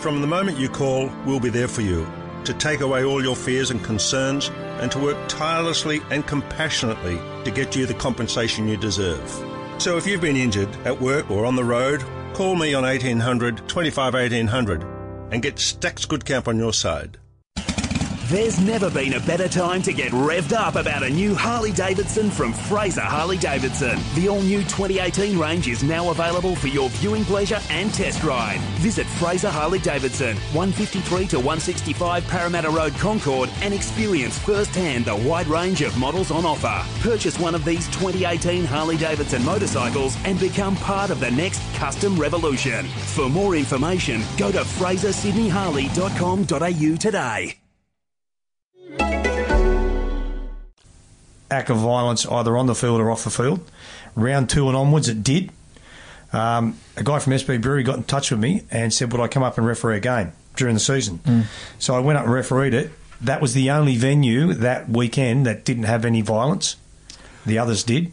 From 0.02 0.20
the 0.20 0.26
moment 0.26 0.58
you 0.58 0.68
call, 0.68 1.12
we'll 1.24 1.38
be 1.38 1.48
there 1.48 1.68
for 1.68 1.82
you 1.82 2.10
to 2.44 2.52
take 2.54 2.80
away 2.80 3.04
all 3.04 3.22
your 3.22 3.36
fears 3.36 3.70
and 3.70 3.84
concerns 3.84 4.50
and 4.80 4.90
to 4.90 4.98
work 4.98 5.16
tirelessly 5.28 6.00
and 6.10 6.26
compassionately 6.26 7.20
to 7.44 7.52
get 7.52 7.76
you 7.76 7.86
the 7.86 7.94
compensation 7.94 8.66
you 8.66 8.76
deserve. 8.76 9.30
So 9.78 9.96
if 9.96 10.04
you've 10.04 10.20
been 10.20 10.34
injured 10.34 10.74
at 10.84 11.00
work 11.00 11.30
or 11.30 11.44
on 11.44 11.54
the 11.54 11.62
road, 11.62 12.02
call 12.34 12.56
me 12.56 12.74
on 12.74 12.82
1800 12.82 13.68
25 13.68 14.14
1800 14.14 14.82
and 15.30 15.40
get 15.40 15.60
Stacks 15.60 16.04
Goodkind 16.04 16.48
on 16.48 16.58
your 16.58 16.72
side. 16.72 17.18
There's 18.32 18.58
never 18.58 18.88
been 18.88 19.12
a 19.12 19.20
better 19.20 19.46
time 19.46 19.82
to 19.82 19.92
get 19.92 20.10
revved 20.10 20.54
up 20.54 20.76
about 20.76 21.02
a 21.02 21.10
new 21.10 21.34
Harley 21.34 21.70
Davidson 21.70 22.30
from 22.30 22.54
Fraser 22.54 23.02
Harley 23.02 23.36
Davidson. 23.36 24.00
The 24.14 24.26
all 24.26 24.40
new 24.40 24.60
2018 24.60 25.38
range 25.38 25.68
is 25.68 25.82
now 25.82 26.08
available 26.08 26.56
for 26.56 26.68
your 26.68 26.88
viewing 26.88 27.26
pleasure 27.26 27.58
and 27.68 27.92
test 27.92 28.24
ride. 28.24 28.58
Visit 28.80 29.06
Fraser 29.06 29.50
Harley 29.50 29.80
Davidson, 29.80 30.38
153 30.54 31.26
to 31.26 31.36
165 31.36 32.26
Parramatta 32.26 32.70
Road, 32.70 32.94
Concord, 32.94 33.50
and 33.60 33.74
experience 33.74 34.38
firsthand 34.38 35.04
the 35.04 35.14
wide 35.14 35.48
range 35.48 35.82
of 35.82 35.98
models 35.98 36.30
on 36.30 36.46
offer. 36.46 36.82
Purchase 37.02 37.38
one 37.38 37.54
of 37.54 37.66
these 37.66 37.86
2018 37.88 38.64
Harley 38.64 38.96
Davidson 38.96 39.44
motorcycles 39.44 40.16
and 40.24 40.40
become 40.40 40.74
part 40.76 41.10
of 41.10 41.20
the 41.20 41.30
next 41.32 41.60
custom 41.74 42.16
revolution. 42.16 42.86
For 42.86 43.28
more 43.28 43.56
information, 43.56 44.22
go 44.38 44.50
to 44.50 44.60
frasersydneyharley.com.au 44.60 46.96
today. 46.96 47.61
Act 51.52 51.68
of 51.70 51.76
violence 51.76 52.24
either 52.26 52.56
on 52.56 52.66
the 52.66 52.74
field 52.74 53.00
or 53.00 53.10
off 53.10 53.24
the 53.24 53.30
field. 53.30 53.60
Round 54.16 54.48
two 54.48 54.68
and 54.68 54.76
onwards, 54.76 55.08
it 55.08 55.22
did. 55.22 55.50
Um, 56.32 56.78
a 56.96 57.02
guy 57.02 57.18
from 57.18 57.36
SP 57.36 57.60
Brewery 57.60 57.82
got 57.82 57.96
in 57.98 58.04
touch 58.04 58.30
with 58.30 58.40
me 58.40 58.62
and 58.70 58.92
said, 58.92 59.12
Would 59.12 59.20
I 59.20 59.28
come 59.28 59.42
up 59.42 59.58
and 59.58 59.66
referee 59.66 59.98
a 59.98 60.00
game 60.00 60.32
during 60.56 60.74
the 60.74 60.80
season? 60.80 61.20
So 61.78 61.94
I 61.94 61.98
went 62.00 62.18
up 62.18 62.24
and 62.24 62.32
refereed 62.32 62.72
it. 62.74 62.90
That 63.20 63.40
was 63.42 63.52
the 63.54 63.70
only 63.70 63.96
venue 63.96 64.54
that 64.54 64.88
weekend 64.88 65.46
that 65.46 65.64
didn't 65.64 65.84
have 65.84 66.04
any 66.04 66.22
violence. 66.22 66.76
The 67.46 67.58
others 67.58 67.84
did. 67.84 68.12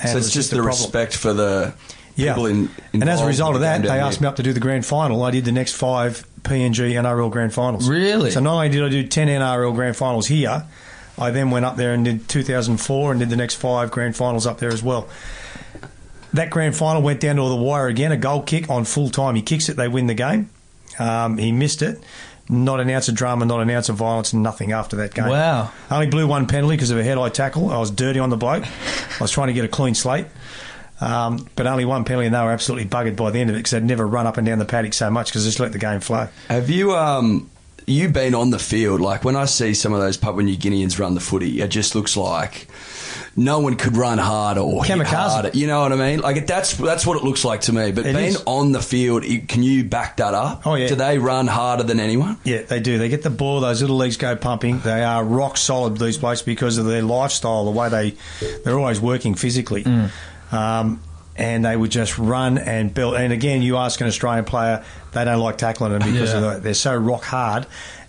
And 0.00 0.10
So 0.10 0.16
it's 0.18 0.26
was 0.26 0.32
just 0.34 0.52
a 0.52 0.56
the 0.56 0.62
problem. 0.62 0.82
respect 0.82 1.16
for 1.16 1.32
the 1.32 1.72
people 2.16 2.46
in. 2.46 2.68
and 2.92 3.08
as 3.08 3.20
a 3.22 3.26
result 3.26 3.54
of 3.54 3.62
that, 3.62 3.82
they 3.82 3.88
asked 3.88 4.18
here. 4.18 4.26
me 4.26 4.28
up 4.28 4.36
to 4.36 4.42
do 4.42 4.52
the 4.52 4.60
grand 4.60 4.84
final. 4.84 5.22
I 5.22 5.30
did 5.30 5.44
the 5.46 5.52
next 5.52 5.72
five 5.72 6.24
PNG 6.42 6.92
NRL 6.92 7.30
grand 7.30 7.54
finals. 7.54 7.88
Really? 7.88 8.30
So 8.30 8.40
not 8.40 8.54
only 8.54 8.68
did 8.68 8.84
I 8.84 8.88
do 8.90 9.06
10 9.06 9.28
NRL 9.28 9.74
grand 9.74 9.96
finals 9.96 10.26
here, 10.26 10.64
I 11.18 11.30
then 11.30 11.50
went 11.50 11.64
up 11.64 11.76
there 11.76 11.92
and 11.92 12.04
did 12.04 12.28
2004 12.28 13.10
and 13.10 13.20
did 13.20 13.30
the 13.30 13.36
next 13.36 13.56
five 13.56 13.90
grand 13.90 14.16
finals 14.16 14.46
up 14.46 14.58
there 14.58 14.72
as 14.72 14.82
well. 14.82 15.08
That 16.32 16.50
grand 16.50 16.76
final 16.76 17.02
went 17.02 17.20
down 17.20 17.36
to 17.36 17.48
the 17.48 17.56
wire 17.56 17.88
again, 17.88 18.12
a 18.12 18.16
goal 18.16 18.42
kick 18.42 18.68
on 18.68 18.84
full 18.84 19.08
time. 19.10 19.34
He 19.34 19.42
kicks 19.42 19.68
it, 19.68 19.76
they 19.76 19.88
win 19.88 20.06
the 20.06 20.14
game. 20.14 20.50
Um, 20.98 21.38
he 21.38 21.52
missed 21.52 21.82
it. 21.82 22.02
Not 22.50 22.80
an 22.80 22.88
ounce 22.88 23.08
of 23.08 23.14
drama, 23.14 23.44
not 23.44 23.60
an 23.60 23.68
ounce 23.70 23.88
of 23.88 23.96
violence, 23.96 24.32
nothing 24.32 24.72
after 24.72 24.96
that 24.96 25.12
game. 25.14 25.28
Wow. 25.28 25.70
I 25.90 25.94
only 25.94 26.06
blew 26.06 26.26
one 26.26 26.46
penalty 26.46 26.76
because 26.76 26.90
of 26.90 26.98
a 26.98 27.04
head 27.04 27.18
high 27.18 27.28
tackle. 27.28 27.70
I 27.70 27.78
was 27.78 27.90
dirty 27.90 28.18
on 28.18 28.30
the 28.30 28.38
bloke. 28.38 28.64
I 28.64 29.18
was 29.20 29.30
trying 29.30 29.48
to 29.48 29.52
get 29.52 29.64
a 29.64 29.68
clean 29.68 29.94
slate. 29.94 30.26
Um, 31.00 31.48
but 31.54 31.66
only 31.66 31.84
one 31.84 32.04
penalty, 32.04 32.26
and 32.26 32.34
they 32.34 32.40
were 32.40 32.50
absolutely 32.50 32.88
buggered 32.88 33.16
by 33.16 33.30
the 33.30 33.38
end 33.38 33.50
of 33.50 33.56
it 33.56 33.60
because 33.60 33.72
they'd 33.72 33.84
never 33.84 34.06
run 34.06 34.26
up 34.26 34.36
and 34.36 34.46
down 34.46 34.58
the 34.58 34.64
paddock 34.64 34.94
so 34.94 35.10
much 35.10 35.28
because 35.28 35.44
just 35.44 35.60
let 35.60 35.72
the 35.72 35.78
game 35.78 36.00
flow. 36.00 36.28
Have 36.48 36.70
you 36.70 36.96
um 36.96 37.50
you 37.88 38.08
been 38.08 38.34
on 38.34 38.50
the 38.50 38.58
field? 38.58 39.00
Like 39.00 39.24
when 39.24 39.36
I 39.36 39.44
see 39.46 39.74
some 39.74 39.92
of 39.92 40.00
those 40.00 40.16
Papua 40.16 40.42
New 40.42 40.56
Guineans 40.56 40.98
run 40.98 41.14
the 41.14 41.20
footy, 41.20 41.60
it 41.60 41.68
just 41.68 41.94
looks 41.94 42.16
like 42.16 42.66
no 43.36 43.60
one 43.60 43.76
could 43.76 43.96
run 43.96 44.18
harder 44.18 44.60
or 44.60 44.84
hit 44.84 44.98
harder. 45.06 45.50
You 45.54 45.66
know 45.68 45.80
what 45.82 45.92
I 45.92 45.96
mean? 45.96 46.20
Like 46.20 46.46
that's 46.46 46.74
that's 46.74 47.06
what 47.06 47.16
it 47.16 47.24
looks 47.24 47.44
like 47.44 47.60
to 47.62 47.72
me. 47.72 47.92
But 47.92 48.06
It 48.06 48.14
being 48.14 48.26
is. 48.30 48.42
on 48.46 48.72
the 48.72 48.80
field, 48.82 49.24
can 49.48 49.62
you 49.62 49.84
back 49.84 50.16
that 50.16 50.34
up? 50.34 50.66
Oh, 50.66 50.74
yeah. 50.74 50.88
Do 50.88 50.94
they 50.96 51.18
run 51.18 51.46
harder 51.46 51.82
than 51.84 52.00
anyone? 52.00 52.36
Yeah, 52.44 52.62
they 52.62 52.80
do. 52.80 52.98
They 52.98 53.08
get 53.08 53.22
the 53.22 53.30
ball, 53.30 53.60
those 53.60 53.80
little 53.80 53.96
legs 53.96 54.16
go 54.16 54.34
pumping. 54.36 54.80
They 54.80 55.04
are 55.04 55.22
rock 55.24 55.56
solid, 55.56 55.96
these 55.98 56.18
blokes, 56.18 56.42
because 56.42 56.78
of 56.78 56.86
their 56.86 57.02
lifestyle, 57.02 57.64
the 57.64 57.70
way 57.70 57.88
they, 57.88 58.14
they're 58.64 58.78
always 58.78 59.00
working 59.00 59.34
physically. 59.34 59.84
Um, 60.50 61.00
and 61.38 61.64
they 61.64 61.76
would 61.76 61.90
just 61.90 62.18
run 62.18 62.58
and 62.58 62.92
build. 62.92 63.14
And 63.14 63.32
again, 63.32 63.62
you 63.62 63.76
ask 63.76 64.00
an 64.00 64.06
Australian 64.08 64.44
player, 64.44 64.84
they 65.12 65.24
don't 65.24 65.40
like 65.40 65.56
tackling 65.56 65.92
them 65.92 66.00
because 66.12 66.32
Yeah. 66.32 66.38
of 66.38 66.54
the, 66.54 66.60
they're 66.60 66.74
so 66.74 66.94
rock 66.94 67.24
hard. 67.24 67.66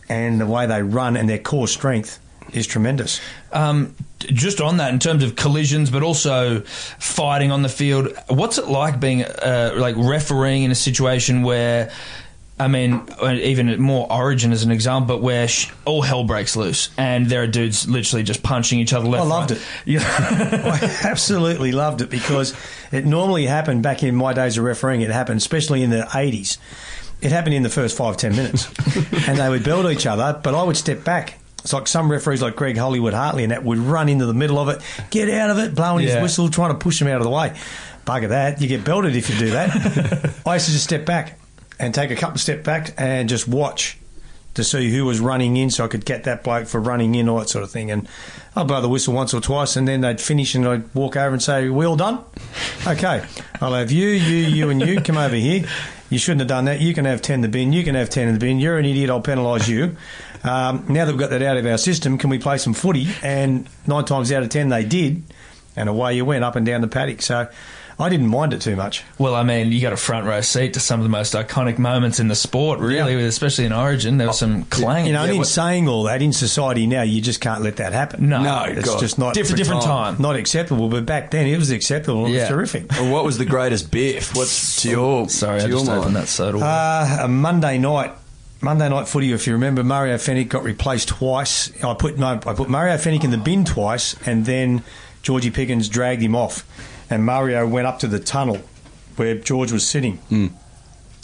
And 0.10 0.42
the 0.42 0.48
way 0.48 0.65
they 0.65 0.82
run 0.82 1.15
and 1.15 1.30
their 1.30 1.38
core 1.38 1.68
strength 1.68 2.20
is 2.52 2.65
tremendous. 2.65 3.22
Um, 3.54 3.94
just 4.20 4.60
on 4.60 4.78
that, 4.78 4.92
in 4.92 4.98
terms 4.98 5.24
of 5.24 5.36
collisions, 5.36 5.92
but 5.92 6.02
also 6.02 6.62
fighting 6.62 7.52
on 7.52 7.62
the 7.62 7.70
field, 7.70 8.08
what's 8.28 8.58
it 8.58 8.68
like 8.68 9.00
being 9.00 9.24
uh, 9.24 9.74
like 9.78 9.96
refereeing 9.98 10.63
in 10.63 10.72
a 10.72 10.76
situation 10.76 11.44
where, 11.44 11.92
I 12.60 12.67
mean, 12.67 13.02
even 13.24 13.82
more 13.82 14.06
Origin 14.12 14.52
as 14.52 14.63
an 14.63 14.72
example, 14.72 15.15
but 15.15 15.24
where 15.24 15.48
sh- 15.48 15.72
all 15.86 16.02
hell 16.02 16.26
breaks 16.26 16.58
loose 16.58 16.89
and 16.98 17.28
there 17.28 17.43
are 17.43 17.48
dudes 17.48 17.88
literally 17.88 18.24
just 18.24 18.43
punching 18.43 18.80
each 18.80 18.91
other 18.91 19.08
left. 19.08 19.24
I 19.24 19.28
loved 19.28 19.52
right. 19.52 19.60
it. 19.60 19.65
Yeah. 19.86 20.02
I 20.04 21.08
absolutely 21.08 21.72
loved 21.72 22.02
it 22.02 22.10
because 22.10 22.54
it 22.91 23.06
normally 23.06 23.45
happened 23.45 23.82
back 23.82 24.04
in 24.04 24.13
my 24.13 24.34
days 24.34 24.58
of 24.58 24.65
refereeing. 24.65 25.00
It 25.00 25.10
happened, 25.10 25.38
especially 25.38 25.84
in 25.84 25.89
the 25.89 26.02
80s. 26.02 26.58
It 27.22 27.32
happened 27.32 27.54
in 27.56 27.63
the 27.63 27.69
first 27.69 27.95
five, 27.95 28.17
ten 28.17 28.36
minutes. 28.36 28.67
and 29.28 29.38
they 29.38 29.48
would 29.50 29.63
belt 29.63 29.89
each 29.89 30.06
other, 30.06 30.38
but 30.43 30.54
I 30.54 30.63
would 30.63 30.78
step 30.78 31.06
back. 31.06 31.39
It's 31.60 31.72
like 31.72 31.88
some 31.88 32.12
referees, 32.12 32.41
like 32.41 32.56
Greg 32.58 32.78
Hollywood 32.78 33.13
Hartley, 33.13 33.43
and 33.43 33.52
that 33.52 33.63
would 33.63 33.78
run 33.78 34.10
into 34.10 34.26
the 34.26 34.34
middle 34.34 34.60
of 34.60 34.69
it, 34.69 34.82
get 35.12 35.30
out 35.30 35.50
of 35.50 35.60
it, 35.60 35.76
blowing 35.76 36.06
Yeah. 36.06 36.15
his 36.15 36.24
whistle, 36.24 36.50
trying 36.50 36.72
to 36.72 36.78
push 36.78 37.02
him 37.02 37.08
out 37.08 37.17
of 37.17 37.24
the 37.24 37.30
way. 37.30 37.54
Bugger 38.06 38.30
that. 38.30 38.62
You 38.62 38.67
get 38.67 38.84
belted 38.84 39.15
if 39.15 39.30
you 39.30 39.38
do 39.38 39.52
that. 39.52 39.69
I 40.45 40.56
used 40.56 40.65
to 40.67 40.72
just 40.72 40.84
step 40.84 41.06
back 41.06 41.38
and 41.80 41.94
take 41.94 42.12
a 42.12 42.15
couple 42.15 42.36
of 42.36 42.42
step 42.42 42.63
back 42.63 42.94
and 42.98 43.30
just 43.30 43.48
watch 43.48 43.98
to 44.56 44.63
see 44.63 44.92
who 44.92 45.06
was 45.06 45.20
running 45.20 45.58
in 45.58 45.70
so 45.70 45.86
I 45.86 45.88
could 45.88 46.06
get 46.06 46.24
that 46.26 46.44
bloke 46.44 46.68
for 46.68 46.80
running 46.80 47.15
in, 47.15 47.30
all 47.30 47.39
that 47.39 47.50
sort 47.50 47.63
of 47.63 47.72
thing. 47.72 47.92
And 47.92 48.08
I'd 48.56 48.68
blow 48.68 48.82
the 48.82 48.89
whistle 48.89 49.13
once 49.13 49.34
or 49.34 49.42
twice 49.42 49.76
and 49.76 49.88
then 49.88 50.02
they'd 50.02 50.20
finish 50.20 50.56
and 50.56 50.68
I'd 50.68 50.94
walk 50.96 51.15
over 51.15 51.34
and 51.34 51.42
say, 51.42 51.70
We 51.70 51.86
all 51.86 51.96
done? 51.96 52.24
Okay. 52.86 53.26
I'll 53.62 53.74
have 53.74 53.92
you, 53.92 54.10
you, 54.10 54.38
you, 54.48 54.70
and 54.70 54.82
you 54.82 55.02
come 55.02 55.18
over 55.18 55.36
here. 55.36 55.65
You 56.10 56.18
shouldn't 56.18 56.42
have 56.42 56.48
done 56.48 56.65
that. 56.65 56.82
You 56.82 56.94
can 56.94 57.06
have 57.06 57.22
10 57.22 57.36
in 57.36 57.42
the 57.42 57.48
bin. 57.48 57.72
You 57.72 57.84
can 57.84 57.96
have 57.96 58.10
10 58.10 58.28
in 58.28 58.34
the 58.34 58.39
bin. 58.39 58.60
You're 58.60 58.78
an 58.78 58.86
idiot. 58.86 59.10
I'll 59.10 59.22
penalise 59.22 59.68
you. 59.68 59.96
Um, 60.44 60.86
now 60.89 61.06
that 61.06 61.12
we've 61.12 61.20
got 61.20 61.30
that 61.30 61.44
out 61.44 61.58
of 61.58 61.65
our 61.65 61.78
system, 61.78 62.18
can 62.18 62.30
we 62.30 62.39
play 62.39 62.58
some 62.58 62.74
footy? 62.74 63.08
And 63.22 63.68
nine 63.86 64.06
times 64.06 64.32
out 64.32 64.42
of 64.42 64.50
10, 64.50 64.70
they 64.70 64.84
did. 64.84 65.24
And 65.76 65.88
away 65.88 66.15
you 66.15 66.26
went 66.26 66.44
up 66.44 66.56
and 66.56 66.65
down 66.65 66.82
the 66.82 66.88
paddock. 66.88 67.22
So 67.22 67.48
I 68.01 68.07
didn't 68.07 68.27
mind 68.27 68.53
it 68.53 68.62
too 68.62 68.77
much. 68.77 69.03
Well, 69.17 69.35
I 69.35 69.43
mean, 69.43 69.73
you 69.73 69.81
got 69.81 69.91
a 69.91 69.97
front 69.97 70.25
row 70.25 70.39
seat 70.39 70.73
to 70.75 70.79
some 70.79 71.01
of 71.01 71.03
the 71.03 71.09
most 71.09 71.33
iconic 71.33 71.77
moments 71.77 72.19
in 72.21 72.29
the 72.29 72.35
sport, 72.35 72.79
really, 72.79 73.13
Yeah. 73.13 73.19
especially 73.27 73.65
in 73.65 73.73
Origin. 73.73 74.17
There 74.17 74.27
was 74.27 74.39
some 74.39 74.63
clanging. 74.63 75.07
You 75.07 75.13
know, 75.13 75.19
and 75.23 75.27
Yeah, 75.27 75.33
in 75.33 75.38
what- 75.39 75.47
saying 75.47 75.89
all 75.89 76.03
that, 76.03 76.21
in 76.21 76.31
society 76.31 76.88
now, 76.88 77.01
you 77.01 77.19
just 77.19 77.41
can't 77.41 77.62
let 77.62 77.75
that 77.75 77.91
happen. 77.91 78.29
No. 78.29 78.41
No, 78.41 78.63
It's 78.69 78.85
God. 78.88 78.99
just 79.01 79.19
not 79.19 79.33
Different- 79.33 79.57
different 79.57 79.81
time. 79.81 80.15
Not 80.17 80.38
acceptable. 80.38 80.88
But 80.88 81.05
back 81.05 81.29
then, 81.31 81.45
it 81.45 81.57
was 81.57 81.71
acceptable. 81.71 82.25
It 82.27 82.31
Yeah. 82.31 82.39
was 82.43 82.49
terrific. 82.49 82.89
Well, 82.93 83.12
what 83.12 83.25
was 83.25 83.38
the 83.38 83.43
greatest 83.45 83.91
biff? 83.91 84.33
What's 84.33 84.81
to 84.83 84.89
your 84.89 85.27
Sorry, 85.29 85.59
to 85.59 85.65
I 85.65 85.67
your 85.67 85.79
just 85.79 85.88
mind? 85.89 85.99
opened 85.99 86.15
that 86.15 86.29
soda. 86.29 86.57
Uh, 86.59 87.17
a 87.23 87.27
Monday 87.27 87.77
night, 87.79 88.12
Monday 88.62 88.88
night 88.88 89.09
footy. 89.09 89.33
If 89.33 89.45
you 89.45 89.51
remember, 89.53 89.83
Mario 89.83 90.15
Fenech 90.15 90.47
got 90.47 90.63
replaced 90.63 91.09
twice. 91.09 91.69
I 91.83 91.93
put 91.95 92.17
no, 92.17 92.27
I 92.45 92.53
put 92.53 92.69
Mario 92.69 92.95
Fenech 92.95 93.25
in 93.25 93.31
the 93.31 93.38
bin 93.38 93.65
twice, 93.65 94.15
and 94.25 94.45
then 94.45 94.83
Georgie 95.21 95.51
Piggins 95.51 95.89
dragged 95.89 96.21
him 96.21 96.33
off, 96.35 96.63
and 97.10 97.26
Mario 97.26 97.67
went 97.67 97.88
up 97.88 98.00
to 98.00 98.08
the 98.08 98.19
tunnel 98.19 98.62
where 99.15 99.36
George 99.36 99.72
was 99.72 99.88
sitting, 99.88 100.19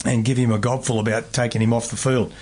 and 0.06 0.26
give 0.26 0.38
him 0.38 0.52
a 0.52 0.60
gobful 0.60 1.00
about 1.00 1.32
taking 1.34 1.62
him 1.62 1.74
off 1.74 1.90
the 1.90 1.96
field. 1.96 2.34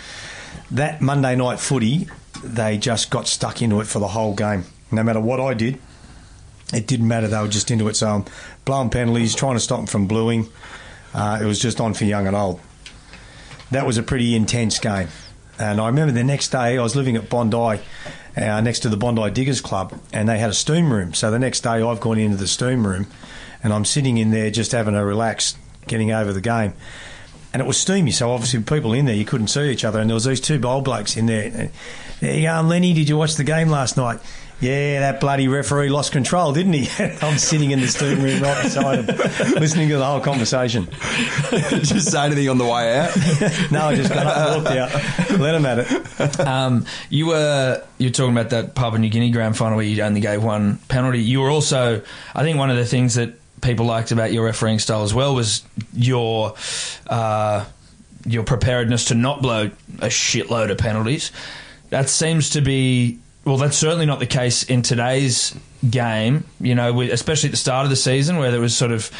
That 0.72 1.02
Monday 1.02 1.36
night 1.36 1.60
footy, 1.60 2.08
they 2.44 2.78
just 2.78 3.10
got 3.10 3.28
stuck 3.28 3.62
into 3.62 3.80
it 3.80 3.86
for 3.88 4.00
the 4.00 4.08
whole 4.10 4.34
game. 4.34 4.66
No 4.92 5.04
matter 5.04 5.20
what 5.20 5.40
I 5.40 5.54
did, 5.54 5.80
it 6.74 6.88
didn't 6.88 7.08
matter. 7.08 7.28
They 7.28 7.40
were 7.40 7.48
just 7.48 7.70
into 7.72 7.88
it. 7.88 7.96
So 7.96 8.08
I'm 8.10 8.26
blowing 8.66 8.90
penalties, 8.90 9.36
trying 9.36 9.56
to 9.56 9.60
stop 9.60 9.78
them 9.78 9.88
from 9.88 10.08
bluing. 10.08 10.50
Uh, 11.14 11.40
it 11.42 11.46
was 11.46 11.60
just 11.60 11.80
on 11.80 11.94
for 11.94 12.06
young 12.06 12.26
and 12.28 12.36
old. 12.36 12.60
That 13.72 13.86
was 13.86 13.98
a 13.98 14.04
pretty 14.04 14.36
intense 14.36 14.80
game. 14.80 15.08
And 15.60 15.80
I 15.80 15.88
remember 15.88 16.12
the 16.12 16.24
next 16.24 16.50
day, 16.50 16.78
I 16.78 16.82
was 16.82 16.96
living 16.96 17.16
at 17.16 17.30
Bondi, 17.30 17.80
uh, 18.36 18.62
next 18.62 18.80
to 18.80 18.90
the 18.90 18.98
Bondi 18.98 19.30
Diggers 19.30 19.62
Club, 19.62 19.94
and 20.12 20.28
they 20.28 20.40
had 20.40 20.50
a 20.50 20.54
steam 20.54 20.92
room. 20.92 21.14
So 21.14 21.30
the 21.30 21.40
next 21.40 21.62
day, 21.62 21.82
I've 21.82 22.00
gone 22.00 22.18
into 22.18 22.38
the 22.38 22.48
steam 22.48 22.88
room, 22.88 23.08
and 23.64 23.72
I'm 23.72 23.86
sitting 23.86 24.18
in 24.18 24.32
there 24.32 24.50
just 24.50 24.72
having 24.72 24.96
a 24.96 25.06
relax, 25.06 25.56
getting 25.88 26.12
over 26.12 26.34
the 26.34 26.42
game. 26.42 26.74
And 27.54 27.62
it 27.62 27.66
was 27.66 27.78
steamy, 27.78 28.10
so 28.10 28.32
obviously 28.32 28.64
people 28.64 28.94
in 28.94 29.06
there, 29.06 29.14
you 29.14 29.26
couldn't 29.26 29.48
see 29.48 29.70
each 29.70 29.86
other. 29.86 30.00
And 30.00 30.10
there 30.10 30.16
was 30.16 30.26
these 30.26 30.42
two 30.42 30.58
bold 30.58 30.86
blokes 30.86 31.16
in 31.16 31.28
there. 31.28 31.70
There 32.20 32.34
you 32.34 32.48
go, 32.48 32.62
Lenny, 32.62 32.94
did 32.94 33.08
you 33.08 33.16
watch 33.16 33.36
the 33.36 33.44
game 33.44 33.70
last 33.70 33.96
night? 33.96 34.20
Yeah, 34.64 35.02
that 35.02 35.20
bloody 35.20 35.50
referee 35.50 35.90
lost 35.90 36.14
control, 36.14 36.54
didn't 36.54 36.72
he? 36.72 36.90
I'm 37.22 37.38
sitting 37.38 37.72
in 37.72 37.82
the 37.82 37.88
steam 37.90 38.22
room 38.22 38.42
right 38.42 38.64
beside 38.64 39.04
him, 39.04 39.16
listening 39.56 39.90
to 39.90 39.98
the 39.98 40.06
whole 40.06 40.22
conversation. 40.22 40.88
Just 41.52 42.10
say 42.10 42.26
anything 42.28 42.48
on 42.48 42.58
the 42.58 42.64
way 42.64 42.98
out. 42.98 43.12
No, 43.72 43.88
I 43.88 43.96
just 43.96 44.14
got 44.14 44.26
up 44.26 44.38
and 44.38 44.64
walked 44.64 44.78
out. 44.78 45.40
Let 45.40 45.56
him 45.56 45.66
at 45.66 45.80
it. 45.80 46.40
Um, 46.40 46.86
you 47.10 47.28
were 47.28 47.84
you're 47.98 48.12
talking 48.12 48.32
about 48.32 48.52
that 48.52 48.76
Papua 48.76 49.00
New 49.00 49.10
Guinea 49.10 49.32
grand 49.32 49.58
final 49.58 49.76
where 49.76 49.86
you 49.86 50.02
only 50.02 50.22
gave 50.22 50.44
one 50.44 50.78
penalty. 50.88 51.20
You 51.20 51.42
were 51.42 51.50
also, 51.50 52.02
I 52.36 52.44
think, 52.44 52.58
one 52.58 52.70
of 52.70 52.78
the 52.78 52.86
things 52.86 53.16
that 53.16 53.34
people 53.62 53.86
liked 53.86 54.12
about 54.12 54.32
your 54.32 54.46
refereeing 54.46 54.80
style 54.80 55.04
as 55.04 55.14
well 55.14 55.36
was 55.36 55.64
your 55.94 56.56
uh, 57.08 57.66
your 58.26 58.44
preparedness 58.44 59.06
to 59.06 59.16
not 59.16 59.42
blow 59.42 59.72
a 60.00 60.08
shitload 60.08 60.72
of 60.72 60.78
penalties. 60.78 61.32
That 61.90 62.10
seems 62.10 62.52
to 62.52 62.62
be 62.62 63.20
well. 63.46 63.58
That's 63.58 63.78
certainly 63.78 64.06
not 64.06 64.20
the 64.20 64.28
case 64.28 64.64
in 64.64 64.82
today's 64.82 65.56
game. 65.90 66.46
You 66.60 66.76
know, 66.76 67.02
especially 67.02 67.50
at 67.50 67.52
the 67.52 67.58
start 67.58 67.86
of 67.86 67.90
the 67.90 67.96
season 67.96 68.38
where 68.38 68.52
there 68.52 68.62
was 68.62 68.76
sort 68.76 68.92
of 68.92 69.12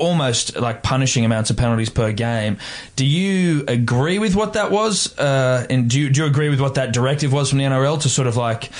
almost 0.00 0.56
like 0.56 0.82
punishing 0.82 1.24
amounts 1.24 1.50
of 1.50 1.56
penalties 1.56 1.90
per 1.90 2.10
game. 2.10 2.56
Do 2.96 3.04
you 3.04 3.64
agree 3.68 4.18
with 4.18 4.34
what 4.34 4.54
that 4.54 4.70
was? 4.70 5.16
Uh, 5.18 5.66
and 5.68 5.90
do 5.90 6.00
you, 6.00 6.10
do 6.10 6.22
you 6.22 6.26
agree 6.26 6.48
with 6.48 6.60
what 6.60 6.74
that 6.74 6.92
directive 6.92 7.32
was 7.32 7.50
from 7.50 7.58
the 7.58 7.64
NRL 7.64 8.00
to 8.02 8.08
sort 8.08 8.26
of 8.26 8.36
like, 8.36 8.70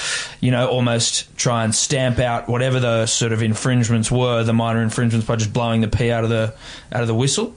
you 0.41 0.51
know, 0.51 0.69
almost 0.69 1.37
try 1.37 1.63
and 1.63 1.75
stamp 1.75 2.19
out 2.19 2.49
whatever 2.49 2.81
the 2.81 3.07
sort 3.07 3.33
of 3.33 3.43
infringements 3.43 4.11
were, 4.11 4.43
the 4.43 4.53
minor 4.53 4.83
infringements 4.83 5.27
by 5.27 5.37
just 5.37 5.53
blowing 5.53 5.83
the 5.83 5.89
pee 5.89 6.11
out 6.11 6.25
of 6.25 6.31
the 6.31 6.55
out 6.93 7.03
of 7.03 7.07
the 7.07 7.15
whistle? 7.15 7.55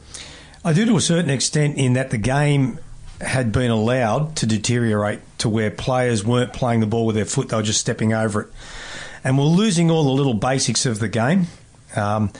I 0.66 0.74
do 0.74 0.86
to 0.86 0.98
a 0.98 1.02
certain 1.02 1.30
extent 1.30 1.78
in 1.78 1.94
that 1.94 2.10
the 2.10 2.18
game 2.18 2.80
had 3.24 3.52
been 3.52 3.72
allowed 3.72 4.36
to 4.38 4.46
deteriorate 4.46 5.20
to 5.40 5.50
where 5.50 5.72
players 5.72 6.24
weren't 6.24 6.54
playing 6.54 6.80
the 6.80 6.88
ball 6.88 7.06
with 7.06 7.16
their 7.16 7.26
foot, 7.26 7.50
they 7.50 7.56
were 7.56 7.64
just 7.64 7.80
stepping 7.80 8.14
over 8.14 8.42
it. 8.42 8.48
And 9.24 9.38
we're 9.38 9.46
losing 9.46 9.90
all 9.90 10.04
the 10.04 10.12
little 10.12 10.34
basics 10.34 10.86
of 10.86 11.00
the 11.00 11.08
game. 11.08 11.48
Um, 11.96 12.32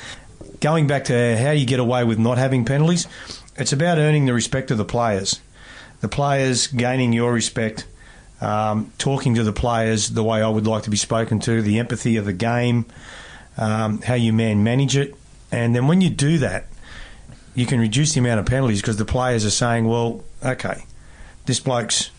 going 0.60 0.88
back 0.88 1.06
to 1.06 1.38
how 1.38 1.52
you 1.52 1.66
get 1.66 1.80
away 1.80 2.04
with 2.04 2.20
not 2.20 2.38
having 2.38 2.66
penalties, 2.66 3.08
it's 3.56 3.74
about 3.74 3.98
earning 3.98 4.26
the 4.26 4.34
respect 4.34 4.72
of 4.72 4.78
the 4.78 4.86
players. 4.86 5.40
The 6.02 6.10
players 6.10 6.68
gaining 6.68 7.14
your 7.14 7.32
respect, 7.32 7.86
um, 8.42 8.92
talking 8.98 9.36
to 9.36 9.44
the 9.44 9.54
players 9.54 10.10
the 10.10 10.24
way 10.24 10.42
I 10.42 10.50
would 10.50 10.68
like 10.68 10.84
to 10.84 10.90
be 10.90 10.98
spoken 10.98 11.40
to, 11.42 11.62
the 11.62 11.80
empathy 11.80 12.18
of 12.18 12.26
the 12.26 12.34
game, 12.34 12.86
um, 13.58 14.02
how 14.02 14.16
you 14.16 14.34
man 14.34 14.64
manage 14.64 14.98
it. 14.98 15.16
And 15.52 15.76
then 15.76 15.88
when 15.88 16.02
you 16.02 16.10
do 16.10 16.40
that, 16.40 16.66
you 17.56 17.66
can 17.66 17.80
reduce 17.80 18.14
the 18.14 18.20
amount 18.20 18.40
of 18.40 18.46
penalties 18.46 18.82
because 18.82 18.98
the 18.98 19.06
players 19.06 19.46
are 19.46 19.52
saying, 19.52 19.88
well, 19.88 20.24
okay, 20.44 20.86
this 21.46 21.60
bloke's 21.60 22.10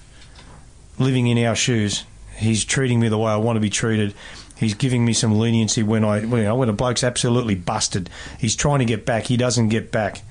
living 0.98 1.26
in 1.26 1.44
our 1.44 1.56
shoes. 1.56 2.04
He's 2.36 2.64
treating 2.64 3.00
me 3.00 3.08
the 3.08 3.18
way 3.18 3.32
I 3.32 3.36
want 3.36 3.56
to 3.56 3.60
be 3.60 3.70
treated. 3.70 4.14
He's 4.56 4.74
giving 4.74 5.04
me 5.04 5.12
some 5.12 5.38
leniency 5.38 5.82
when 5.82 6.04
I, 6.04 6.20
you 6.20 6.26
know, 6.26 6.56
when 6.56 6.68
a 6.68 6.72
bloke's 6.72 7.02
absolutely 7.02 7.54
busted. 7.54 8.08
He's 8.38 8.54
trying 8.54 8.78
to 8.78 8.84
get 8.84 9.04
back. 9.04 9.24
He 9.24 9.36
doesn't 9.36 9.68
get 9.68 9.90
back. 9.90 10.22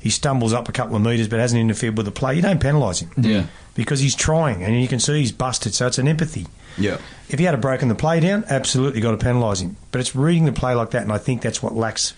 He 0.00 0.10
stumbles 0.10 0.52
up 0.52 0.68
a 0.68 0.72
couple 0.72 0.96
of 0.96 1.02
metres 1.02 1.28
but 1.28 1.38
hasn't 1.38 1.60
interfered 1.60 1.96
with 1.96 2.06
the 2.06 2.12
play. 2.12 2.34
You 2.34 2.42
don't 2.42 2.60
penalise 2.60 3.00
him. 3.00 3.10
Yeah. 3.16 3.46
Because 3.74 4.00
he's 4.00 4.14
trying 4.14 4.62
and 4.62 4.80
you 4.80 4.88
can 4.88 5.00
see 5.00 5.18
he's 5.20 5.32
busted. 5.32 5.74
So 5.74 5.86
it's 5.86 5.98
an 5.98 6.08
empathy. 6.08 6.46
Yeah. 6.78 6.98
If 7.28 7.38
he 7.38 7.44
had 7.44 7.54
a 7.54 7.58
broken 7.58 7.88
the 7.88 7.94
play 7.94 8.20
down, 8.20 8.44
absolutely 8.48 9.00
got 9.00 9.18
to 9.18 9.24
penalise 9.24 9.62
him. 9.62 9.76
But 9.90 10.00
it's 10.00 10.14
reading 10.14 10.44
the 10.44 10.52
play 10.52 10.74
like 10.74 10.90
that, 10.90 11.02
and 11.02 11.12
I 11.12 11.18
think 11.18 11.42
that's 11.42 11.62
what 11.62 11.74
lacks 11.74 12.14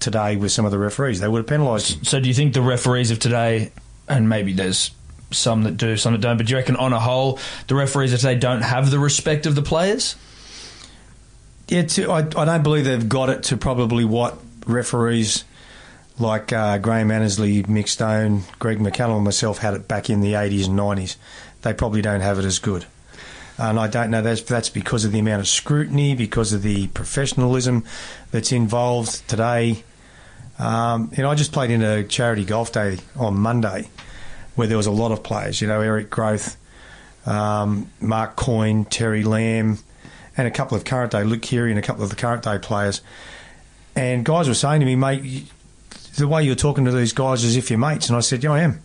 today 0.00 0.36
with 0.36 0.52
some 0.52 0.64
of 0.64 0.70
the 0.70 0.78
referees. 0.78 1.20
They 1.20 1.28
would 1.28 1.38
have 1.38 1.46
penalised 1.46 1.98
him. 1.98 2.04
So 2.04 2.20
do 2.20 2.28
you 2.28 2.34
think 2.34 2.54
the 2.54 2.62
referees 2.62 3.10
of 3.10 3.18
today, 3.18 3.72
and 4.08 4.28
maybe 4.28 4.52
there's 4.52 4.90
some 5.30 5.62
that 5.64 5.76
do, 5.76 5.96
some 5.96 6.12
that 6.12 6.20
don't, 6.20 6.36
but 6.36 6.46
do 6.46 6.52
you 6.52 6.56
reckon 6.56 6.76
on 6.76 6.92
a 6.92 7.00
whole, 7.00 7.38
the 7.68 7.74
referees 7.74 8.12
of 8.12 8.20
today 8.20 8.36
don't 8.36 8.62
have 8.62 8.90
the 8.90 8.98
respect 8.98 9.46
of 9.46 9.54
the 9.54 9.62
players? 9.62 10.16
Yeah, 11.68 11.82
to, 11.82 12.10
I, 12.10 12.18
I 12.18 12.44
don't 12.44 12.62
believe 12.62 12.84
they've 12.84 13.08
got 13.08 13.28
it 13.28 13.42
to 13.44 13.56
probably 13.56 14.04
what 14.04 14.38
referees 14.66 15.44
like 16.18 16.52
uh, 16.52 16.78
Graham 16.78 17.10
Annesley, 17.10 17.62
Mick 17.64 17.88
Stone, 17.88 18.42
Greg 18.58 18.78
McCallum, 18.78 19.16
and 19.16 19.24
myself 19.24 19.58
had 19.58 19.74
it 19.74 19.88
back 19.88 20.08
in 20.08 20.20
the 20.20 20.32
80s 20.32 20.66
and 20.66 20.78
90s. 20.78 21.16
They 21.62 21.74
probably 21.74 22.02
don't 22.02 22.20
have 22.20 22.38
it 22.38 22.44
as 22.44 22.58
good. 22.58 22.86
And 23.58 23.78
I 23.80 23.88
don't 23.88 24.10
know 24.10 24.20
that's 24.20 24.42
that's 24.42 24.68
because 24.68 25.04
of 25.04 25.12
the 25.12 25.18
amount 25.18 25.40
of 25.40 25.48
scrutiny, 25.48 26.14
because 26.14 26.52
of 26.52 26.62
the 26.62 26.88
professionalism 26.88 27.84
that's 28.30 28.52
involved 28.52 29.26
today. 29.28 29.82
Um, 30.58 31.10
you 31.16 31.22
know, 31.22 31.30
I 31.30 31.34
just 31.34 31.52
played 31.52 31.70
in 31.70 31.82
a 31.82 32.04
charity 32.04 32.44
golf 32.44 32.72
day 32.72 32.98
on 33.16 33.36
Monday 33.36 33.88
where 34.56 34.66
there 34.66 34.76
was 34.76 34.86
a 34.86 34.90
lot 34.90 35.12
of 35.12 35.22
players. 35.22 35.60
You 35.60 35.68
know, 35.68 35.80
Eric 35.80 36.10
Groth, 36.10 36.56
um, 37.26 37.90
Mark 38.00 38.36
Coyne, 38.36 38.84
Terry 38.84 39.22
Lamb, 39.22 39.78
and 40.36 40.46
a 40.46 40.50
couple 40.50 40.76
of 40.76 40.84
current 40.84 41.12
day, 41.12 41.24
Luke 41.24 41.42
Keary, 41.42 41.70
and 41.70 41.78
a 41.78 41.82
couple 41.82 42.02
of 42.02 42.10
the 42.10 42.16
current 42.16 42.42
day 42.42 42.58
players. 42.58 43.00
And 43.94 44.24
guys 44.24 44.48
were 44.48 44.54
saying 44.54 44.80
to 44.80 44.86
me, 44.86 44.96
mate, 44.96 45.50
the 46.16 46.28
way 46.28 46.42
you're 46.42 46.54
talking 46.54 46.84
to 46.84 46.92
these 46.92 47.12
guys 47.12 47.44
is 47.44 47.56
if 47.56 47.70
you're 47.70 47.78
mates. 47.78 48.08
And 48.08 48.16
I 48.16 48.20
said, 48.20 48.44
yeah, 48.44 48.52
I 48.52 48.60
am. 48.60 48.82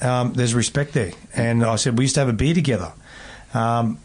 Um, 0.00 0.32
there's 0.34 0.54
respect 0.54 0.92
there. 0.92 1.12
And 1.34 1.64
I 1.64 1.76
said, 1.76 1.98
we 1.98 2.04
used 2.04 2.14
to 2.14 2.20
have 2.20 2.28
a 2.28 2.34
beer 2.34 2.54
together. 2.54 2.92
Um, 3.56 3.98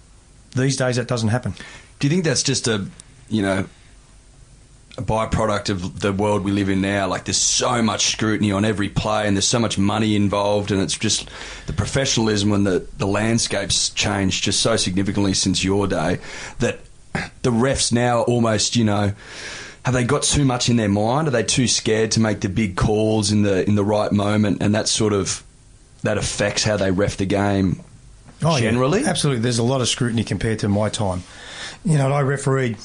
these 0.56 0.78
days, 0.78 0.96
that 0.96 1.08
doesn't 1.08 1.30
happen. 1.30 1.54
Do 2.00 2.08
you 2.08 2.10
think 2.12 2.24
that's 2.24 2.44
just 2.44 2.68
a, 2.68 2.86
you 3.30 3.42
know, 3.42 3.66
a 4.98 5.02
byproduct 5.02 5.70
of 5.70 6.00
the 6.00 6.12
world 6.12 6.44
we 6.44 6.52
live 6.52 6.70
in 6.70 6.82
now? 6.82 7.08
Like, 7.08 7.26
there's 7.26 7.38
so 7.38 7.82
much 7.82 8.08
scrutiny 8.08 8.52
on 8.52 8.66
every 8.66 8.90
play, 8.90 9.28
and 9.28 9.36
there's 9.36 9.48
so 9.48 9.60
much 9.60 9.78
money 9.78 10.16
involved, 10.16 10.72
and 10.72 10.82
it's 10.82 10.98
just 10.98 11.30
the 11.68 11.74
professionalism 11.74 12.52
and 12.54 12.66
the 12.66 12.88
the 12.98 13.08
landscape's 13.08 13.90
changed 13.90 14.44
just 14.44 14.62
so 14.62 14.78
significantly 14.78 15.34
since 15.34 15.64
your 15.64 15.88
day 15.88 16.20
that 16.60 16.80
the 17.42 17.52
refs 17.52 17.92
now 17.92 18.22
almost, 18.22 18.76
you 18.76 18.86
know. 18.86 19.14
Have 19.84 19.96
they 19.96 20.04
got 20.04 20.22
too 20.22 20.46
much 20.46 20.70
in 20.70 20.76
their 20.76 20.90
mind? 20.90 21.28
Are 21.28 21.32
they 21.32 21.42
too 21.44 21.68
scared 21.68 22.12
to 22.12 22.20
make 22.20 22.42
the 22.42 22.50
big 22.50 22.78
calls 22.78 23.32
in 23.32 23.42
the 23.42 23.68
in 23.68 23.76
the 23.76 23.84
right 23.84 24.12
moment, 24.12 24.62
and 24.62 24.76
that 24.76 24.88
sort 24.88 25.12
of 25.12 25.44
that 26.04 26.18
affects 26.20 26.64
how 26.64 26.78
they 26.78 26.92
ref 26.92 27.18
the 27.18 27.26
game 27.26 27.84
Oh, 28.44 28.56
yeah. 28.56 28.62
generally? 28.62 29.06
Absolutely. 29.06 29.42
There's 29.42 29.60
a 29.60 29.64
lot 29.64 29.82
of 29.82 29.88
scrutiny 29.88 30.24
compared 30.24 30.60
to 30.60 30.70
my 30.70 30.90
time. 30.90 31.24
You 31.86 31.98
know, 31.98 32.12
I 32.12 32.22
refereed, 32.22 32.78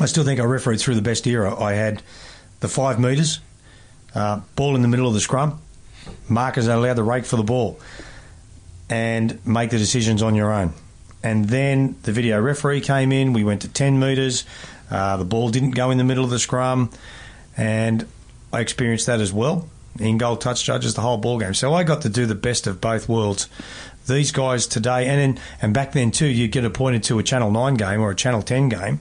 I 0.00 0.06
still 0.06 0.24
think 0.24 0.40
I 0.40 0.44
refereed 0.44 0.80
through 0.80 0.94
the 0.94 1.02
best 1.02 1.26
era. 1.26 1.58
I 1.58 1.72
had 1.72 2.02
the 2.60 2.68
five 2.68 2.98
metres, 2.98 3.40
uh, 4.14 4.40
ball 4.56 4.76
in 4.76 4.82
the 4.82 4.88
middle 4.88 5.06
of 5.06 5.14
the 5.14 5.20
scrum, 5.20 5.60
markers 6.28 6.68
are 6.68 6.76
allowed 6.76 6.94
to 6.94 7.02
rake 7.02 7.24
for 7.24 7.36
the 7.36 7.42
ball 7.42 7.78
and 8.88 9.44
make 9.46 9.70
the 9.70 9.78
decisions 9.78 10.22
on 10.22 10.34
your 10.34 10.52
own. 10.52 10.72
And 11.22 11.46
then 11.46 11.96
the 12.02 12.12
video 12.12 12.40
referee 12.40 12.80
came 12.80 13.12
in, 13.12 13.32
we 13.32 13.44
went 13.44 13.62
to 13.62 13.68
10 13.68 13.98
metres, 14.00 14.44
uh, 14.90 15.16
the 15.16 15.24
ball 15.24 15.50
didn't 15.50 15.72
go 15.72 15.90
in 15.90 15.98
the 15.98 16.04
middle 16.04 16.24
of 16.24 16.30
the 16.30 16.38
scrum, 16.38 16.90
and 17.56 18.06
I 18.52 18.60
experienced 18.60 19.06
that 19.06 19.20
as 19.20 19.32
well. 19.32 19.68
In 19.98 20.18
goal 20.18 20.36
touch 20.36 20.64
judges 20.64 20.94
the 20.94 21.02
whole 21.02 21.18
ball 21.18 21.38
game. 21.38 21.52
So 21.52 21.74
I 21.74 21.84
got 21.84 22.02
to 22.02 22.08
do 22.08 22.24
the 22.24 22.34
best 22.34 22.66
of 22.66 22.80
both 22.80 23.08
worlds 23.08 23.48
these 24.10 24.32
guys 24.32 24.66
today, 24.66 25.06
and 25.06 25.36
then, 25.36 25.44
and 25.62 25.72
back 25.72 25.92
then 25.92 26.10
too, 26.10 26.26
you'd 26.26 26.52
get 26.52 26.64
appointed 26.64 27.02
to 27.04 27.18
a 27.18 27.22
Channel 27.22 27.50
Nine 27.50 27.74
game 27.74 28.00
or 28.00 28.10
a 28.10 28.14
Channel 28.14 28.42
Ten 28.42 28.68
game, 28.68 29.00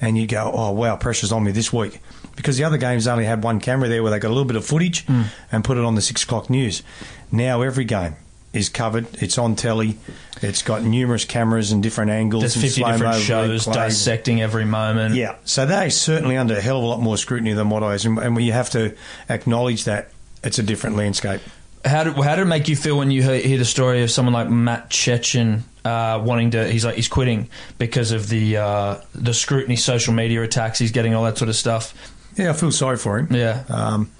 and 0.00 0.16
you 0.16 0.26
go, 0.26 0.50
"Oh 0.54 0.70
wow, 0.72 0.96
pressure's 0.96 1.32
on 1.32 1.44
me 1.44 1.52
this 1.52 1.72
week," 1.72 2.00
because 2.34 2.56
the 2.56 2.64
other 2.64 2.78
games 2.78 3.06
only 3.06 3.24
had 3.24 3.42
one 3.42 3.60
camera 3.60 3.88
there 3.88 4.02
where 4.02 4.10
they 4.10 4.18
got 4.18 4.28
a 4.28 4.34
little 4.34 4.44
bit 4.44 4.56
of 4.56 4.64
footage 4.64 5.04
hmm. 5.06 5.22
and 5.52 5.64
put 5.64 5.76
it 5.76 5.84
on 5.84 5.94
the 5.94 6.00
six 6.00 6.22
o'clock 6.22 6.48
news. 6.48 6.82
Now 7.30 7.62
every 7.62 7.84
game 7.84 8.16
is 8.52 8.68
covered; 8.68 9.06
it's 9.14 9.38
on 9.38 9.56
telly. 9.56 9.98
It's 10.42 10.62
got 10.62 10.82
numerous 10.82 11.24
cameras 11.24 11.72
and 11.72 11.82
different 11.82 12.10
angles. 12.10 12.42
There's 12.42 12.54
and 12.56 12.62
50 12.62 12.80
slow-mo 12.80 12.96
different 12.96 13.22
shows 13.22 13.66
dissecting 13.66 14.40
every 14.40 14.64
moment. 14.64 15.14
Yeah, 15.14 15.36
so 15.44 15.66
they're 15.66 15.90
certainly 15.90 16.36
under 16.36 16.56
a 16.56 16.60
hell 16.60 16.78
of 16.78 16.84
a 16.84 16.86
lot 16.86 17.00
more 17.00 17.16
scrutiny 17.16 17.52
than 17.52 17.70
what 17.70 17.82
I 17.82 17.92
was, 17.92 18.04
and 18.04 18.18
and 18.18 18.40
you 18.40 18.52
have 18.52 18.70
to 18.70 18.94
acknowledge 19.28 19.84
that 19.84 20.10
it's 20.42 20.58
a 20.58 20.62
different 20.62 20.96
landscape. 20.96 21.40
How 21.86 22.04
did 22.04 22.14
how 22.14 22.34
did 22.36 22.42
it 22.42 22.46
make 22.46 22.68
you 22.68 22.76
feel 22.76 22.98
when 22.98 23.10
you 23.10 23.22
hear, 23.22 23.38
hear 23.38 23.58
the 23.58 23.64
story 23.64 24.02
of 24.02 24.10
someone 24.10 24.32
like 24.34 24.50
Matt 24.50 24.90
Cecchin 24.90 25.60
uh, 25.84 26.20
wanting 26.24 26.50
to? 26.50 26.66
He's 26.68 26.84
like 26.84 26.96
he's 26.96 27.08
quitting 27.08 27.48
because 27.78 28.12
of 28.12 28.28
the 28.28 28.56
uh, 28.56 28.96
the 29.14 29.32
scrutiny, 29.32 29.76
social 29.76 30.12
media 30.12 30.42
attacks. 30.42 30.78
He's 30.78 30.92
getting 30.92 31.14
all 31.14 31.24
that 31.24 31.38
sort 31.38 31.48
of 31.48 31.56
stuff. 31.56 31.94
Yeah, 32.36 32.50
I 32.50 32.52
feel 32.52 32.72
sorry 32.72 32.96
for 32.96 33.18
him. 33.18 33.28
Yeah, 33.34 33.64
Um, 33.68 34.10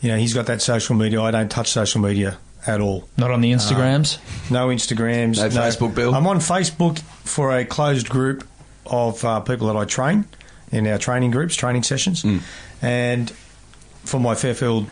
you 0.00 0.10
know, 0.10 0.16
he's 0.16 0.34
got 0.34 0.46
that 0.46 0.60
social 0.62 0.96
media. 0.96 1.20
I 1.22 1.30
don't 1.30 1.50
touch 1.50 1.68
social 1.70 2.00
media 2.00 2.36
at 2.66 2.80
all. 2.80 3.08
not 3.16 3.30
on 3.30 3.42
the 3.42 3.52
Instagrams. 3.52 4.18
No 4.50 4.68
Instagrams. 4.68 5.36
No 5.36 5.48
Facebook, 5.60 5.94
Bill? 5.94 6.14
I'm 6.14 6.26
on 6.26 6.38
Facebook 6.38 6.98
for 7.24 7.56
a 7.56 7.64
closed 7.64 8.08
group 8.08 8.42
of 8.86 9.22
uh, 9.24 9.40
people 9.40 9.66
that 9.68 9.76
I 9.76 9.84
train 9.84 10.24
in 10.72 10.86
our 10.86 10.98
training 10.98 11.30
groups, 11.30 11.54
training 11.54 11.82
sessions, 11.84 12.22
Mm. 12.24 12.40
and 12.82 13.30
for 14.04 14.18
my 14.18 14.34
Fairfield 14.34 14.88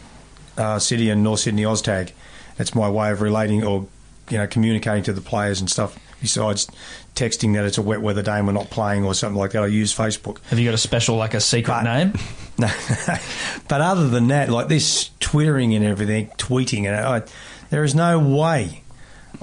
uh, 0.57 0.79
City 0.79 1.11
and 1.11 1.23
North 1.23 1.41
Sydney 1.41 1.63
OzTag. 1.63 2.13
That's 2.57 2.75
my 2.75 2.89
way 2.91 3.11
of 3.11 3.21
relating 3.23 3.65
or 3.65 3.87
you 4.31 4.39
know 4.39 4.47
communicating 4.47 5.03
to 5.05 5.13
the 5.13 5.21
players 5.21 5.61
and 5.61 5.71
stuff. 5.71 5.99
Besides 6.21 6.69
texting 7.17 7.55
that 7.55 7.65
it's 7.65 7.79
a 7.79 7.83
wet 7.83 8.01
weather 8.01 8.23
day 8.23 8.39
and 8.39 8.47
we're 8.47 8.53
not 8.53 8.71
playing 8.71 9.05
or 9.05 9.13
something 9.13 9.39
like 9.39 9.51
that, 9.53 9.65
I 9.65 9.67
use 9.67 9.93
Facebook. 9.95 10.39
Have 10.47 10.59
you 10.59 10.65
got 10.67 10.75
a 10.75 10.79
special 10.79 11.17
like 11.17 11.35
a 11.35 11.41
secret 11.41 11.73
But- 11.73 11.83
name? 11.83 12.13
No, 12.59 12.69
but 13.69 13.81
other 13.81 14.09
than 14.11 14.29
that, 14.29 14.51
like 14.51 14.69
this 14.69 15.09
twittering 15.21 15.75
and 15.75 15.83
everything, 15.83 16.29
tweeting, 16.37 16.85
and 16.85 16.95
I, 16.95 17.23
there 17.71 17.83
is 17.83 17.95
no 17.95 18.19
way 18.19 18.83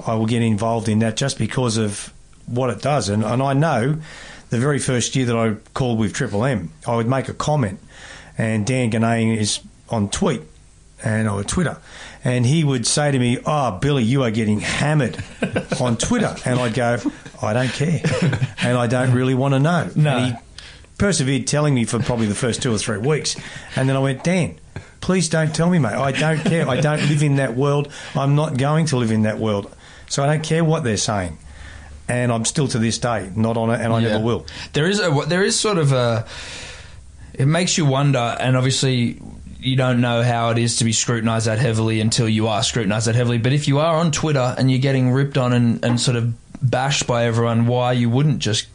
I 0.06 0.14
will 0.14 0.26
get 0.26 0.42
involved 0.42 0.88
in 0.88 1.00
that 1.00 1.16
just 1.16 1.36
because 1.36 1.76
of 1.76 2.12
what 2.46 2.70
it 2.70 2.80
does. 2.80 3.08
And, 3.08 3.24
and 3.24 3.42
I 3.42 3.52
know 3.52 3.96
the 4.50 4.58
very 4.60 4.78
first 4.78 5.16
year 5.16 5.26
that 5.26 5.36
I 5.36 5.54
called 5.74 5.98
with 5.98 6.12
Triple 6.14 6.44
M, 6.44 6.72
I 6.86 6.94
would 6.94 7.08
make 7.08 7.28
a 7.28 7.34
comment, 7.34 7.80
and 8.38 8.64
Dan 8.64 8.92
Ginnane 8.92 9.36
is 9.36 9.58
on 9.90 10.08
tweet 10.08 10.42
and 11.04 11.28
or 11.28 11.42
Twitter, 11.44 11.78
and 12.24 12.44
he 12.46 12.64
would 12.64 12.86
say 12.86 13.10
to 13.10 13.18
me, 13.18 13.38
"Oh, 13.46 13.72
Billy, 13.78 14.02
you 14.04 14.22
are 14.24 14.30
getting 14.30 14.60
hammered 14.60 15.22
on 15.80 15.96
Twitter," 15.96 16.34
and 16.44 16.58
I'd 16.60 16.74
go, 16.74 16.98
"I 17.42 17.52
don't 17.52 17.70
care, 17.72 18.00
and 18.62 18.76
I 18.78 18.86
don't 18.86 19.12
really 19.12 19.34
want 19.34 19.54
to 19.54 19.60
know." 19.60 19.90
No. 19.96 20.16
And 20.16 20.34
he 20.34 20.40
persevered 20.98 21.46
telling 21.46 21.74
me 21.74 21.84
for 21.84 21.98
probably 22.00 22.26
the 22.26 22.34
first 22.34 22.62
two 22.62 22.72
or 22.74 22.78
three 22.78 22.98
weeks. 22.98 23.34
And 23.74 23.88
then 23.88 23.96
I 23.96 24.00
went, 24.00 24.22
Dan, 24.22 24.58
please 25.00 25.30
don't 25.30 25.54
tell 25.54 25.70
me, 25.70 25.78
mate. 25.78 25.94
I 25.94 26.12
don't 26.12 26.40
care. 26.44 26.68
I 26.68 26.78
don't 26.80 27.00
live 27.08 27.22
in 27.22 27.36
that 27.36 27.56
world. 27.56 27.90
I'm 28.14 28.34
not 28.36 28.58
going 28.58 28.84
to 28.86 28.98
live 28.98 29.10
in 29.10 29.22
that 29.22 29.38
world. 29.38 29.74
So 30.10 30.22
I 30.22 30.26
don't 30.26 30.44
care 30.44 30.62
what 30.62 30.84
they're 30.84 30.98
saying. 30.98 31.38
And 32.06 32.30
I'm 32.30 32.44
still 32.44 32.68
to 32.68 32.78
this 32.78 32.98
day 32.98 33.30
not 33.34 33.56
on 33.56 33.70
it, 33.70 33.80
and 33.80 33.92
I 33.94 34.00
Yeah. 34.00 34.08
never 34.08 34.24
will. 34.24 34.46
There 34.74 34.86
is 34.90 35.00
a 35.00 35.10
there 35.26 35.42
is 35.42 35.58
sort 35.58 35.78
of 35.78 35.92
a 35.92 36.26
it 37.32 37.46
makes 37.46 37.78
you 37.78 37.86
wonder, 37.86 38.36
and 38.38 38.56
obviously 38.56 39.22
you 39.60 39.76
don't 39.76 40.00
know 40.00 40.22
how 40.22 40.50
it 40.50 40.58
is 40.58 40.78
to 40.78 40.84
be 40.84 40.92
scrutinised 40.92 41.46
that 41.46 41.58
heavily 41.58 42.00
until 42.00 42.28
you 42.28 42.48
are 42.48 42.62
scrutinised 42.62 43.06
that 43.06 43.14
heavily. 43.14 43.38
But 43.38 43.52
if 43.52 43.68
you 43.68 43.78
are 43.78 43.96
on 43.96 44.10
Twitter 44.10 44.54
and 44.56 44.70
you're 44.70 44.80
getting 44.80 45.10
ripped 45.10 45.38
on 45.38 45.52
and, 45.52 45.84
and 45.84 46.00
sort 46.00 46.16
of 46.16 46.34
bashed 46.62 47.06
by 47.06 47.24
everyone, 47.24 47.66
why 47.66 47.92
you 47.92 48.10
wouldn't 48.10 48.38
just 48.38 48.66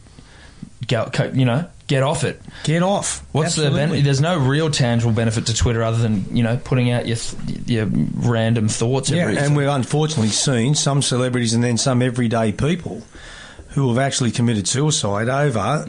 go, 0.86 1.10
you 1.34 1.44
know, 1.44 1.68
get 1.86 2.02
off 2.02 2.24
it? 2.24 2.40
Get 2.64 2.82
off. 2.82 3.24
What's 3.32 3.56
the 3.56 3.70
benefit? 3.70 4.04
There's 4.04 4.20
no 4.20 4.38
real 4.38 4.70
tangible 4.70 5.12
benefit 5.12 5.46
to 5.46 5.54
Twitter 5.54 5.82
other 5.82 5.98
than 5.98 6.36
you 6.36 6.42
know 6.42 6.56
putting 6.56 6.90
out 6.90 7.06
your 7.06 7.16
th- 7.16 7.66
your 7.66 7.86
random 7.86 8.68
thoughts. 8.68 9.10
Yeah, 9.10 9.22
every 9.22 9.38
and 9.38 9.56
we've 9.56 9.68
unfortunately 9.68 10.28
seen 10.28 10.74
some 10.74 11.02
celebrities 11.02 11.54
and 11.54 11.62
then 11.62 11.78
some 11.78 12.02
everyday 12.02 12.52
people 12.52 13.02
who 13.70 13.88
have 13.88 13.98
actually 13.98 14.30
committed 14.30 14.66
suicide 14.66 15.28
over 15.28 15.84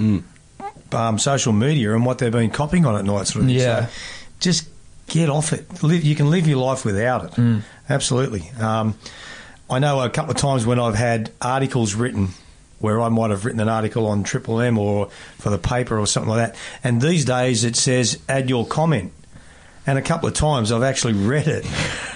um, 0.91 1.20
social 1.20 1.54
media 1.54 1.93
and 1.93 2.06
what 2.06 2.18
they've 2.18 2.32
been 2.32 2.52
copying 2.52 2.86
on 2.86 2.95
at 2.95 3.06
night. 3.06 3.28
Sort 3.28 3.45
of. 3.45 3.52
Yeah. 3.52 3.86
So 3.86 3.91
just 4.39 4.70
get 5.08 5.30
off 5.30 5.53
it. 5.53 5.84
Live, 5.84 6.03
you 6.03 6.16
can 6.16 6.30
live 6.30 6.47
your 6.47 6.60
life 6.60 6.86
without 6.86 7.26
it. 7.26 7.32
Mm. 7.32 7.62
Absolutely. 7.89 8.49
Um, 8.60 8.97
I 9.70 9.80
know 9.80 10.01
a 10.01 10.10
couple 10.10 10.32
of 10.32 10.38
times 10.38 10.66
when 10.66 10.80
I've 10.80 10.95
had 10.95 11.32
articles 11.41 11.95
written 11.95 12.30
where 12.80 13.01
I 13.01 13.10
might 13.10 13.32
have 13.32 13.43
written 13.43 13.60
an 13.60 13.70
article 13.70 14.05
on 14.05 14.24
Triple 14.24 14.62
M 14.62 14.78
or 14.78 15.08
for 15.39 15.49
the 15.49 15.58
paper 15.58 15.97
or 15.97 16.05
something 16.05 16.30
like 16.30 16.51
that, 16.51 16.60
and 16.84 17.01
these 17.01 17.26
days 17.26 17.64
it 17.64 17.76
says 17.76 18.20
add 18.30 18.49
your 18.49 18.68
comment. 18.68 19.14
And 19.88 19.97
a 19.97 20.01
couple 20.01 20.28
of 20.28 20.36
times 20.36 20.72
I've 20.72 20.84
actually 20.84 21.14
read 21.14 21.47
it, 21.47 21.66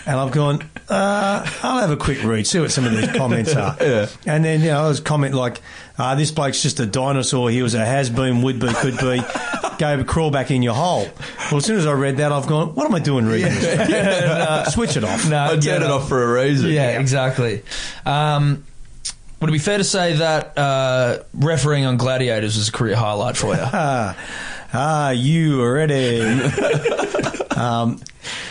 and 0.05 0.19
I've 0.19 0.31
gone, 0.31 0.61
uh, 0.89 1.49
I'll 1.63 1.79
have 1.79 1.91
a 1.91 1.97
quick 1.97 2.23
read, 2.23 2.47
see 2.47 2.59
what 2.59 2.71
some 2.71 2.85
of 2.85 2.91
these 2.91 3.11
comments 3.17 3.55
are. 3.55 3.75
Yeah. 3.79 4.07
And 4.25 4.43
then 4.43 4.61
you 4.61 4.67
know, 4.67 4.85
there's 4.85 4.99
a 4.99 5.03
comment 5.03 5.33
like, 5.35 5.61
uh, 5.97 6.15
"This 6.15 6.31
bloke's 6.31 6.61
just 6.61 6.79
a 6.79 6.85
dinosaur. 6.85 7.49
He 7.49 7.61
was 7.61 7.73
a 7.75 7.85
has 7.85 8.09
been, 8.09 8.41
would 8.41 8.59
be, 8.59 8.67
could 8.73 8.97
be. 8.97 9.21
Go 9.77 10.03
crawl 10.03 10.31
back 10.31 10.51
in 10.51 10.61
your 10.63 10.73
hole." 10.73 11.07
Well, 11.51 11.57
as 11.57 11.65
soon 11.65 11.77
as 11.77 11.85
I 11.85 11.93
read 11.93 12.17
that, 12.17 12.31
I've 12.31 12.47
gone, 12.47 12.75
"What 12.75 12.85
am 12.85 12.95
I 12.95 12.99
doing 12.99 13.25
reading 13.25 13.53
this? 13.53 13.89
yeah 13.89 14.63
Switch 14.69 14.97
it 14.97 15.03
off." 15.03 15.21
No, 15.29 15.37
I 15.37 15.55
get 15.55 15.63
turned 15.79 15.83
it 15.85 15.91
off 15.91 16.07
for 16.09 16.23
a 16.23 16.41
reason. 16.43 16.71
Yeah, 16.71 16.99
exactly. 16.99 17.63
Um, 18.05 18.63
would 19.39 19.49
it 19.49 19.53
be 19.53 19.59
fair 19.59 19.77
to 19.79 19.83
say 19.83 20.13
that 20.17 20.57
uh, 20.57 21.23
refereeing 21.33 21.85
on 21.85 21.97
Gladiators 21.97 22.57
was 22.57 22.69
a 22.69 22.71
career 22.71 22.95
highlight 22.95 23.37
for 23.37 23.55
you? 23.55 23.61
Ah, 23.61 24.15
ah, 24.73 25.09
you 25.11 25.61
already. 25.61 26.21
um, 27.55 27.99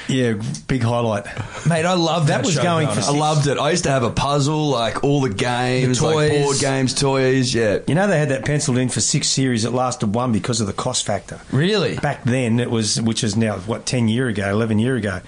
yeah, 0.09 0.35
big 0.67 0.83
highlight. 0.83 1.27
Mate, 1.67 1.85
I 1.85 1.95
love 1.95 2.27
that. 2.27 2.39
That 2.39 2.45
was 2.47 2.55
show, 2.55 2.63
going 2.63 2.89
to 2.89 2.95
for. 2.95 3.01
I 3.01 3.11
loved 3.17 3.47
it. 3.47 3.59
I 3.59 3.71
used 3.71 3.85
to 3.85 3.91
have 3.91 4.03
a 4.03 4.11
puzzle, 4.11 4.71
like 4.71 5.05
all 5.05 5.21
the 5.21 5.29
games, 5.33 5.99
The 6.01 6.07
like 6.07 6.15
toys. 6.31 6.43
board 6.45 6.59
games, 6.59 6.95
toys. 6.95 7.55
Yeah. 7.55 7.79
You 7.87 7.95
know 7.95 8.07
they 8.07 8.19
had 8.19 8.31
that 8.31 8.45
penciled 8.45 8.79
in 8.79 8.89
for 8.89 9.01
six 9.01 9.29
series. 9.29 9.65
It 9.65 9.73
lasted 9.73 10.15
one 10.15 10.33
because 10.33 10.61
of 10.61 10.67
the 10.67 10.73
cost 10.73 11.05
factor. 11.07 11.41
Really? 11.53 11.97
Back 11.97 12.25
then, 12.25 12.61
it 12.61 12.71
was, 12.71 13.01
which 13.01 13.23
is 13.25 13.37
now 13.37 13.59
what 13.59 13.87
ten 13.87 14.09
year 14.09 14.29
ago, 14.29 14.51
eleven 14.51 14.79
year 14.79 14.97
ago, 14.97 15.21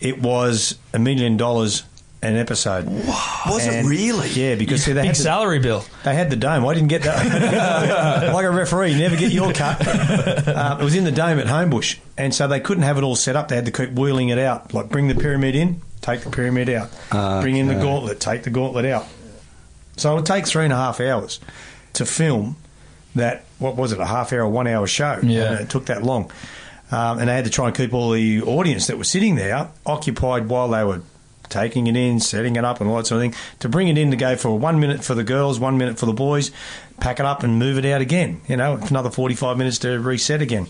it 0.00 0.20
was 0.20 0.76
a 0.92 0.98
million 0.98 1.36
dollars 1.36 1.84
an 2.24 2.36
episode. 2.36 2.86
Was 2.86 3.66
it 3.66 3.72
And- 3.74 3.88
really? 3.88 4.28
Yeah, 4.30 4.54
because 4.54 4.84
see, 4.84 4.92
they 4.92 5.02
Big 5.02 5.08
had 5.08 5.16
the, 5.16 5.22
salary 5.22 5.58
bill. 5.58 5.84
they 6.04 6.14
had 6.14 6.30
the 6.30 6.36
dome. 6.36 6.66
I 6.66 6.74
didn't 6.74 6.88
get 6.88 7.02
that. 7.02 8.32
like 8.34 8.44
a 8.44 8.50
referee, 8.50 8.92
you 8.92 8.98
never 8.98 9.16
get 9.16 9.32
your 9.32 9.52
cut. 9.52 9.86
Uh, 9.86 10.78
it 10.80 10.84
was 10.84 10.94
in 10.94 11.04
the 11.04 11.12
dome 11.12 11.38
at 11.38 11.46
Homebush, 11.46 11.98
and 12.16 12.34
so 12.34 12.48
they 12.48 12.60
couldn't 12.60 12.84
have 12.84 12.98
it 12.98 13.04
all 13.04 13.16
set 13.16 13.36
up. 13.36 13.48
They 13.48 13.56
had 13.56 13.66
to 13.66 13.72
keep 13.72 13.92
wheeling 13.92 14.28
it 14.30 14.38
out. 14.38 14.72
Like 14.74 14.88
bring 14.88 15.08
the 15.08 15.14
pyramid 15.14 15.54
in, 15.54 15.82
take 16.00 16.22
the 16.22 16.30
pyramid 16.30 16.68
out. 16.70 16.90
Bring 17.42 17.56
in 17.56 17.66
the 17.68 17.74
gauntlet, 17.74 18.20
take 18.20 18.42
the 18.42 18.50
gauntlet 18.50 18.84
out. 18.86 19.06
So 19.96 20.12
it 20.12 20.14
would 20.16 20.26
take 20.26 20.46
three 20.46 20.64
and 20.64 20.72
a 20.72 20.76
half 20.76 21.00
hours 21.00 21.40
to 21.94 22.04
film 22.06 22.56
that. 23.14 23.44
What 23.58 23.76
was 23.76 23.92
it? 23.92 24.00
A 24.00 24.04
half 24.06 24.32
hour, 24.32 24.48
one 24.48 24.66
hour 24.66 24.86
show. 24.86 25.20
Yeah. 25.22 25.52
And 25.52 25.60
it 25.60 25.70
took 25.70 25.86
that 25.86 26.02
long, 26.02 26.30
um, 26.90 27.18
and 27.20 27.28
they 27.28 27.34
had 27.34 27.44
to 27.44 27.50
try 27.50 27.68
and 27.68 27.76
keep 27.76 27.94
all 27.94 28.10
the 28.10 28.42
audience 28.42 28.88
that 28.88 28.98
was 28.98 29.08
sitting 29.08 29.36
there 29.36 29.68
occupied 29.86 30.48
while 30.48 30.68
they 30.68 30.82
were 30.84 31.00
taking 31.48 31.86
it 31.86 31.96
in, 31.96 32.20
setting 32.20 32.56
it 32.56 32.64
up, 32.64 32.80
and 32.80 32.88
all 32.90 32.96
that 32.96 33.06
sort 33.06 33.24
of 33.24 33.32
thing. 33.32 33.40
To 33.60 33.68
bring 33.68 33.88
it 33.88 33.96
in 33.98 34.10
to 34.10 34.16
go 34.16 34.36
for 34.36 34.58
one 34.58 34.80
minute 34.80 35.04
for 35.04 35.14
the 35.14 35.24
girls, 35.24 35.58
one 35.60 35.78
minute 35.78 35.98
for 35.98 36.06
the 36.06 36.12
boys, 36.12 36.50
pack 37.00 37.20
it 37.20 37.26
up 37.26 37.42
and 37.42 37.58
move 37.58 37.78
it 37.78 37.84
out 37.84 38.00
again. 38.00 38.40
You 38.48 38.56
know, 38.56 38.76
another 38.76 39.10
forty-five 39.10 39.56
minutes 39.58 39.78
to 39.80 39.98
reset 40.00 40.42
again. 40.42 40.66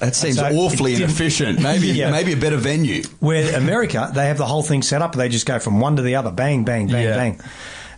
That 0.00 0.14
seems 0.14 0.36
So 0.36 0.44
awfully 0.46 0.94
inefficient. 0.94 1.60
Maybe 1.62 1.86
Yeah. 1.94 2.10
maybe 2.10 2.34
a 2.34 2.36
better 2.36 2.58
venue. 2.58 3.02
Where 3.20 3.56
America, 3.56 4.10
they 4.14 4.26
have 4.26 4.36
the 4.36 4.44
whole 4.46 4.62
thing 4.62 4.82
set 4.82 5.00
up. 5.00 5.14
They 5.14 5.28
just 5.30 5.46
go 5.46 5.58
from 5.58 5.80
one 5.80 5.96
to 5.96 6.02
the 6.02 6.16
other, 6.16 6.30
bang, 6.30 6.64
bang, 6.64 6.86
bang, 6.88 7.04
Yeah. 7.04 7.16
bang, 7.16 7.40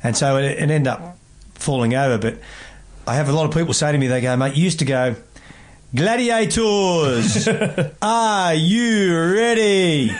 and 0.03 0.17
so 0.17 0.37
it, 0.37 0.45
it 0.45 0.59
ended 0.71 0.87
up 0.87 1.19
falling 1.55 1.95
over. 1.95 2.17
But 2.19 2.39
I 3.07 3.15
have 3.17 3.29
a 3.29 3.33
lot 3.33 3.47
of 3.47 3.53
people 3.55 3.75
say 3.75 3.91
to 3.91 3.99
me, 3.99 4.07
they 4.07 4.21
go, 4.21 4.37
"Mate, 4.37 4.55
you 4.55 4.63
used 4.65 4.79
to 4.81 4.85
go." 4.85 5.17
Gladiators, 5.95 7.49
are 8.03 8.55
you 8.55 9.19
ready? 9.35 10.11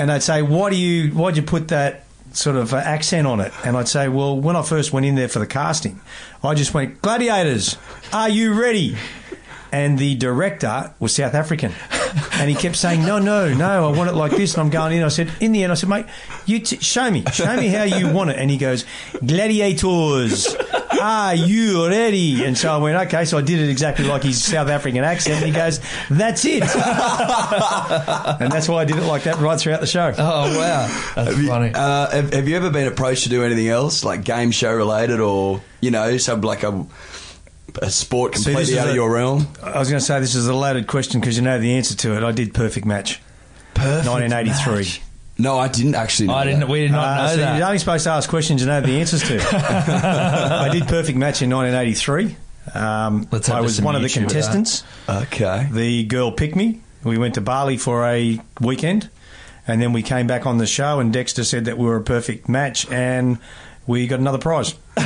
And 0.00 0.10
I'd 0.10 0.22
say, 0.22 0.42
"Why 0.42 0.70
do 0.70 0.76
you? 0.76 1.10
Why'd 1.10 1.36
you 1.36 1.42
put 1.42 1.68
that 1.68 2.04
sort 2.32 2.56
of 2.56 2.72
uh, 2.72 2.78
accent 2.78 3.26
on 3.26 3.40
it?" 3.40 3.52
And 3.64 3.76
I'd 3.76 3.88
say, 3.88 4.08
"Well, 4.08 4.38
when 4.38 4.56
I 4.56 4.62
first 4.62 4.92
went 4.92 5.06
in 5.06 5.14
there 5.14 5.28
for 5.28 5.38
the 5.38 5.46
casting, 5.46 6.00
I 6.42 6.54
just 6.54 6.74
went, 6.74 7.02
Gladiators, 7.02 7.76
are 8.12 8.28
you 8.28 8.60
ready?" 8.60 8.96
And 9.70 9.98
the 9.98 10.14
director 10.14 10.94
was 10.98 11.14
South 11.14 11.34
African, 11.34 11.72
and 12.32 12.48
he 12.48 12.56
kept 12.56 12.74
saying, 12.76 13.02
"No, 13.04 13.18
no, 13.18 13.52
no, 13.52 13.86
I 13.92 13.96
want 13.96 14.08
it 14.08 14.14
like 14.14 14.32
this." 14.32 14.54
And 14.54 14.62
I'm 14.62 14.70
going 14.70 14.96
in. 14.96 15.02
I 15.02 15.08
said, 15.08 15.30
in 15.40 15.52
the 15.52 15.62
end, 15.62 15.72
I 15.72 15.74
said, 15.74 15.88
"Mate, 15.90 16.06
you 16.46 16.60
t- 16.60 16.78
show 16.80 17.10
me, 17.10 17.22
show 17.32 17.54
me 17.56 17.68
how 17.68 17.82
you 17.82 18.08
want 18.10 18.30
it." 18.30 18.36
And 18.38 18.50
he 18.50 18.56
goes, 18.56 18.86
"Gladiators, 19.24 20.56
are 21.00 21.34
you 21.34 21.86
ready?" 21.88 22.44
And 22.44 22.56
so 22.56 22.72
I 22.72 22.78
went, 22.78 22.96
"Okay." 23.08 23.24
So 23.26 23.36
I 23.38 23.42
did 23.42 23.60
it 23.60 23.68
exactly 23.68 24.06
like 24.06 24.22
his 24.22 24.42
South 24.42 24.68
African 24.68 25.04
accent. 25.04 25.36
And 25.36 25.46
he 25.46 25.52
goes, 25.52 25.80
"That's 26.10 26.44
it," 26.46 26.62
and 28.40 28.50
that's 28.52 28.68
why 28.68 28.82
I 28.82 28.84
did 28.84 28.96
it 28.96 29.04
like 29.04 29.24
that 29.24 29.38
right 29.38 29.58
throughout 29.60 29.80
the 29.80 29.86
show. 29.86 30.12
Oh 30.16 30.58
wow, 30.58 30.86
that's 31.14 31.28
Have 31.30 31.42
you, 31.42 31.48
funny. 31.48 31.72
uh, 31.74 32.10
have, 32.10 32.32
have 32.32 32.48
you 32.48 32.56
ever 32.56 32.70
been 32.70 32.86
approached 32.88 33.24
to 33.24 33.28
do 33.28 33.44
anything 33.44 33.68
else, 33.68 34.04
like 34.04 34.24
game 34.24 34.50
show 34.50 34.72
related, 34.74 35.20
or 35.20 35.60
you 35.80 35.90
know, 35.90 36.16
some 36.16 36.40
like 36.40 36.62
a, 36.62 36.86
a 37.82 37.90
sport 37.90 38.32
completely 38.32 38.62
this 38.62 38.70
is 38.70 38.78
out 38.78 38.86
of 38.86 38.92
a- 38.92 38.96
your 38.96 39.10
realm? 39.12 39.46
I 39.62 39.78
was 39.78 39.88
going 39.90 40.00
to 40.00 40.04
say 40.04 40.18
this 40.20 40.34
is 40.34 40.46
a 40.48 40.54
loaded 40.54 40.86
question 40.86 41.20
because 41.20 41.36
you 41.36 41.42
know 41.42 41.58
the 41.60 41.74
answer 41.74 41.94
to 41.96 42.16
it. 42.16 42.22
I 42.24 42.32
did 42.32 42.54
Perfect 42.54 42.86
Match, 42.86 43.20
Perfect 43.74 44.08
1983. 44.08 44.74
match. 44.76 45.00
No, 45.40 45.56
I 45.56 45.68
didn't 45.68 45.94
actually. 45.94 46.26
Know 46.28 46.34
I 46.34 46.44
didn't. 46.44 46.60
that. 46.60 46.68
We 46.68 46.80
did 46.80 46.90
not 46.90 47.06
Uh, 47.06 47.22
know 47.26 47.30
so 47.30 47.36
that. 47.36 47.56
You're 47.58 47.66
only 47.66 47.78
supposed 47.78 48.04
to 48.04 48.10
ask 48.10 48.28
questions 48.28 48.60
you 48.60 48.66
know 48.66 48.80
the 48.80 48.98
answers 49.00 49.22
to. 49.28 49.36
I 49.52 50.68
did 50.72 50.88
Perfect 50.88 51.16
Match 51.16 51.42
in 51.42 51.50
1983. 51.50 52.36
Um, 52.74 53.28
Let's 53.30 53.46
have 53.46 53.56
I 53.58 53.60
was 53.60 53.80
one 53.80 53.94
of 53.94 54.02
the 54.02 54.08
YouTube 54.08 54.24
of 54.26 54.28
that. 54.28 54.34
contestants. 54.34 54.82
Okay. 55.08 55.68
The 55.70 56.04
girl 56.06 56.32
picked 56.32 56.56
me. 56.56 56.80
We 57.04 57.16
went 57.18 57.34
to 57.34 57.40
Bali 57.40 57.76
for 57.76 58.04
a 58.08 58.40
weekend, 58.60 59.08
and 59.68 59.80
then 59.80 59.92
we 59.92 60.02
came 60.02 60.26
back 60.26 60.44
on 60.44 60.58
the 60.58 60.66
show. 60.66 60.98
And 60.98 61.12
Dexter 61.12 61.44
said 61.44 61.66
that 61.66 61.78
we 61.78 61.86
were 61.86 61.96
a 61.96 62.02
perfect 62.02 62.48
match, 62.48 62.90
and 62.90 63.38
we 63.86 64.06
got 64.08 64.18
another 64.18 64.38
prize. 64.38 64.74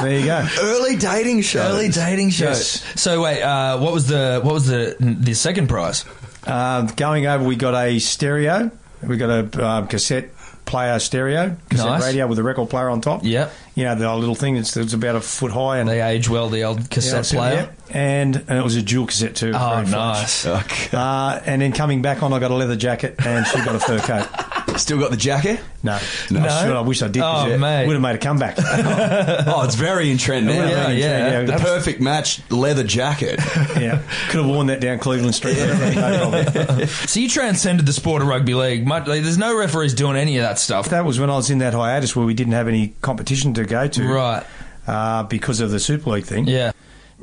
there 0.00 0.18
you 0.18 0.26
go. 0.26 0.46
Early 0.60 0.96
dating 0.96 1.42
show. 1.42 1.62
Early 1.62 1.88
dating 1.88 2.30
shows. 2.30 2.82
So 3.00 3.22
wait, 3.22 3.42
uh, 3.42 3.78
what 3.78 3.92
was 3.92 4.06
the 4.08 4.40
what 4.42 4.54
was 4.54 4.66
the 4.66 4.96
the 5.00 5.34
second 5.34 5.68
prize? 5.68 6.04
Uh, 6.46 6.82
going 6.96 7.26
over, 7.26 7.44
we 7.44 7.56
got 7.56 7.74
a 7.74 7.98
stereo. 7.98 8.70
We 9.06 9.16
got 9.16 9.30
a 9.30 9.62
uh, 9.64 9.86
cassette 9.86 10.30
player 10.64 10.98
stereo, 11.00 11.56
cassette 11.68 11.86
Nice. 11.86 12.04
radio 12.06 12.26
with 12.28 12.38
a 12.38 12.42
record 12.42 12.70
player 12.70 12.88
on 12.88 13.00
top. 13.00 13.24
Yep. 13.24 13.52
You 13.74 13.84
know 13.84 13.94
the 13.96 14.06
old 14.06 14.20
little 14.20 14.34
thing 14.36 14.54
that's, 14.54 14.72
that's 14.74 14.92
about 14.92 15.16
a 15.16 15.20
foot 15.20 15.50
high 15.50 15.78
and 15.78 15.88
They 15.88 16.00
age 16.00 16.28
well. 16.28 16.48
The 16.48 16.62
old 16.62 16.88
cassette 16.88 17.30
Yeah, 17.32 17.38
player. 17.38 17.74
yeah. 17.90 17.96
And 17.96 18.36
and 18.48 18.58
it 18.58 18.62
was 18.62 18.76
a 18.76 18.82
dual 18.82 19.06
cassette 19.06 19.34
too. 19.36 19.52
Oh, 19.54 19.82
nice. 19.82 20.46
Okay. 20.46 20.96
Uh, 20.96 21.40
and 21.44 21.60
then 21.62 21.72
coming 21.72 22.00
back 22.00 22.22
on, 22.22 22.32
I 22.32 22.38
got 22.38 22.50
a 22.52 22.54
leather 22.54 22.76
jacket, 22.76 23.16
and 23.26 23.44
she 23.46 23.56
got 23.58 23.74
a 23.74 23.80
fur 23.80 23.98
coat. 23.98 24.28
Still 24.78 24.98
got 24.98 25.10
the 25.10 25.16
jacket? 25.16 25.60
No, 25.82 25.98
No. 26.30 26.40
I, 26.44 26.62
should, 26.62 26.76
I 26.76 26.80
wish 26.80 27.02
I 27.02 27.08
did. 27.08 27.22
Oh, 27.22 27.48
it 27.48 27.58
mate. 27.58 27.86
would 27.86 27.92
have 27.94 28.02
made 28.02 28.14
a 28.14 28.18
comeback. 28.18 28.56
oh, 28.60 29.62
it's 29.64 29.74
very 29.74 30.10
in 30.10 30.18
trend 30.18 30.46
now. 30.46 30.52
Yeah, 30.66 30.88
yeah. 30.90 31.42
The 31.42 31.52
perfect 31.54 32.00
match 32.00 32.40
leather 32.50 32.84
jacket. 32.84 33.38
yeah, 33.78 34.02
could 34.28 34.40
have 34.40 34.46
worn 34.46 34.68
that 34.68 34.80
down 34.80 34.98
Cleveland 34.98 35.34
Street. 35.34 35.56
No. 35.56 36.44
So 37.06 37.20
you 37.20 37.28
transcended 37.28 37.84
the 37.86 37.92
sport 37.92 38.22
of 38.22 38.28
rugby 38.28 38.54
league. 38.54 38.86
Much, 38.86 39.06
like, 39.06 39.22
there's 39.22 39.38
no 39.38 39.56
referees 39.56 39.94
doing 39.94 40.16
any 40.16 40.38
of 40.38 40.42
that 40.42 40.58
stuff. 40.58 40.88
that 40.90 41.04
was 41.04 41.18
when 41.20 41.30
I 41.30 41.36
was 41.36 41.50
in 41.50 41.58
that 41.58 41.74
hiatus 41.74 42.14
where 42.16 42.24
we 42.24 42.34
didn't 42.34 42.54
have 42.54 42.68
any 42.68 42.94
competition 43.02 43.54
to 43.54 43.64
go 43.64 43.86
to, 43.88 44.08
Right. 44.08 44.44
Uh, 44.86 45.22
because 45.24 45.60
of 45.60 45.70
the 45.70 45.78
Super 45.78 46.10
League 46.10 46.24
thing. 46.24 46.46
Yeah. 46.46 46.72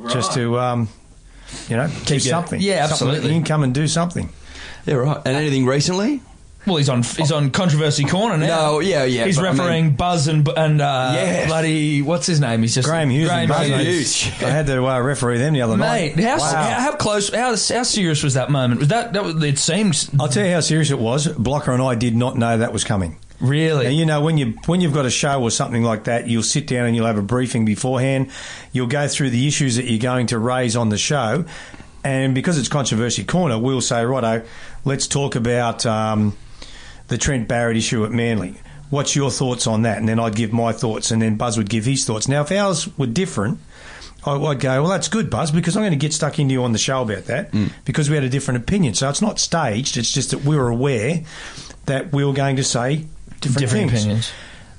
just 0.09 0.33
to 0.33 0.59
um, 0.59 0.89
you 1.67 1.75
know 1.77 1.89
do 2.05 2.19
something. 2.19 2.61
yeah, 2.61 2.83
absolutely. 2.83 2.87
Something, 2.87 3.07
absolutely. 3.17 3.35
income 3.35 3.63
and 3.63 3.73
do 3.73 3.87
something. 3.87 4.29
Yeah, 4.85 4.95
right. 4.95 5.17
And 5.25 5.35
anything 5.35 5.65
recently? 5.65 6.21
Well, 6.69 6.77
he's 6.77 6.87
on 6.89 7.03
he's 7.03 7.31
on 7.31 7.49
controversy 7.51 8.05
corner 8.05 8.37
now. 8.37 8.47
No, 8.73 8.79
yeah, 8.79 9.03
yeah, 9.03 9.25
He's 9.25 9.35
but 9.37 9.45
I 9.45 9.49
refereeing 9.51 9.85
mean- 9.87 9.95
Buzz 9.95 10.27
and 10.27 10.47
and 10.55 10.79
uh, 10.81 11.11
Yes. 11.15 11.47
bloody 11.47 12.01
what's 12.01 12.25
his 12.27 12.39
name? 12.39 12.61
He's 12.61 12.75
just 12.75 12.87
Graham 12.87 13.09
Hughes. 13.09 13.27
Graham 13.27 13.49
Buzz 13.49 13.67
Hughes. 13.67 13.79
Hughes. 13.85 14.15
Hughes. 14.23 14.43
I 14.43 14.49
had 14.51 14.67
to 14.67 14.85
uh, 14.85 14.99
referee 15.01 15.39
them 15.39 15.53
the 15.53 15.61
other 15.63 15.75
Mate, 15.75 16.15
night. 16.15 16.23
how, 16.23 16.37
Wow. 16.37 16.51
how, 16.53 16.79
how 16.79 16.91
close? 16.95 17.29
How, 17.33 17.49
how 17.49 17.55
serious 17.83 18.23
was 18.23 18.35
that 18.35 18.49
moment? 18.51 18.79
Was 18.79 18.89
that 18.89 19.13
that? 19.13 19.23
Was, 19.23 19.43
it 19.43 19.57
seemed 19.57 20.09
I'll 20.19 20.27
tell 20.29 20.45
you 20.45 20.53
how 20.53 20.61
serious 20.61 20.91
it 20.91 20.99
was. 20.99 21.27
Blocker 21.27 21.71
and 21.73 21.81
I 21.81 21.95
did 21.95 22.15
not 22.15 22.37
know 22.37 22.57
that 22.59 22.71
was 22.71 22.83
coming. 22.83 23.17
really. 23.41 23.87
And 23.87 23.95
you 23.95 24.05
know 24.05 24.21
when 24.21 24.37
you 24.37 24.53
when 24.67 24.81
you've 24.81 24.93
got 24.93 25.05
a 25.05 25.09
show 25.09 25.41
or 25.41 25.49
something 25.51 25.83
like 25.83 26.03
that, 26.03 26.27
you'll 26.27 26.43
sit 26.43 26.67
down 26.67 26.85
and 26.85 26.95
you'll 26.95 27.05
have 27.07 27.17
a 27.17 27.21
briefing 27.23 27.65
beforehand. 27.65 28.29
You'll 28.73 28.87
go 28.87 29.07
through 29.07 29.31
the 29.31 29.47
issues 29.47 29.75
that 29.77 29.85
you're 29.85 29.99
going 29.99 30.27
to 30.27 30.37
raise 30.37 30.75
on 30.75 30.89
the 30.89 30.97
show. 30.97 31.45
and 32.03 32.33
because 32.35 32.57
it's 32.57 32.69
controversy 32.69 33.23
corner, 33.25 33.57
we'll 33.59 33.81
say, 33.81 34.05
righto, 34.05 34.45
let's 34.85 35.05
talk 35.07 35.35
about 35.35 35.85
um, 35.85 36.35
the 37.09 37.17
Trent 37.17 37.47
Barrett 37.47 37.77
issue 37.77 38.05
at 38.05 38.11
Manly. 38.11 38.55
What's 38.89 39.15
your 39.15 39.29
thoughts 39.29 39.67
on 39.67 39.83
that? 39.83 39.97
And 39.99 40.07
then 40.09 40.19
I'd 40.19 40.35
give 40.35 40.51
my 40.53 40.71
thoughts, 40.71 41.11
and 41.11 41.21
then 41.21 41.35
Buzz 41.35 41.57
would 41.57 41.69
give 41.69 41.85
his 41.85 42.05
thoughts. 42.05 42.27
Now, 42.27 42.41
if 42.41 42.51
ours 42.51 42.87
were 42.97 43.05
different, 43.05 43.59
I- 44.25 44.31
I'd 44.35 44.59
go, 44.59 44.81
well, 44.81 44.89
that's 44.91 45.07
good, 45.09 45.29
Buzz, 45.29 45.51
because 45.51 45.77
I'm 45.77 45.81
going 45.83 45.91
to 45.91 45.97
get 45.97 46.13
stuck 46.13 46.39
into 46.39 46.53
you 46.53 46.63
on 46.63 46.71
the 46.71 46.79
show 46.79 47.03
about 47.03 47.25
that 47.25 47.51
because 47.85 48.09
we 48.09 48.15
had 48.15 48.23
a 48.23 48.29
different 48.29 48.63
opinion. 48.63 48.93
So 48.95 49.07
it's 49.09 49.21
not 49.21 49.39
staged, 49.39 49.95
it's 49.97 50.11
just 50.11 50.31
that 50.31 50.43
we 50.43 50.55
were 50.57 50.69
aware 50.69 51.21
that 51.85 52.11
we 52.11 52.25
were 52.25 52.33
going 52.33 52.55
to 52.55 52.63
say 52.63 53.05
different, 53.41 53.59
Different 53.59 53.89
things. 53.91 54.01
opinions. 54.03 54.31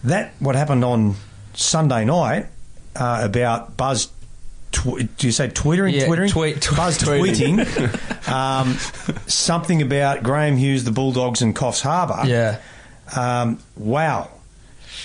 That, 0.04 0.32
what 0.40 0.56
happened 0.56 0.84
on 0.84 1.14
Sunday 1.54 2.04
night 2.04 2.46
uh, 2.96 3.20
about 3.22 3.76
Buzz, 3.76 4.06
tw- 4.72 5.08
do 5.16 5.26
you 5.26 5.32
say 5.32 5.48
twittering? 5.48 5.94
Yeah, 5.94 6.06
twittering? 6.06 6.30
tweet- 6.30 6.60
tw- 6.62 6.76
Buzz 6.76 6.98
tweeting 6.98 8.28
um, 8.32 8.74
something 9.26 9.82
about 9.82 10.22
Graham 10.22 10.56
Hughes, 10.56 10.84
the 10.84 10.90
Bulldogs, 10.92 11.42
and 11.42 11.54
Coffs 11.54 11.80
Harbour. 11.82 12.22
Yeah. 12.28 12.58
Um, 13.16 13.58
wow, 13.76 14.28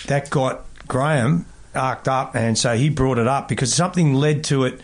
that 0.07 0.29
got 0.29 0.61
Graham 0.87 1.45
arced 1.73 2.07
up, 2.07 2.35
and 2.35 2.57
so 2.57 2.75
he 2.75 2.89
brought 2.89 3.17
it 3.17 3.27
up 3.27 3.47
because 3.47 3.73
something 3.73 4.13
led 4.13 4.43
to 4.45 4.65
it 4.65 4.79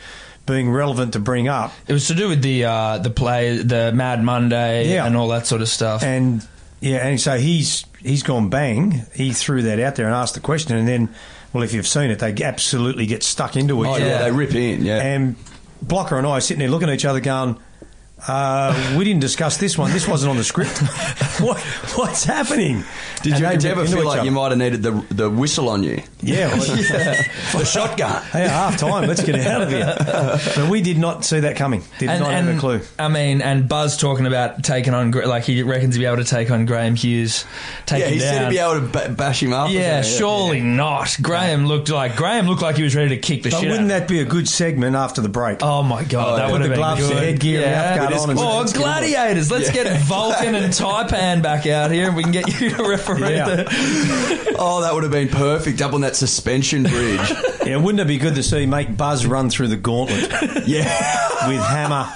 being 0.47 0.71
relevant 0.71 1.13
to 1.13 1.19
bring 1.19 1.47
up. 1.47 1.71
It 1.87 1.93
was 1.93 2.07
to 2.07 2.15
do 2.15 2.27
with 2.29 2.41
the 2.41 2.65
uh, 2.65 2.97
the 2.97 3.11
play, 3.11 3.57
the 3.57 3.91
Mad 3.93 4.23
Monday, 4.23 4.91
Yeah. 4.93 5.05
and 5.05 5.15
all 5.15 5.27
that 5.29 5.45
sort 5.45 5.61
of 5.61 5.69
stuff. 5.69 6.01
And 6.03 6.45
yeah, 6.79 7.07
and 7.07 7.21
so 7.21 7.37
he's 7.37 7.85
he's 7.99 8.23
gone 8.23 8.49
bang. 8.49 9.03
He 9.13 9.33
threw 9.33 9.61
that 9.61 9.79
out 9.79 9.95
there 9.95 10.07
and 10.07 10.15
asked 10.15 10.33
the 10.33 10.39
question, 10.39 10.75
and 10.75 10.87
then, 10.87 11.13
well, 11.53 11.63
if 11.63 11.73
you've 11.73 11.87
seen 11.87 12.11
it, 12.11 12.19
they 12.19 12.33
absolutely 12.43 13.05
get 13.05 13.23
stuck 13.23 13.55
into 13.57 13.81
each 13.83 13.87
Oh, 13.89 13.93
other. 13.93 14.05
yeah, 14.05 14.23
they 14.23 14.31
rip 14.31 14.53
in, 14.55 14.83
yeah. 14.85 15.01
And 15.01 15.35
Blocker 15.81 16.17
and 16.17 16.25
I 16.27 16.31
are 16.31 16.41
sitting 16.41 16.59
there 16.59 16.69
looking 16.69 16.89
at 16.89 16.95
each 16.95 17.05
other, 17.05 17.19
going. 17.19 17.57
Uh, 18.27 18.95
we 18.97 19.03
didn't 19.03 19.21
discuss 19.21 19.57
this 19.57 19.77
one. 19.77 19.91
This 19.91 20.07
wasn't 20.07 20.29
on 20.29 20.37
the 20.37 20.43
script. 20.43 20.77
what, 21.41 21.59
what's 21.95 22.23
happening? 22.23 22.83
Did 23.23 23.39
you, 23.39 23.47
did 23.47 23.63
you 23.63 23.69
ever 23.71 23.85
feel 23.85 24.05
like 24.05 24.23
you 24.23 24.31
might 24.31 24.49
have 24.49 24.57
needed 24.59 24.83
the 24.83 24.91
the 25.09 25.29
whistle 25.29 25.69
on 25.69 25.81
you? 25.83 26.01
Yeah, 26.21 26.49
well, 26.49 26.57
the 26.67 27.65
shotgun. 27.65 28.21
Hey, 28.25 28.47
half 28.47 28.77
time. 28.77 29.07
Let's 29.07 29.23
get 29.23 29.35
out 29.47 29.61
of 29.63 29.69
here. 29.69 29.95
But 30.55 30.69
we 30.69 30.81
did 30.81 30.97
not 30.99 31.25
see 31.25 31.39
that 31.41 31.55
coming. 31.55 31.83
Did 31.97 32.09
and, 32.09 32.19
not 32.21 32.31
have 32.31 32.47
a 32.55 32.59
clue. 32.59 32.81
I 32.99 33.07
mean, 33.07 33.41
and 33.41 33.67
Buzz 33.67 33.97
talking 33.97 34.25
about 34.27 34.63
taking 34.63 34.93
on, 34.93 35.09
Gra- 35.11 35.27
like 35.27 35.43
he 35.43 35.63
reckons 35.63 35.95
he'd 35.95 36.01
be 36.01 36.05
able 36.05 36.17
to 36.17 36.23
take 36.23 36.51
on 36.51 36.65
Graham 36.65 36.95
Hughes, 36.95 37.45
take 37.87 38.01
Yeah, 38.01 38.05
him 38.07 38.13
he 38.13 38.19
down. 38.19 38.33
said 38.33 38.43
he'd 38.43 38.49
be 38.49 38.59
able 38.59 38.81
to 38.81 38.87
ba- 38.87 39.09
bash 39.15 39.41
him 39.41 39.53
up. 39.53 39.71
yeah, 39.71 40.01
something, 40.01 40.19
surely 40.19 40.61
not. 40.61 41.17
Graham 41.21 41.65
looked 41.65 41.89
like 41.89 42.15
Graham 42.15 42.47
looked 42.47 42.61
like 42.61 42.75
he 42.77 42.83
was 42.83 42.95
ready 42.95 43.09
to 43.09 43.17
kick 43.17 43.41
the 43.43 43.49
But 43.49 43.59
shit. 43.61 43.69
wouldn't 43.69 43.91
out. 43.91 43.99
that 44.01 44.07
be 44.07 44.19
a 44.19 44.25
good 44.25 44.47
segment 44.47 44.95
after 44.95 45.21
the 45.21 45.29
break? 45.29 45.59
Oh 45.63 45.81
my 45.83 46.03
god, 46.03 46.33
Oh, 46.33 46.35
that 46.37 46.45
yeah. 46.47 46.51
would 46.51 46.61
have 46.61 46.69
Put 46.69 46.69
the 46.69 46.69
been 46.69 46.77
gloves, 46.77 47.07
the 47.07 47.13
good. 47.15 47.23
headgear, 47.23 47.61
the 47.61 47.75
outguard 47.75 48.10
on 48.10 48.10
and- 48.13 48.39
or 48.39 48.59
Let's 48.59 48.73
get 48.73 48.81
on. 48.81 48.83
gladiators. 48.83 49.51
Let's 49.51 49.69
get 49.71 50.01
Vulcan 50.01 50.55
and 50.55 50.73
Taipan 50.73 51.41
back 51.41 51.65
out 51.67 51.91
here, 51.91 52.07
and 52.07 52.15
we 52.15 52.23
can 52.23 52.31
get 52.31 52.59
you 52.59 52.69
to 52.71 52.83
referee 52.83 53.35
Yeah. 53.35 53.45
the. 53.45 54.55
Oh, 54.59 54.81
that 54.81 54.93
would 54.93 55.03
have 55.03 55.11
been 55.11 55.29
perfect 55.29 55.81
up 55.81 55.93
on 55.93 56.01
that 56.01 56.15
suspension 56.15 56.83
bridge. 56.83 57.33
Yeah, 57.65 57.77
wouldn't 57.77 57.99
it 58.01 58.07
be 58.07 58.17
good 58.17 58.35
to 58.35 58.43
see 58.43 58.65
make 58.65 58.97
Buzz 58.97 59.23
run 59.25 59.51
through 59.51 59.67
the 59.67 59.77
gauntlet 59.77 60.31
yeah. 60.67 61.47
with 61.47 61.61
Hammer 61.61 62.11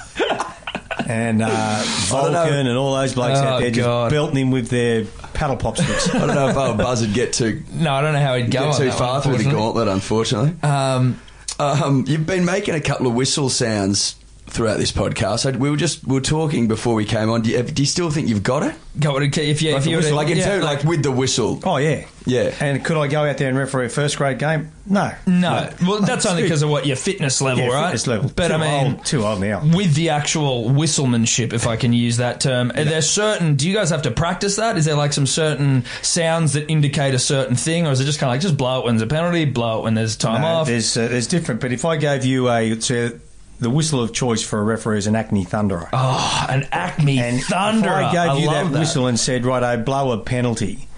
and 1.08 1.40
uh. 1.40 1.82
Vulcan 2.08 2.66
and 2.66 2.76
all 2.76 2.94
those 2.96 3.14
blokes 3.14 3.38
Oh, 3.38 3.44
out 3.44 3.60
there 3.60 3.70
just 3.70 3.86
God. 3.86 4.10
belting 4.10 4.36
him 4.36 4.50
with 4.50 4.68
their 4.68 5.04
paddle 5.34 5.56
pop 5.56 5.76
sticks. 5.76 6.12
I 6.12 6.18
don't 6.26 6.34
know 6.34 6.48
if 6.48 6.56
our 6.56 6.74
Buzz 6.76 7.02
would 7.02 7.14
get 7.14 7.32
too 7.32 7.62
No, 7.72 7.92
I 7.94 8.00
don't 8.02 8.12
know 8.14 8.20
how 8.20 8.34
he'd 8.34 8.50
go 8.50 8.70
get 8.72 8.76
too 8.78 8.90
far 8.90 9.14
one, 9.14 9.22
through 9.22 9.38
the 9.38 9.50
gauntlet, 9.50 9.86
unfortunately. 9.88 10.52
Um, 10.68 11.20
Um, 11.60 12.04
you've 12.08 12.26
been 12.26 12.44
making 12.44 12.74
a 12.74 12.80
couple 12.80 13.06
of 13.06 13.14
whistle 13.14 13.48
sounds 13.48 14.16
throughout 14.46 14.78
this 14.78 14.92
podcast. 14.92 15.56
We 15.56 15.70
were 15.70 15.76
just 15.76 16.06
we 16.06 16.14
were 16.14 16.20
talking 16.20 16.68
before 16.68 16.94
we 16.94 17.04
came 17.04 17.30
on. 17.30 17.42
Do 17.42 17.50
you, 17.50 17.62
do 17.62 17.82
you 17.82 17.86
still 17.86 18.10
think 18.10 18.28
you've 18.28 18.42
got 18.42 18.62
it? 18.62 18.74
if 18.98 19.60
you 19.62 19.72
Like, 19.72 19.80
if 19.80 19.86
you 19.86 19.96
whistle, 19.98 20.16
like, 20.16 20.28
yeah, 20.28 20.44
terms- 20.44 20.64
like 20.64 20.82
with 20.84 21.02
the 21.02 21.10
whistle. 21.10 21.60
Oh 21.64 21.76
yeah, 21.76 22.06
Yeah. 22.24 22.54
And 22.60 22.82
could 22.82 22.96
I 22.96 23.08
go 23.08 23.24
out 23.24 23.36
there 23.36 23.48
and 23.50 23.58
referee 23.58 23.86
a 23.86 23.88
first 23.90 24.16
grade 24.16 24.38
game? 24.38 24.72
No, 24.86 25.10
No, 25.26 25.68
well, 25.86 26.00
that's 26.00 26.24
only 26.24 26.42
because 26.44 26.62
of 26.62 26.70
what 26.70 26.86
your 26.86 26.96
fitness 26.96 27.42
level, 27.42 27.64
Yeah, 27.64 27.70
right? 27.72 27.84
fitness 27.86 28.06
level. 28.06 28.30
But 28.34 28.48
Too 28.48 28.54
I 28.54 28.56
mean, 28.56 28.92
old- 28.94 29.04
too 29.04 29.26
old 29.26 29.40
now. 29.40 29.60
With 29.62 29.94
the 29.94 30.10
actual 30.10 30.70
whistlemanship, 30.70 31.52
if 31.52 31.66
I 31.66 31.76
can 31.76 31.92
use 31.92 32.16
that 32.18 32.40
term, 32.40 32.70
are 32.74 32.84
there 32.84 33.02
certain? 33.02 33.56
Do 33.56 33.68
you 33.68 33.74
guys 33.74 33.90
have 33.90 34.02
to 34.02 34.10
practice 34.10 34.56
that? 34.56 34.78
Is 34.78 34.84
there 34.86 34.94
like 34.94 35.12
some 35.12 35.26
certain 35.26 35.84
sounds 36.02 36.54
that 36.54 36.70
indicate 36.70 37.12
a 37.14 37.18
certain 37.18 37.56
thing, 37.56 37.86
or 37.86 37.90
is 37.90 38.00
it 38.00 38.04
just 38.04 38.18
kind 38.20 38.30
of 38.30 38.34
like 38.34 38.40
just 38.40 38.56
blow 38.56 38.78
it 38.80 38.84
when 38.86 38.96
there's 38.96 39.02
a 39.02 39.12
penalty, 39.12 39.44
blow 39.44 39.80
it 39.80 39.82
when 39.84 39.94
there's 39.94 40.16
time 40.16 40.40
No, 40.40 40.46
off? 40.48 40.66
There's 40.68 40.96
uh, 40.96 41.08
there's 41.08 41.26
different. 41.26 41.60
But 41.60 41.72
if 41.72 41.84
I 41.84 41.96
gave 41.96 42.24
you 42.24 42.48
a 42.48 42.80
so 42.80 43.10
the 43.58 43.70
whistle 43.70 44.00
of 44.02 44.12
choice 44.12 44.42
for 44.42 44.58
a 44.60 44.62
referee 44.62 44.98
is 44.98 45.06
an 45.06 45.16
Acme 45.16 45.44
Thunderer. 45.44 45.88
Oh, 45.92 46.46
an 46.48 46.66
Acme 46.72 47.18
And 47.18 47.42
Thunder! 47.42 47.88
if 47.88 47.94
I 47.94 48.12
gave 48.12 48.40
you 48.42 48.46
love 48.48 48.72
that, 48.72 48.78
whistle 48.78 49.06
and 49.06 49.18
said, 49.18 49.44
right, 49.44 49.62
I 49.62 49.76
blow 49.76 50.12
a 50.12 50.18
penalty, 50.18 50.88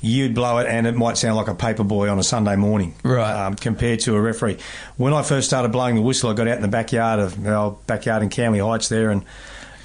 you'd 0.00 0.34
blow 0.34 0.58
it 0.58 0.66
and 0.66 0.86
it 0.86 0.94
might 0.94 1.16
sound 1.16 1.36
like 1.36 1.48
a 1.48 1.54
paper 1.54 1.84
boy 1.84 2.08
on 2.10 2.18
a 2.18 2.22
Sunday 2.22 2.56
morning. 2.56 2.94
Right. 3.02 3.46
Um, 3.46 3.54
compared 3.54 4.00
to 4.00 4.14
a 4.14 4.20
referee. 4.20 4.58
When 4.96 5.12
I 5.12 5.22
first 5.22 5.48
started 5.48 5.72
blowing 5.72 5.94
the 5.96 6.02
whistle, 6.02 6.30
I 6.30 6.34
got 6.34 6.48
out 6.48 6.56
in 6.56 6.62
the 6.62 6.68
backyard 6.68 7.18
of 7.18 7.46
our 7.46 7.72
backyard 7.86 8.22
in 8.22 8.28
Canley 8.28 8.64
Heights 8.64 8.88
there 8.88 9.10
and 9.10 9.24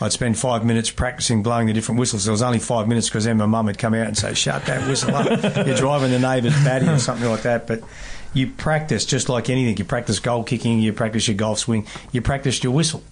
I'd 0.01 0.11
spend 0.11 0.37
five 0.37 0.65
minutes 0.65 0.89
practicing 0.89 1.43
blowing 1.43 1.67
the 1.67 1.73
different 1.73 1.99
whistles. 1.99 2.27
It 2.27 2.31
was 2.31 2.41
only 2.41 2.57
five 2.57 2.87
minutes 2.87 3.07
because 3.07 3.25
then 3.25 3.37
my 3.37 3.45
mum 3.45 3.67
would 3.67 3.77
come 3.77 3.93
out 3.93 4.07
and 4.07 4.17
say, 4.17 4.33
shut 4.33 4.65
that 4.65 4.87
whistle 4.87 5.15
up. 5.15 5.27
You're 5.67 5.75
driving 5.77 6.09
the 6.09 6.17
neighbour's 6.17 6.55
batty 6.63 6.87
or 6.87 6.97
something 6.97 7.29
like 7.29 7.43
that. 7.43 7.67
But 7.67 7.81
you 8.33 8.47
practice 8.47 9.05
just 9.05 9.29
like 9.29 9.49
anything. 9.49 9.77
You 9.77 9.85
practice 9.85 10.19
goal 10.19 10.43
kicking, 10.43 10.79
you 10.79 10.93
practice 10.93 11.27
your 11.27 11.37
golf 11.37 11.59
swing, 11.59 11.85
you 12.11 12.21
practice 12.21 12.63
your 12.63 12.73
whistle. 12.73 13.03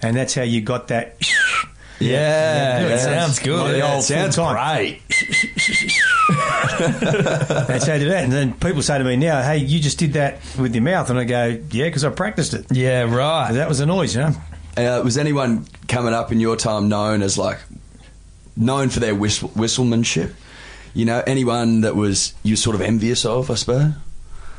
And 0.00 0.16
that's 0.16 0.34
how 0.34 0.42
you 0.42 0.60
got 0.60 0.88
that 0.88 1.16
Yeah, 2.00 2.80
Yeah, 2.80 2.94
it 2.94 2.98
sounds 2.98 3.38
good. 3.38 3.72
the 3.74 3.78
Yeah, 3.78 3.92
old 3.94 4.00
it 4.00 4.06
sounds 4.06 4.34
full 4.36 4.46
time. 4.46 4.76
great. 4.76 5.02
That's 7.68 7.86
how 7.86 7.94
I 7.94 7.98
do 7.98 8.08
that. 8.08 8.24
And 8.24 8.32
then 8.32 8.54
people 8.54 8.82
say 8.82 8.98
to 8.98 9.04
me 9.04 9.16
now, 9.16 9.42
hey, 9.42 9.58
you 9.58 9.78
just 9.80 9.98
did 9.98 10.14
that 10.14 10.40
with 10.58 10.74
your 10.74 10.82
mouth. 10.82 11.10
And 11.10 11.18
I 11.18 11.24
go, 11.24 11.46
yeah, 11.70 11.84
because 11.86 12.04
I 12.04 12.10
practiced 12.10 12.54
it. 12.54 12.66
Yeah, 12.72 13.02
right. 13.02 13.52
That 13.52 13.68
was 13.68 13.80
a 13.80 13.86
noise, 13.86 14.14
you 14.16 14.22
know. 14.22 14.32
Uh, 14.76 15.02
was 15.04 15.18
anyone 15.18 15.66
coming 15.88 16.14
up 16.14 16.32
in 16.32 16.40
your 16.40 16.56
time 16.56 16.88
known 16.88 17.22
as 17.22 17.36
like 17.38 17.60
known 18.56 18.88
for 18.88 19.00
their 19.00 19.14
whistle, 19.14 19.50
whistlemanship? 19.50 20.32
You 20.94 21.04
know, 21.04 21.22
anyone 21.26 21.82
that 21.82 21.94
was 21.94 22.34
you 22.42 22.56
sort 22.56 22.74
of 22.74 22.80
envious 22.82 23.24
of, 23.24 23.50
I 23.50 23.54
suppose. 23.54 23.92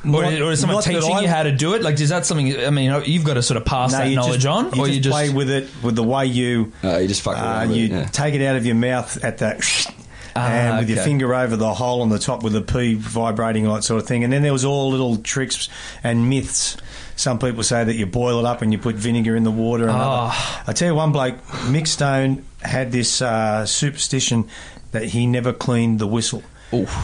Or, 0.05 0.21
Not- 0.23 0.33
or 0.41 0.51
is 0.51 0.59
someone 0.59 0.83
teaching 0.83 1.17
you 1.19 1.27
how 1.29 1.43
to 1.43 1.51
do 1.53 1.75
it? 1.75 1.81
Like, 1.81 1.99
is 2.01 2.09
that 2.09 2.25
something? 2.25 2.57
I 2.65 2.69
mean, 2.71 3.03
you've 3.05 3.23
got 3.23 3.35
to 3.35 3.41
sort 3.41 3.57
of 3.57 3.65
pass 3.65 3.93
that 3.93 4.09
you 4.09 4.17
knowledge 4.17 4.41
just, 4.41 4.47
on, 4.47 4.65
you 4.75 4.81
or 4.81 4.85
just 4.87 4.95
you 4.95 5.01
just 5.01 5.13
play 5.13 5.29
with 5.29 5.49
it 5.49 5.69
with 5.81 5.95
the 5.95 6.03
way 6.03 6.25
you 6.25 6.73
Uh, 6.83 6.97
you 6.97 7.07
just 7.07 7.21
fuck 7.21 7.37
uh, 7.37 7.41
around 7.41 7.69
with 7.69 7.77
you 7.77 7.85
it, 7.85 7.91
yeah. 7.91 8.05
take 8.05 8.33
it 8.33 8.45
out 8.45 8.55
of 8.57 8.65
your 8.65 8.75
mouth 8.75 9.23
at 9.23 9.37
that. 9.39 9.61
Ah, 10.35 10.47
and 10.49 10.79
with 10.79 10.89
your 10.89 11.03
finger 11.03 11.31
over 11.35 11.55
the 11.55 11.71
hole 11.75 12.01
on 12.01 12.09
the 12.09 12.17
top 12.17 12.41
with 12.41 12.53
the 12.53 12.61
P 12.61 12.95
vibrating 12.95 13.67
and 13.67 13.75
that 13.75 13.83
sort 13.83 14.01
of 14.01 14.07
thing. 14.07 14.23
And 14.23 14.33
then 14.33 14.41
there 14.41 14.51
was 14.51 14.65
all 14.65 14.89
little 14.89 15.17
tricks 15.17 15.69
and 16.03 16.27
myths. 16.27 16.75
Some 17.15 17.37
people 17.37 17.61
say 17.61 17.83
that 17.83 17.93
you 17.93 18.07
boil 18.07 18.39
it 18.39 18.45
up 18.45 18.63
and 18.63 18.71
you 18.71 18.79
put 18.79 18.95
vinegar 18.95 19.35
in 19.35 19.43
the 19.43 19.51
water. 19.51 19.83
And 19.83 19.91
other- 19.91 20.01
Ah. 20.03 20.63
I 20.65 20.73
tell 20.73 20.87
you, 20.87 20.95
one 20.95 21.11
bloke, 21.11 21.35
Mick 21.67 21.85
Stone, 21.85 22.43
had 22.63 22.91
this 22.91 23.21
uh, 23.21 23.67
superstition 23.67 24.45
that 24.91 25.03
he 25.03 25.27
never 25.27 25.53
cleaned 25.53 25.99
the 25.99 26.07
whistle. 26.07 26.41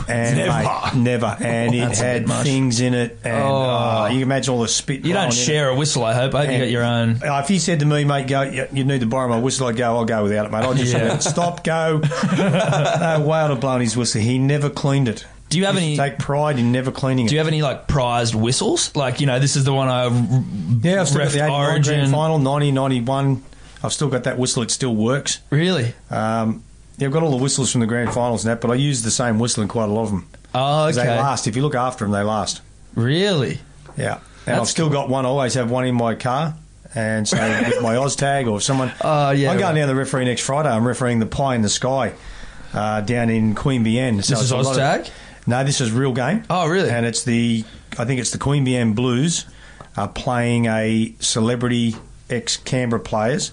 And 0.07 0.37
Never. 0.37 0.51
mate, 0.51 0.95
never, 0.95 1.37
and 1.39 1.73
it 1.75 1.79
That's 1.79 1.99
a 1.99 2.19
bit 2.19 2.29
had 2.29 2.43
things 2.43 2.81
in 2.81 2.93
it, 2.93 3.19
and 3.23 3.43
Oh. 3.43 3.55
uh, 3.69 4.07
you 4.07 4.15
can 4.15 4.21
imagine 4.23 4.53
all 4.53 4.61
the 4.61 4.67
spit. 4.67 5.05
you 5.05 5.13
don't 5.13 5.31
share 5.33 5.69
a 5.69 5.75
whistle. 5.75 6.03
I 6.03 6.13
hope. 6.13 6.33
I 6.35 6.45
hope 6.45 6.51
you 6.53 6.57
got 6.59 6.69
your 6.69 6.83
own. 6.83 7.19
If 7.23 7.47
he 7.47 7.59
said 7.59 7.79
to 7.81 7.85
me, 7.85 8.03
mate, 8.03 8.27
go, 8.27 8.41
you, 8.41 8.67
you 8.73 8.83
need 8.83 9.01
to 9.01 9.05
borrow 9.07 9.29
my 9.29 9.39
whistle, 9.39 9.67
I'd 9.67 9.77
go, 9.77 9.97
I'll 9.97 10.05
go 10.05 10.23
without 10.23 10.45
it, 10.45 10.51
mate. 10.51 10.63
I'll 10.63 10.73
just 10.73 10.93
Yeah. 10.93 11.17
stop, 11.19 11.63
go. 11.63 11.99
no 12.37 13.23
way 13.27 13.37
I'd 13.39 13.49
have 13.49 13.59
blown 13.59 13.81
his 13.81 13.95
whistle. 13.95 14.21
He 14.21 14.37
never 14.37 14.69
cleaned 14.69 15.07
it. 15.07 15.25
Do 15.49 15.57
you 15.57 15.65
have 15.65 15.75
to 15.75 15.81
any? 15.81 15.97
Take 15.97 16.19
pride 16.19 16.59
in 16.59 16.71
never 16.71 16.91
cleaning 16.91 17.25
it. 17.25 17.29
Do 17.29 17.35
you 17.35 17.39
have 17.39 17.47
any 17.47 17.61
like 17.63 17.87
prized 17.87 18.35
whistles? 18.35 18.95
Like 18.95 19.19
you 19.19 19.25
know, 19.25 19.39
this 19.39 19.55
is 19.55 19.63
the 19.63 19.73
one 19.73 19.87
I 19.87 20.03
yeah, 20.83 21.01
I've 21.01 21.07
still 21.07 21.23
got 21.23 21.31
the 21.31 21.49
Origin. 21.49 21.93
grand 21.95 22.11
final, 22.11 22.37
1991. 22.39 23.43
I've 23.81 23.93
still 23.93 24.09
got 24.09 24.25
that 24.25 24.37
whistle. 24.37 24.61
It 24.61 24.69
still 24.71 24.95
works. 24.95 25.39
Really? 25.49 25.93
Um, 26.11 26.63
yeah, 26.99 27.07
I've 27.07 27.13
got 27.13 27.23
all 27.23 27.31
the 27.31 27.41
whistles 27.41 27.71
from 27.71 27.81
the 27.81 27.87
grand 27.87 28.13
finals 28.13 28.45
and 28.45 28.51
that, 28.51 28.61
but 28.61 28.69
I 28.71 28.75
use 28.75 29.01
the 29.01 29.11
same 29.11 29.39
whistle 29.39 29.63
in 29.63 29.69
quite 29.69 29.85
a 29.89 29.91
lot 29.91 30.03
of 30.03 30.11
them. 30.11 30.27
Oh, 30.53 30.87
okay. 30.87 31.03
They 31.03 31.07
last. 31.07 31.47
If 31.47 31.55
you 31.55 31.61
look 31.61 31.75
after 31.75 32.05
them, 32.05 32.11
they 32.11 32.23
last. 32.23 32.61
Really? 32.95 33.59
Yeah. 33.97 34.15
And 34.15 34.21
That's 34.45 34.59
I've 34.61 34.67
still 34.67 34.89
got 34.89 35.09
one. 35.09 35.25
I 35.25 35.29
always 35.29 35.53
have 35.53 35.71
one 35.71 35.85
in 35.85 35.95
my 35.95 36.15
car. 36.15 36.55
And 36.95 37.27
so 37.27 37.37
with 37.67 37.81
my 37.81 37.95
Oztag 37.95 38.51
or 38.51 38.59
someone. 38.59 38.91
Oh, 39.01 39.31
yeah, 39.31 39.51
I'm 39.51 39.57
going 39.57 39.73
right. 39.73 39.79
down 39.79 39.87
the 39.87 39.95
referee 39.95 40.25
next 40.25 40.41
Friday. 40.41 40.69
I'm 40.69 40.85
refereeing 40.87 41.19
the 41.19 41.25
Pie 41.25 41.55
in 41.55 41.61
the 41.61 41.69
Sky 41.69 42.13
uh, 42.73 43.01
down 43.01 43.29
in 43.29 43.55
Queen 43.55 43.83
Queanbeyan. 43.85 44.23
So 44.23 44.35
This 44.35 44.43
is 44.43 44.51
lot 44.51 44.65
of- 44.65 44.75
Oztag? 44.77 45.11
no, 45.47 45.63
this 45.63 45.81
is 45.81 45.91
real 45.91 46.13
game. 46.13 46.43
Oh, 46.49 46.67
really? 46.67 46.89
And 46.89 47.05
it's 47.05 47.23
the, 47.23 47.63
I 47.97 48.05
think 48.05 48.19
it's 48.19 48.31
the 48.31 48.37
Queen 48.39 48.65
Queanbeyan 48.65 48.95
Blues 48.95 49.45
are 49.95 50.07
playing 50.07 50.65
a 50.65 51.13
celebrity 51.19 51.95
ex 52.29 52.57
Canberra 52.57 52.99
players 52.99 53.51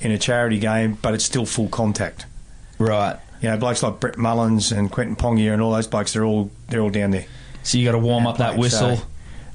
in 0.00 0.10
a 0.10 0.18
charity 0.18 0.58
game, 0.58 0.98
but 1.00 1.14
it's 1.14 1.24
still 1.24 1.46
full 1.46 1.68
contact. 1.68 2.26
Right. 2.78 3.18
You 3.40 3.50
know, 3.50 3.56
blokes 3.58 3.82
like 3.82 4.00
Brett 4.00 4.16
Mullins 4.16 4.72
and 4.72 4.90
Quentin 4.90 5.16
Pongia 5.16 5.52
and 5.52 5.60
all 5.60 5.72
those 5.72 5.86
blokes, 5.86 6.12
they're 6.12 6.24
all 6.24 6.50
they're 6.68 6.80
all 6.80 6.90
down 6.90 7.10
there. 7.10 7.26
So 7.62 7.78
you 7.78 7.84
got 7.84 7.92
to 7.92 7.98
warm 7.98 8.26
up 8.26 8.38
that 8.38 8.56
whistle. 8.56 8.96
so- 8.96 9.02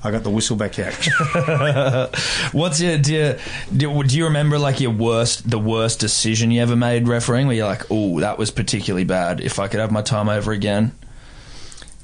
I 0.01 0.11
got 0.11 0.23
the 0.23 0.29
whistle 0.29 0.55
back 0.55 0.79
out. 0.79 0.93
What's 2.53 2.79
your 2.79 2.97
do 2.97 3.13
you, 3.13 3.35
do, 3.75 4.03
do 4.03 4.17
you 4.17 4.25
remember 4.25 4.57
like 4.57 4.79
your 4.79 4.91
worst 4.91 5.49
the 5.49 5.59
worst 5.59 5.99
decision 5.99 6.51
you 6.51 6.61
ever 6.61 6.77
made 6.77 7.07
refereeing 7.07 7.47
where 7.47 7.55
you're 7.57 7.67
like, 7.67 7.83
oh, 7.91 8.21
that 8.21 8.37
was 8.37 8.49
particularly 8.49 9.03
bad. 9.03 9.41
If 9.41 9.59
I 9.59 9.67
could 9.67 9.81
have 9.81 9.91
my 9.91 10.01
time 10.01 10.29
over 10.29 10.53
again. 10.53 10.93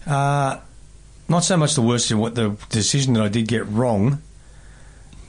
Uh, 0.06 0.60
not 1.30 1.46
so 1.46 1.56
much 1.56 1.76
the 1.76 1.82
worst 1.82 2.12
of 2.12 2.20
what 2.20 2.36
the 2.36 2.58
decision 2.70 3.14
that 3.14 3.24
I 3.24 3.30
did 3.30 3.48
get 3.48 3.66
wrong. 3.68 4.22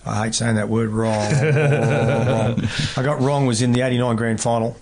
I 0.05 0.24
hate 0.24 0.34
saying 0.34 0.57
that 0.57 0.68
word 0.68 0.91
wrong. 0.91 1.32
wrong. 1.32 2.68
I 2.97 3.03
got 3.03 3.20
wrong 3.20 3.47
was 3.47 3.62
in 3.62 3.72
the 3.72 3.82
89 3.82 4.16
grand 4.16 4.41
final. 4.41 4.76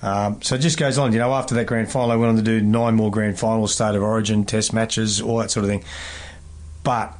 Um, 0.00 0.40
so 0.42 0.54
it 0.54 0.58
just 0.58 0.78
goes 0.78 0.96
on. 0.98 1.12
You 1.12 1.18
know, 1.18 1.32
after 1.32 1.54
that 1.56 1.66
grand 1.66 1.90
final, 1.90 2.10
I 2.12 2.16
went 2.16 2.30
on 2.30 2.36
to 2.36 2.42
do 2.42 2.60
nine 2.60 2.94
more 2.94 3.10
grand 3.10 3.38
finals, 3.38 3.74
state 3.74 3.94
of 3.94 4.02
origin, 4.02 4.44
test 4.44 4.72
matches, 4.72 5.20
all 5.20 5.38
that 5.38 5.50
sort 5.50 5.64
of 5.64 5.70
thing. 5.70 5.84
But 6.84 7.14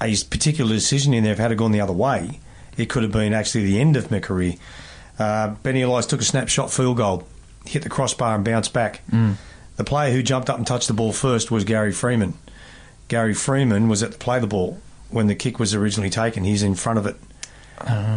a 0.00 0.14
particular 0.30 0.72
decision 0.74 1.14
in 1.14 1.24
there, 1.24 1.32
if 1.32 1.40
it 1.40 1.42
had 1.42 1.56
gone 1.56 1.72
the 1.72 1.80
other 1.80 1.92
way, 1.92 2.40
it 2.76 2.90
could 2.90 3.02
have 3.02 3.12
been 3.12 3.32
actually 3.32 3.64
the 3.64 3.80
end 3.80 3.96
of 3.96 4.10
my 4.10 4.20
career. 4.20 4.54
Uh, 5.18 5.54
Benny 5.62 5.80
Elias 5.82 6.06
took 6.06 6.20
a 6.20 6.24
snapshot 6.24 6.70
field 6.70 6.98
goal, 6.98 7.26
hit 7.64 7.82
the 7.82 7.88
crossbar 7.88 8.34
and 8.34 8.44
bounced 8.44 8.72
back. 8.74 9.00
The 9.76 9.84
player 9.84 10.12
who 10.12 10.22
jumped 10.22 10.50
up 10.50 10.58
and 10.58 10.66
touched 10.66 10.88
the 10.88 10.94
ball 10.94 11.12
first 11.12 11.50
was 11.50 11.64
Gary 11.64 11.92
Freeman. 11.92 12.34
Gary 13.08 13.34
Freeman 13.34 13.88
was 13.88 14.02
at 14.02 14.12
the 14.12 14.18
play 14.18 14.38
the 14.38 14.46
ball 14.46 14.78
when 15.10 15.26
the 15.28 15.34
kick 15.34 15.58
was 15.58 15.74
originally 15.74 16.10
taken. 16.10 16.44
He's 16.44 16.62
in 16.62 16.74
front 16.74 16.98
of 16.98 17.06
it. 17.06 17.16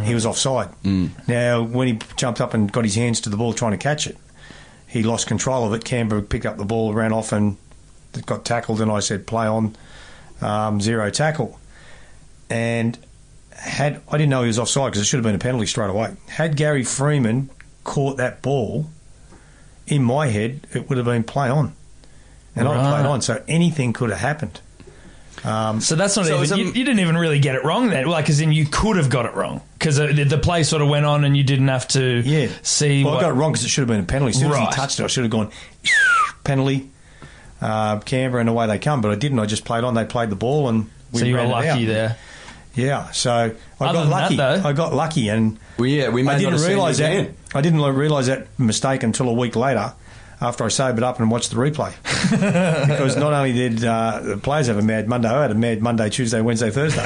He 0.04 0.14
was 0.14 0.24
offside. 0.26 0.70
Now, 1.28 1.62
when 1.62 1.88
he 1.88 1.98
jumped 2.16 2.40
up 2.40 2.54
and 2.54 2.70
got 2.70 2.84
his 2.84 2.94
hands 2.94 3.20
to 3.22 3.30
the 3.30 3.36
ball 3.36 3.52
trying 3.52 3.72
to 3.72 3.78
catch 3.78 4.06
it, 4.06 4.16
he 4.86 5.02
lost 5.02 5.26
control 5.26 5.66
of 5.66 5.72
it. 5.74 5.84
Canberra 5.84 6.22
picked 6.22 6.46
up 6.46 6.56
the 6.56 6.64
ball, 6.64 6.92
ran 6.94 7.12
off, 7.12 7.32
and 7.32 7.56
got 8.26 8.44
tackled. 8.44 8.80
And 8.80 8.90
I 8.90 9.00
said, 9.00 9.26
"Play 9.26 9.46
on, 9.46 9.76
um, 10.40 10.80
zero 10.80 11.10
tackle." 11.10 11.58
And 12.48 12.98
had 13.52 14.00
I 14.08 14.16
didn't 14.16 14.30
know 14.30 14.40
he 14.42 14.48
was 14.48 14.58
offside 14.58 14.90
because 14.92 15.02
it 15.02 15.04
should 15.04 15.18
have 15.18 15.24
been 15.24 15.34
a 15.34 15.38
penalty 15.38 15.66
straight 15.66 15.90
away. 15.90 16.16
Had 16.28 16.56
Gary 16.56 16.82
Freeman 16.82 17.50
caught 17.84 18.16
that 18.16 18.42
ball, 18.42 18.86
in 19.86 20.02
my 20.02 20.28
head, 20.28 20.66
it 20.72 20.88
would 20.88 20.96
have 20.98 21.04
been 21.06 21.22
play 21.24 21.48
on, 21.48 21.74
and 22.56 22.66
I 22.66 22.74
played 22.90 23.06
on. 23.06 23.22
So 23.22 23.42
anything 23.46 23.92
could 23.92 24.10
have 24.10 24.20
happened. 24.20 24.60
So 25.42 25.94
that's 25.96 26.16
not 26.16 26.26
So 26.26 26.32
even 26.34 26.42
is 26.42 26.52
it- 26.52 26.58
you, 26.58 26.64
you 26.66 26.72
didn't 26.84 27.00
even 27.00 27.16
really 27.16 27.38
get 27.38 27.54
it 27.54 27.64
wrong 27.64 27.88
then. 27.90 28.06
Like, 28.06 28.28
as 28.28 28.40
in 28.40 28.52
you 28.52 28.66
could 28.66 28.96
have 28.96 29.08
got 29.10 29.26
it 29.26 29.34
wrong 29.34 29.60
because 29.78 29.96
the, 29.96 30.06
the 30.24 30.38
play 30.38 30.62
sort 30.62 30.82
of 30.82 30.88
went 30.88 31.06
on 31.06 31.24
and 31.24 31.36
you 31.36 31.42
didn't 31.42 31.68
have 31.68 31.88
to 31.88 32.20
Yeah. 32.24 32.48
see. 32.62 33.04
Well, 33.04 33.14
what, 33.14 33.18
I 33.24 33.28
got 33.28 33.30
it 33.30 33.34
wrong 33.34 33.52
because 33.52 33.64
it 33.64 33.68
should 33.68 33.82
have 33.82 33.88
been 33.88 34.00
a 34.00 34.04
penalty. 34.04 34.30
As 34.30 34.38
soon 34.40 34.52
as 34.52 34.58
he 34.58 34.66
touched 34.74 35.00
it, 35.00 35.04
I 35.04 35.06
should 35.06 35.24
have 35.24 35.30
gone 35.30 35.50
penalty, 36.44 36.90
uh, 37.60 37.98
Canberra, 38.00 38.40
and 38.40 38.48
away 38.48 38.66
they 38.66 38.78
come. 38.78 39.00
But 39.00 39.12
I 39.12 39.14
didn't. 39.14 39.38
I 39.38 39.46
just 39.46 39.64
played 39.64 39.84
on. 39.84 39.94
They 39.94 40.04
played 40.04 40.30
the 40.30 40.36
ball, 40.36 40.68
and 40.68 40.90
we 41.12 41.20
so 41.20 41.24
you 41.26 41.32
were 41.34 41.38
ran 41.38 41.48
it 41.48 41.52
lucky 41.52 41.68
out. 41.68 41.86
there. 41.86 42.16
Yeah. 42.74 43.10
So 43.10 43.30
I 43.32 43.44
Other 43.44 43.54
got 43.80 43.92
than 43.92 44.10
that, 44.10 44.22
lucky. 44.22 44.36
though- 44.36 44.62
I 44.68 44.72
got 44.72 44.94
lucky, 44.94 45.28
and 45.28 45.58
Well, 45.78 45.86
yeah, 45.88 46.08
we 46.10 46.26
I 46.28 46.38
didn't 46.38 46.60
realise 46.62 46.98
that. 46.98 47.30
I 47.54 47.60
didn't 47.62 47.80
realise 47.82 48.26
that 48.26 48.46
mistake 48.58 49.02
until 49.02 49.28
a 49.28 49.32
week 49.32 49.56
later. 49.56 49.92
After 50.42 50.64
I 50.64 50.68
sobered 50.68 51.04
up 51.04 51.20
and 51.20 51.30
watched 51.30 51.50
the 51.50 51.56
replay, 51.56 51.92
because 52.88 53.16
not 53.16 53.34
only 53.34 53.52
did 53.52 53.84
uh, 53.84 54.20
the 54.22 54.36
players 54.38 54.68
have 54.68 54.78
a 54.78 54.82
mad 54.82 55.06
Monday, 55.06 55.28
I 55.28 55.42
had 55.42 55.50
a 55.50 55.54
mad 55.54 55.82
Monday, 55.82 56.08
Tuesday, 56.08 56.40
Wednesday, 56.40 56.70
Thursday. 56.70 57.02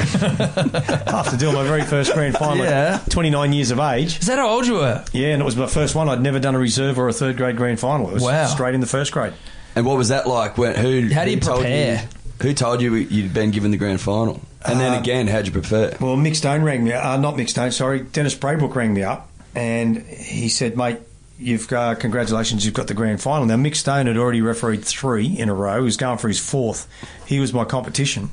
After 1.06 1.36
doing 1.36 1.54
my 1.54 1.64
very 1.64 1.82
first 1.82 2.12
grand 2.14 2.36
final, 2.36 2.64
Yeah. 2.64 3.00
at 3.04 3.10
29 3.10 3.52
years 3.52 3.70
of 3.72 3.78
age, 3.80 4.18
Is 4.20 4.26
that 4.26 4.38
how 4.38 4.48
old 4.48 4.66
you 4.66 4.74
were? 4.74 5.04
yeah, 5.12 5.28
and 5.32 5.42
it 5.42 5.44
was 5.44 5.56
my 5.56 5.66
first 5.66 5.94
one. 5.96 6.08
I'd 6.08 6.20
never 6.22 6.38
done 6.38 6.54
a 6.54 6.58
reserve 6.58 6.98
or 6.98 7.08
a 7.08 7.12
third 7.12 7.36
grade 7.36 7.56
grand 7.56 7.80
final. 7.80 8.08
It 8.08 8.14
was 8.14 8.22
Wow. 8.22 8.46
straight 8.46 8.74
in 8.74 8.80
the 8.80 8.86
first 8.86 9.10
grade. 9.12 9.32
And 9.74 9.84
what 9.84 9.96
was 9.96 10.08
that 10.10 10.28
like? 10.28 10.56
When, 10.56 10.76
who? 10.76 11.08
How 11.12 11.24
do 11.24 11.30
you 11.30 11.36
who 11.36 11.40
told 11.40 11.60
prepare? 11.62 11.94
You, 12.02 12.08
who 12.48 12.54
told 12.54 12.80
you 12.82 12.94
you'd 12.94 13.34
been 13.34 13.50
given 13.50 13.72
the 13.72 13.76
grand 13.78 14.00
final? 14.00 14.40
And 14.64 14.78
then 14.80 14.94
Uh, 14.94 15.00
again, 15.00 15.26
how'd 15.26 15.46
you 15.46 15.52
prepare? 15.52 15.96
Well, 16.00 16.16
Mick 16.16 16.36
Stone 16.36 16.62
rang 16.62 16.84
me. 16.84 16.92
Uh, 16.92 17.16
not 17.16 17.34
Mick 17.36 17.48
Stone, 17.48 17.72
sorry. 17.72 18.00
Dennis 18.00 18.34
Braybrook 18.36 18.74
rang 18.76 18.94
me 18.94 19.02
up, 19.02 19.28
and 19.56 19.98
he 20.06 20.48
said, 20.48 20.76
"Mate, 20.76 20.98
you've 21.38 21.68
got 21.68 22.00
congratulations. 22.00 22.64
You've 22.64 22.74
got 22.74 22.86
the 22.86 22.94
grand 22.94 23.20
final." 23.20 23.46
Now, 23.46 23.56
Mick 23.56 23.76
Stone 23.76 24.06
had 24.06 24.16
already 24.16 24.40
refereed 24.40 24.84
three 24.84 25.26
in 25.26 25.48
a 25.48 25.54
row. 25.54 25.78
He 25.78 25.84
was 25.84 25.96
going 25.96 26.18
for 26.18 26.28
his 26.28 26.40
fourth. 26.40 26.88
He 27.26 27.40
was 27.40 27.52
my 27.52 27.64
competition. 27.64 28.30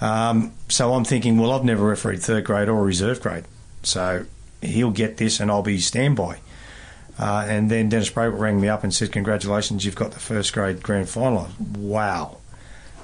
Um, 0.00 0.52
so 0.68 0.94
I'm 0.94 1.04
thinking, 1.04 1.38
well, 1.38 1.52
I've 1.52 1.64
never 1.64 1.84
refereed 1.84 2.20
third 2.20 2.44
grade 2.44 2.68
or 2.68 2.84
reserve 2.84 3.20
grade, 3.20 3.44
so 3.82 4.26
he'll 4.62 4.90
get 4.90 5.16
this, 5.16 5.40
and 5.40 5.50
I'll 5.50 5.62
be 5.62 5.80
standby. 5.80 6.38
Uh, 7.18 7.44
and 7.48 7.68
then 7.68 7.88
Dennis 7.88 8.10
Braybrook 8.10 8.38
rang 8.38 8.60
me 8.60 8.68
up 8.68 8.84
and 8.84 8.94
said, 8.94 9.10
"Congratulations, 9.10 9.84
you've 9.84 9.96
got 9.96 10.12
the 10.12 10.20
first 10.20 10.52
grade 10.52 10.82
grand 10.82 11.08
final." 11.08 11.48
Wow, 11.76 12.38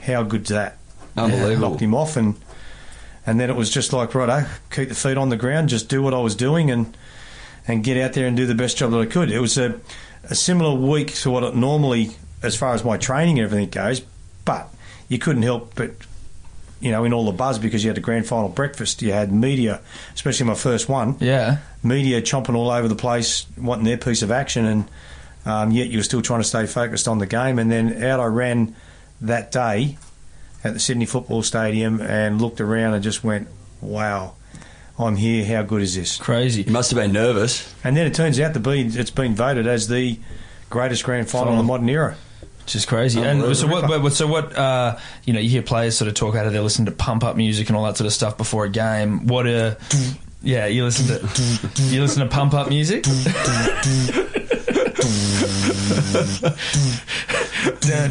how 0.02 0.22
good's 0.22 0.50
that? 0.50 0.78
Unbelievable. 1.16 1.70
knocked 1.70 1.80
him 1.80 1.94
off, 1.94 2.16
and 2.16 2.36
and 3.26 3.40
then 3.40 3.50
it 3.50 3.56
was 3.56 3.70
just 3.70 3.92
like 3.92 4.14
righto, 4.14 4.46
keep 4.70 4.88
the 4.88 4.94
feet 4.94 5.16
on 5.16 5.30
the 5.30 5.36
ground, 5.36 5.68
just 5.68 5.88
do 5.88 6.02
what 6.02 6.14
I 6.14 6.20
was 6.20 6.36
doing, 6.36 6.70
and 6.70 6.96
and 7.66 7.82
get 7.84 7.96
out 7.96 8.12
there 8.12 8.26
and 8.26 8.36
do 8.36 8.46
the 8.46 8.54
best 8.54 8.76
job 8.76 8.90
that 8.92 9.00
I 9.00 9.06
could. 9.06 9.30
It 9.30 9.40
was 9.40 9.56
a, 9.58 9.80
a 10.24 10.34
similar 10.34 10.74
week 10.78 11.14
to 11.16 11.30
what 11.30 11.42
it 11.44 11.54
normally, 11.56 12.10
as 12.42 12.56
far 12.56 12.74
as 12.74 12.84
my 12.84 12.96
training 12.98 13.38
and 13.38 13.46
everything 13.46 13.70
goes, 13.70 14.00
but 14.44 14.68
you 15.08 15.18
couldn't 15.18 15.42
help 15.42 15.74
but. 15.74 15.90
You 16.80 16.90
know, 16.90 17.04
in 17.04 17.14
all 17.14 17.24
the 17.24 17.32
buzz 17.32 17.58
because 17.58 17.82
you 17.82 17.88
had 17.88 17.96
a 17.96 18.02
grand 18.02 18.26
final 18.26 18.50
breakfast, 18.50 19.00
you 19.00 19.10
had 19.10 19.32
media, 19.32 19.80
especially 20.14 20.44
my 20.44 20.54
first 20.54 20.86
one 20.86 21.16
Yeah. 21.18 21.58
media 21.82 22.20
chomping 22.20 22.54
all 22.54 22.68
over 22.70 22.88
the 22.88 22.96
place, 22.96 23.46
wanting 23.56 23.84
their 23.86 23.96
piece 23.96 24.20
of 24.20 24.30
action, 24.30 24.66
and 24.66 24.84
um, 25.46 25.70
yet 25.70 25.86
you 25.86 25.98
were 25.98 26.02
still 26.02 26.20
trying 26.20 26.40
to 26.40 26.46
stay 26.46 26.66
focused 26.66 27.08
on 27.08 27.20
the 27.20 27.26
game. 27.26 27.58
And 27.58 27.72
then 27.72 28.02
out 28.04 28.20
I 28.20 28.26
ran 28.26 28.74
that 29.22 29.50
day 29.50 29.96
at 30.62 30.74
the 30.74 30.80
Sydney 30.80 31.06
Football 31.06 31.42
Stadium 31.42 32.02
and 32.02 32.42
looked 32.42 32.60
around 32.60 32.92
and 32.92 33.02
just 33.02 33.24
went, 33.24 33.48
"Wow, 33.80 34.34
I'm 34.98 35.16
here. 35.16 35.44
How 35.44 35.62
good 35.62 35.82
is 35.82 35.94
this?" 35.96 36.16
Crazy. 36.16 36.62
You 36.62 36.72
must 36.72 36.90
have 36.90 36.98
been 36.98 37.12
nervous. 37.12 37.74
And 37.84 37.96
then 37.96 38.06
it 38.06 38.14
turns 38.14 38.38
out 38.40 38.54
to 38.54 38.60
be 38.60 38.82
it's 38.82 39.10
been 39.10 39.34
voted 39.34 39.66
as 39.66 39.88
the 39.88 40.18
greatest 40.70 41.04
grand 41.04 41.28
final 41.28 41.52
in 41.52 41.58
the 41.58 41.64
modern 41.64 41.88
era. 41.88 42.16
Which 42.62 42.76
is 42.76 42.86
crazy. 42.86 43.20
And 43.20 43.54
so 43.56 43.66
what? 43.66 43.86
But, 43.86 44.10
so 44.12 44.26
what? 44.26 44.56
Uh, 44.56 44.96
you 45.24 45.32
know, 45.34 45.40
you 45.40 45.50
hear 45.50 45.60
players 45.62 45.98
sort 45.98 46.08
of 46.08 46.14
talk 46.14 46.34
out 46.34 46.46
of 46.46 46.52
they 46.54 46.60
listen 46.60 46.86
to 46.86 46.92
pump 46.92 47.22
up 47.22 47.36
music 47.36 47.68
and 47.68 47.76
all 47.76 47.84
that 47.84 47.96
sort 47.98 48.06
of 48.06 48.12
stuff 48.14 48.38
before 48.38 48.64
a 48.64 48.70
game. 48.70 49.26
What? 49.26 49.46
Uh, 49.46 49.74
yeah, 50.42 50.66
you 50.66 50.84
listen 50.84 51.06
to 51.06 51.82
you 51.84 52.00
listen 52.00 52.22
to 52.22 52.28
pump 52.28 52.54
up 52.54 52.68
music. 52.70 53.04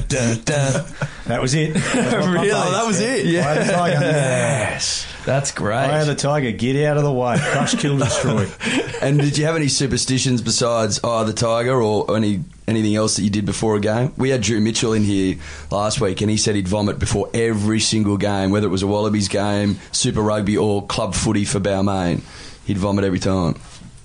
That 0.04 1.40
was 1.42 1.54
it. 1.54 1.74
That 1.74 2.18
was 2.18 2.28
my 2.28 2.34
Really? 2.34 2.52
pump. 2.52 2.72
That 2.72 2.86
was 2.86 3.00
it? 3.00 3.26
Yeah. 3.26 3.42
I 3.50 3.54
had 3.54 3.68
the 3.68 3.72
tiger. 3.74 4.00
Yes, 4.02 5.08
that's 5.26 5.52
great. 5.52 5.76
I 5.76 5.98
had 6.00 6.08
the 6.08 6.16
tiger. 6.16 6.52
Get 6.52 6.86
out 6.86 6.98
of 6.98 7.04
the 7.04 7.12
way. 7.12 7.38
Crush, 7.40 7.76
kill, 7.76 7.98
destroy. 7.98 8.48
And 9.04 9.20
did 9.20 9.38
you 9.38 9.44
have 9.44 9.58
any 9.58 9.68
superstitions 9.68 10.42
besides 10.42 11.02
oh 11.04 11.26
the 11.26 11.34
tiger 11.34 11.82
or 11.82 12.16
any 12.16 12.46
anything 12.70 12.96
else 12.96 13.18
that 13.18 13.24
you 13.24 13.30
did 13.30 13.46
before 13.46 13.76
a 13.76 13.82
game? 13.82 14.14
We 14.16 14.30
had 14.30 14.40
Drew 14.40 14.62
Mitchell 14.62 14.94
in 14.94 15.04
here 15.04 15.36
last 15.72 16.00
week, 16.00 16.22
and 16.22 16.30
he 16.30 16.38
said 16.38 16.56
he'd 16.56 16.70
vomit 16.70 17.00
before 17.00 17.30
every 17.34 17.82
single 17.82 18.16
game, 18.16 18.52
whether 18.52 18.66
it 18.66 18.70
was 18.70 18.82
a 18.82 18.88
Wallabies 18.88 19.28
game, 19.28 19.78
Super 19.92 20.22
Rugby, 20.22 20.56
or 20.56 20.86
club 20.88 21.16
footy 21.16 21.44
for 21.44 21.60
Balmain. 21.60 22.22
He'd 22.66 22.78
vomit 22.78 23.04
every 23.04 23.20
time. 23.20 23.56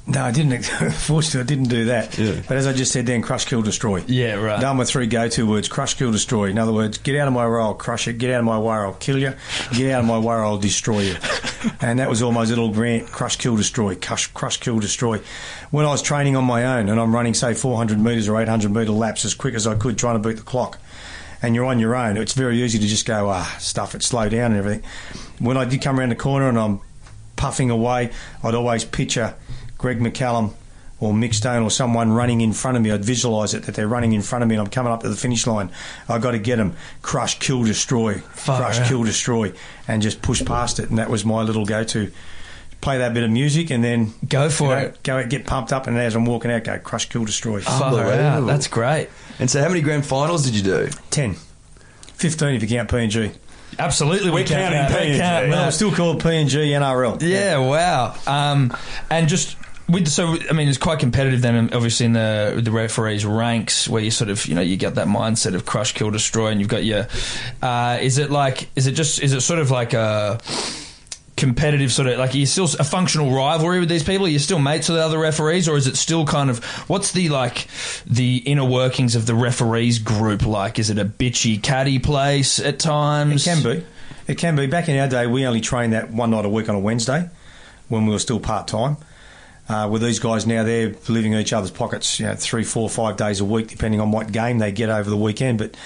No, 0.09 0.25
I 0.25 0.31
didn't. 0.31 0.63
Fortunately, 0.93 1.41
I 1.41 1.45
didn't 1.45 1.69
do 1.69 1.85
that. 1.87 2.17
Yeah. 2.17 2.41
But 2.49 2.57
as 2.57 2.67
I 2.67 2.73
just 2.73 2.93
said, 2.93 3.05
then 3.05 3.21
crush, 3.21 3.45
kill, 3.45 3.61
destroy. 3.61 4.03
Yeah, 4.07 4.37
right. 4.37 4.59
Done 4.59 4.79
with 4.79 4.89
three 4.89 5.07
go-to 5.07 5.47
words: 5.47 5.69
crush, 5.69 5.95
kill, 5.95 6.11
destroy. 6.13 6.47
In 6.47 6.59
other 6.59 6.73
words, 6.73 6.97
get 6.97 7.21
out 7.21 7.29
of 7.29 7.35
my 7.35 7.47
way, 7.47 7.61
I'll 7.61 7.75
crush 7.75 8.09
it. 8.09 8.15
Get 8.15 8.31
out 8.31 8.39
of 8.39 8.47
my 8.47 8.59
way, 8.59 8.77
I'll 8.77 8.95
kill 8.95 9.19
you. 9.19 9.35
Get 9.75 9.93
out 9.93 10.01
of 10.01 10.07
my 10.07 10.19
way, 10.19 10.35
I'll 10.35 10.57
destroy 10.57 11.01
you. 11.01 11.17
and 11.83 11.99
that 11.99 12.09
was 12.09 12.23
all 12.23 12.33
my 12.33 12.45
little 12.45 12.73
grant: 12.73 13.09
crush, 13.09 13.37
kill, 13.37 13.57
destroy. 13.57 13.97
Crush, 13.97 14.29
crush, 14.29 14.57
kill, 14.57 14.81
destroy. 14.81 15.21
When 15.71 15.85
I 15.85 15.91
was 15.91 16.01
training 16.01 16.37
on 16.37 16.45
my 16.45 16.79
own 16.79 16.89
and 16.89 16.99
I'm 16.99 17.15
running, 17.15 17.35
say, 17.35 17.53
400 17.53 18.01
metres 18.01 18.29
or 18.29 18.41
800 18.41 18.71
metre 18.71 18.91
laps 18.93 19.27
as 19.27 19.35
quick 19.35 19.55
as 19.55 19.67
I 19.67 19.75
could, 19.75 19.99
trying 19.99 20.21
to 20.21 20.27
beat 20.27 20.39
the 20.39 20.43
clock. 20.43 20.79
And 21.43 21.55
you're 21.55 21.67
on 21.67 21.79
your 21.79 21.95
own. 21.95 22.17
It's 22.17 22.33
very 22.33 22.63
easy 22.63 22.79
to 22.79 22.87
just 22.87 23.05
go, 23.07 23.29
ah, 23.29 23.57
stuff 23.61 23.95
it, 23.95 24.03
slow 24.03 24.31
down 24.31 24.53
and 24.53 24.59
everything. 24.59 24.83
When 25.39 25.59
I 25.59 25.67
did 25.67 25.83
come 25.83 26.01
around 26.01 26.09
the 26.09 26.17
corner 26.17 26.49
and 26.49 26.59
I'm 26.59 26.81
puffing 27.37 27.69
away, 27.71 28.11
I'd 28.43 28.55
always 28.55 28.85
picture 28.85 29.35
Greg 29.79 30.01
McCallum 30.01 30.53
or 31.01 31.13
Mick 31.13 31.33
Stone 31.33 31.63
or 31.63 31.71
someone 31.71 32.13
running 32.13 32.41
in 32.41 32.53
front 32.53 32.77
of 32.77 32.83
me. 32.83 32.91
I'd 32.91 33.05
visualise 33.05 33.55
it 33.55 33.63
that 33.65 33.75
they're 33.75 33.89
running 33.89 34.13
in 34.13 34.23
front 34.23 34.43
of 34.43 34.49
me 34.49 34.57
and 34.57 34.63
I'm 34.63 34.71
coming 34.71 34.93
up 34.93 35.03
to 35.03 35.09
the 35.09 35.17
finish 35.17 35.47
line. 35.47 35.71
I've 36.09 36.21
got 36.21 36.33
to 36.33 36.39
get 36.39 36.57
them. 36.57 36.75
Crush, 37.03 37.39
kill, 37.39 37.63
destroy. 37.63 38.15
Far 38.15 38.59
Crush, 38.61 38.81
out. 38.81 38.89
kill, 38.89 39.05
destroy. 39.05 39.53
And 39.87 40.03
just 40.03 40.21
push 40.21 40.45
past 40.45 40.81
it. 40.81 40.91
And 40.91 40.99
that 40.99 41.09
was 41.09 41.25
my 41.25 41.43
little 41.43 41.65
go 41.65 41.85
to. 41.85 42.11
Play 42.81 42.99
that 42.99 43.13
bit 43.13 43.25
of 43.25 43.31
music 43.31 43.71
and 43.71 43.83
then 43.83 44.15
Go 44.29 44.49
for 44.49 44.65
you 44.65 44.71
know, 44.71 44.77
it. 44.87 45.03
Go 45.03 45.27
get 45.27 45.47
pumped 45.47 45.73
up, 45.73 45.89
and 45.89 45.99
as 45.99 46.15
I'm 46.15 46.25
walking 46.25 46.53
out, 46.53 46.63
go 46.63 46.79
crush, 46.79 47.09
kill, 47.09 47.25
destroy. 47.25 47.61
Far 47.61 48.05
out. 48.05 48.47
That's 48.47 48.69
great. 48.69 49.09
And 49.41 49.51
so, 49.51 49.61
how 49.61 49.69
many 49.69 49.81
grand 49.81 50.07
finals 50.07 50.45
did 50.45 50.55
you 50.55 50.63
do? 50.63 50.89
10. 51.11 51.35
15 52.15 52.55
if 52.55 52.63
you 52.63 52.69
count 52.69 52.89
PNG. 52.89 53.35
Absolutely, 53.81 54.31
we 54.31 54.45
count. 54.45 54.95
We 54.95 55.19
count. 55.19 55.49
Well, 55.49 55.65
I'm 55.65 55.73
still 55.73 55.91
called 55.91 56.23
PNG 56.23 56.69
NRL. 56.69 57.21
Yeah, 57.21 57.59
wow. 57.59 58.15
Um, 58.29 58.73
and 59.11 59.29
just 59.29 59.57
with 59.89 60.09
so 60.09 60.37
I 60.49 60.53
mean, 60.53 60.69
it's 60.69 60.79
quite 60.79 60.99
competitive. 60.99 61.43
Then, 61.43 61.73
obviously, 61.73 62.07
in 62.07 62.13
the 62.13 62.61
the 62.63 62.71
referees 62.71 63.25
ranks, 63.25 63.89
where 63.89 64.03
you 64.03 64.11
sort 64.11 64.31
of 64.31 64.45
you 64.47 64.55
know 64.55 64.61
you 64.61 64.77
get 64.77 64.97
that 64.97 65.07
mindset 65.07 65.55
of 65.55 65.65
crush, 65.65 65.93
kill, 65.93 66.11
destroy, 66.11 66.49
and 66.49 66.61
you've 66.61 66.69
got 66.69 66.85
your. 66.85 67.09
Uh, 67.63 67.99
is 68.01 68.19
it 68.19 68.31
like? 68.31 68.69
Is 68.77 68.87
it 68.87 68.93
just? 68.93 69.23
Is 69.23 69.33
it 69.33 69.41
sort 69.41 69.61
of 69.61 69.71
like 69.71 69.95
a 69.95 70.41
competitive 71.39 71.93
sort 71.93 72.09
of 72.09 72.19
like 72.19 72.35
are 72.35 72.39
you 72.39 72.47
still 72.47 72.65
a 72.81 72.85
functional 72.85 73.31
rivalry 73.33 73.79
with 73.79 73.89
these 73.89 74.03
people? 74.03 74.27
Are 74.27 74.31
you 74.31 74.41
still 74.41 74.59
mates 74.59 74.89
with 74.89 74.99
the 74.99 75.05
other 75.05 75.19
referees, 75.19 75.69
or 75.69 75.77
is 75.77 75.87
it 75.87 75.97
still 75.97 76.27
kind 76.27 76.51
of 76.51 76.63
what's 76.89 77.13
the 77.13 77.29
like 77.29 77.69
the 78.07 78.39
inner 78.39 78.65
workings 78.65 79.15
of 79.15 79.27
the 79.27 79.35
referees 79.35 79.99
group 79.99 80.45
like? 80.45 80.79
Is 80.79 80.91
it 80.91 80.99
a 80.99 81.05
bitchy 81.05 81.63
caddy 81.63 81.99
place 81.99 82.59
at 82.59 82.79
times? 82.79 83.47
It 83.47 83.51
can 83.51 83.63
be. 83.63 83.87
It 84.27 84.37
can 84.37 84.57
be. 84.57 84.67
Back 84.67 84.89
in 84.89 84.99
our 84.99 85.09
day, 85.09 85.27
we 85.27 85.47
only 85.47 85.61
trained 85.61 85.95
that 85.95 86.11
one 86.11 86.33
night 86.33 86.45
a 86.45 86.49
week 86.49 86.69
on 86.69 86.75
a 86.75 86.81
Wednesday 86.81 87.31
when 87.89 88.05
we 88.05 88.13
were 88.13 88.19
still 88.19 88.41
part 88.41 88.69
time. 88.69 88.99
Uh, 89.69 89.87
with 89.91 90.01
these 90.01 90.19
guys 90.19 90.47
now, 90.47 90.65
they're 90.65 90.95
living 91.09 91.33
in 91.33 91.41
each 91.41 91.53
other's 91.53 91.71
pockets, 91.71 92.19
you 92.19 92.27
know, 92.27 92.35
three, 92.35 92.65
four, 92.65 92.89
five 92.89 93.17
days 93.17 93.41
a 93.41 93.45
week, 93.45 93.69
depending 93.69 94.01
on 94.01 94.11
what 94.11 94.33
game 94.33 94.59
they 94.59 94.73
get 94.73 94.89
over 94.89 95.11
the 95.11 95.17
weekend. 95.17 95.59
But 95.59 95.77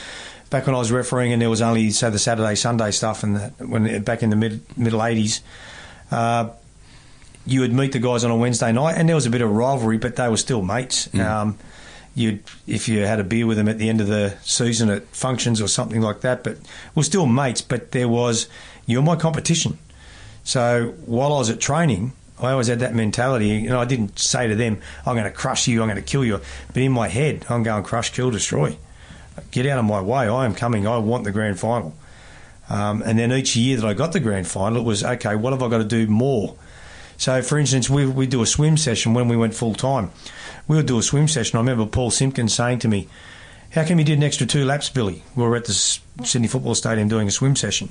back 0.50 0.66
when 0.66 0.76
I 0.76 0.78
was 0.78 0.92
refereeing, 0.92 1.32
and 1.32 1.42
there 1.42 1.50
was 1.50 1.60
only 1.60 1.90
say 1.90 2.08
the 2.10 2.18
Saturday, 2.18 2.54
Sunday 2.54 2.92
stuff, 2.92 3.24
and 3.24 3.36
the, 3.36 3.48
when 3.66 4.02
back 4.04 4.22
in 4.22 4.30
the 4.30 4.36
mid 4.36 4.60
middle 4.78 5.04
eighties, 5.04 5.40
uh, 6.12 6.50
you 7.44 7.60
would 7.60 7.72
meet 7.72 7.90
the 7.90 7.98
guys 7.98 8.22
on 8.22 8.30
a 8.30 8.36
Wednesday 8.36 8.70
night, 8.70 8.94
and 8.96 9.08
there 9.08 9.16
was 9.16 9.26
a 9.26 9.30
bit 9.30 9.42
of 9.42 9.50
rivalry, 9.50 9.98
but 9.98 10.14
they 10.14 10.28
were 10.28 10.36
still 10.36 10.62
mates. 10.62 11.12
Um, 11.42 11.58
you'd 12.14 12.44
if 12.68 12.88
you 12.88 13.00
had 13.00 13.18
a 13.18 13.24
beer 13.24 13.46
with 13.46 13.56
them 13.56 13.68
at 13.68 13.78
the 13.78 13.88
end 13.88 14.00
of 14.00 14.06
the 14.06 14.36
season 14.42 14.90
at 14.90 15.06
functions 15.08 15.60
or 15.60 15.66
something 15.66 16.00
like 16.00 16.20
that, 16.20 16.44
but 16.44 16.58
we're 16.94 17.02
still 17.02 17.26
mates. 17.26 17.62
But 17.62 17.90
there 17.90 18.08
was 18.08 18.46
you're 18.86 19.02
my 19.02 19.16
competition. 19.16 19.78
So 20.44 20.94
while 21.06 21.32
I 21.32 21.38
was 21.38 21.50
at 21.50 21.58
training, 21.60 22.12
I 22.40 22.52
always 22.52 22.66
had 22.66 22.80
that 22.80 22.94
mentality. 22.94 23.48
You 23.48 23.68
know, 23.68 23.80
I 23.80 23.84
didn't 23.84 24.18
say 24.18 24.48
to 24.48 24.54
them, 24.54 24.80
"I'm 25.06 25.14
going 25.14 25.24
to 25.24 25.30
crush 25.30 25.68
you, 25.68 25.82
I'm 25.82 25.88
going 25.88 25.96
to 25.96 26.02
kill 26.02 26.24
you," 26.24 26.40
but 26.68 26.82
in 26.82 26.92
my 26.92 27.08
head, 27.08 27.44
I'm 27.48 27.62
going 27.62 27.84
crush, 27.84 28.10
kill, 28.10 28.30
destroy. 28.30 28.76
Get 29.50 29.66
out 29.66 29.78
of 29.78 29.84
my 29.84 30.00
way. 30.00 30.28
I 30.28 30.44
am 30.44 30.54
coming. 30.54 30.86
I 30.86 30.98
want 30.98 31.24
the 31.24 31.32
grand 31.32 31.58
final. 31.58 31.94
Um, 32.68 33.02
and 33.04 33.18
then 33.18 33.32
each 33.32 33.56
year 33.56 33.76
that 33.76 33.86
I 33.86 33.94
got 33.94 34.12
the 34.12 34.20
grand 34.20 34.46
final, 34.46 34.82
it 34.82 34.84
was 34.84 35.04
okay. 35.04 35.36
What 35.36 35.52
have 35.52 35.62
I 35.62 35.68
got 35.68 35.78
to 35.78 35.84
do 35.84 36.06
more? 36.06 36.56
So, 37.16 37.42
for 37.42 37.58
instance, 37.58 37.88
we 37.88 38.06
we 38.06 38.26
do 38.26 38.42
a 38.42 38.46
swim 38.46 38.76
session 38.76 39.14
when 39.14 39.28
we 39.28 39.36
went 39.36 39.54
full 39.54 39.74
time. 39.74 40.10
We 40.66 40.76
would 40.76 40.86
do 40.86 40.98
a 40.98 41.02
swim 41.02 41.28
session. 41.28 41.56
I 41.56 41.60
remember 41.60 41.86
Paul 41.86 42.10
Simpkins 42.10 42.54
saying 42.54 42.80
to 42.80 42.88
me, 42.88 43.08
"How 43.70 43.84
come 43.84 43.98
you 43.98 44.04
did 44.04 44.18
an 44.18 44.24
extra 44.24 44.46
two 44.46 44.64
laps, 44.64 44.88
Billy?" 44.88 45.22
We 45.36 45.44
were 45.44 45.56
at 45.56 45.66
the 45.66 45.72
Sydney 46.24 46.48
Football 46.48 46.74
Stadium 46.74 47.08
doing 47.08 47.28
a 47.28 47.30
swim 47.30 47.56
session. 47.56 47.90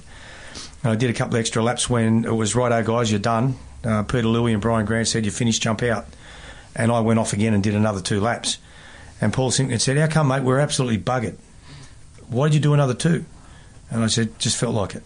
And 0.83 0.91
I 0.91 0.95
did 0.95 1.09
a 1.09 1.13
couple 1.13 1.35
of 1.35 1.39
extra 1.39 1.63
laps 1.63 1.89
when 1.89 2.25
it 2.25 2.33
was 2.33 2.55
right, 2.55 2.71
oh 2.71 2.83
guys, 2.83 3.11
you're 3.11 3.19
done. 3.19 3.55
Uh, 3.83 4.03
Peter 4.03 4.27
Louie 4.27 4.53
and 4.53 4.61
Brian 4.61 4.85
Grant 4.85 5.07
said, 5.07 5.25
"You 5.25 5.31
finished, 5.31 5.61
jump 5.61 5.83
out." 5.83 6.05
And 6.75 6.91
I 6.91 6.99
went 7.01 7.19
off 7.19 7.33
again 7.33 7.53
and 7.53 7.63
did 7.63 7.75
another 7.75 8.01
two 8.01 8.19
laps. 8.19 8.57
And 9.19 9.31
Paul 9.33 9.51
Simpkins 9.51 9.83
said, 9.83 9.97
"How 9.97 10.07
come, 10.07 10.27
mate? 10.29 10.43
We're 10.43 10.59
absolutely 10.59 10.97
buggered. 10.99 11.35
Why 12.29 12.47
did 12.47 12.55
you 12.55 12.59
do 12.61 12.73
another 12.73 12.93
two? 12.93 13.25
And 13.89 14.03
I 14.03 14.07
said, 14.07 14.37
"Just 14.39 14.57
felt 14.57 14.73
like 14.75 14.95
it." 14.95 15.03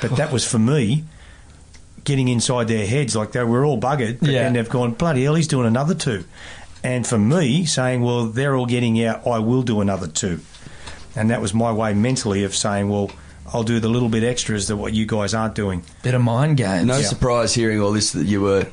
But 0.00 0.16
that 0.16 0.32
was 0.32 0.46
for 0.46 0.58
me 0.58 1.04
getting 2.04 2.28
inside 2.28 2.68
their 2.68 2.86
heads, 2.86 3.14
like 3.14 3.32
they 3.32 3.44
were 3.44 3.64
all 3.66 3.78
buggered, 3.78 4.20
but 4.20 4.30
Yeah. 4.30 4.44
then 4.44 4.54
they've 4.54 4.68
gone, 4.68 4.92
"Bloody 4.92 5.24
hell, 5.24 5.34
he's 5.34 5.48
doing 5.48 5.66
another 5.66 5.94
two. 5.94 6.24
And 6.82 7.06
for 7.06 7.18
me, 7.18 7.64
saying, 7.66 8.02
"Well, 8.02 8.26
they're 8.26 8.56
all 8.56 8.66
getting 8.66 9.02
out. 9.04 9.26
I 9.26 9.38
will 9.38 9.62
do 9.62 9.80
another 9.80 10.06
two. 10.06 10.40
And 11.14 11.30
that 11.30 11.40
was 11.42 11.52
my 11.52 11.72
way 11.72 11.92
mentally 11.94 12.44
of 12.44 12.54
saying, 12.54 12.88
"Well." 12.88 13.10
I'll 13.52 13.62
do 13.64 13.80
the 13.80 13.88
little 13.88 14.08
bit 14.08 14.22
extras 14.24 14.68
that 14.68 14.76
what 14.76 14.92
you 14.92 15.06
guys 15.06 15.34
aren't 15.34 15.54
doing. 15.54 15.82
Bit 16.02 16.14
of 16.14 16.22
mind 16.22 16.56
games. 16.56 16.86
No 16.86 16.96
Yeah. 16.98 17.06
surprise 17.06 17.54
hearing 17.54 17.80
all 17.80 17.92
this 17.92 18.12
that 18.12 18.26
you 18.26 18.40
were 18.40 18.66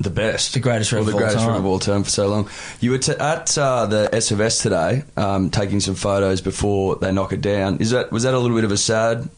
the 0.00 0.10
best, 0.10 0.54
The 0.54 0.60
greatest 0.60 0.92
or 0.92 1.04
the 1.04 1.12
greatest 1.12 1.36
time. 1.38 1.48
ref 1.48 1.58
of 1.58 1.64
all 1.66 1.78
time 1.78 2.02
for 2.02 2.10
so 2.10 2.26
long. 2.26 2.48
You 2.80 2.90
were 2.90 2.98
t- 2.98 3.12
at 3.12 3.56
uh, 3.56 3.86
the 3.86 4.08
SFS 4.12 4.60
today, 4.62 5.04
um, 5.16 5.48
taking 5.50 5.78
some 5.80 5.94
photos 5.94 6.40
before 6.40 6.96
they 6.96 7.12
knock 7.12 7.32
it 7.32 7.40
down. 7.40 7.76
Is 7.78 7.90
that 7.90 8.10
was 8.10 8.24
that 8.24 8.34
a 8.34 8.38
little 8.38 8.56
bit 8.56 8.64
of 8.64 8.72
a 8.72 8.76
sad 8.76 9.28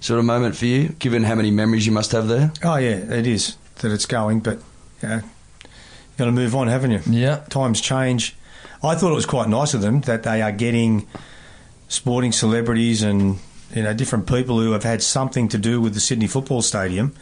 sort 0.00 0.18
of 0.18 0.24
moment 0.24 0.56
for 0.56 0.64
you, 0.66 0.88
given 0.98 1.22
how 1.24 1.34
many 1.34 1.50
memories 1.50 1.84
you 1.86 1.92
must 1.92 2.12
have 2.12 2.28
there? 2.28 2.50
Oh 2.64 2.76
yeah, 2.76 2.96
it 2.96 3.26
is 3.26 3.56
that 3.80 3.92
it's 3.92 4.06
going, 4.06 4.40
but 4.40 4.58
you 5.02 5.08
know, 5.08 5.16
you 5.16 5.22
got 6.16 6.24
to 6.26 6.32
move 6.32 6.54
on, 6.56 6.68
haven't 6.68 6.92
you? 6.92 7.00
Yeah. 7.10 7.40
Times 7.50 7.80
change. 7.82 8.34
I 8.82 8.94
thought 8.94 9.12
it 9.12 9.16
was 9.16 9.26
quite 9.26 9.48
nice 9.50 9.74
of 9.74 9.82
them 9.82 10.00
that 10.02 10.22
they 10.22 10.40
are 10.40 10.52
getting 10.52 11.06
sporting 11.88 12.32
celebrities 12.32 13.02
and 13.02 13.38
you 13.74 13.82
know 13.82 13.94
different 13.94 14.26
people 14.26 14.60
who 14.60 14.72
have 14.72 14.84
had 14.84 15.02
something 15.02 15.48
to 15.48 15.58
do 15.58 15.80
with 15.80 15.94
the 15.94 16.00
Sydney 16.00 16.26
Football 16.26 16.62
Stadium 16.62 17.14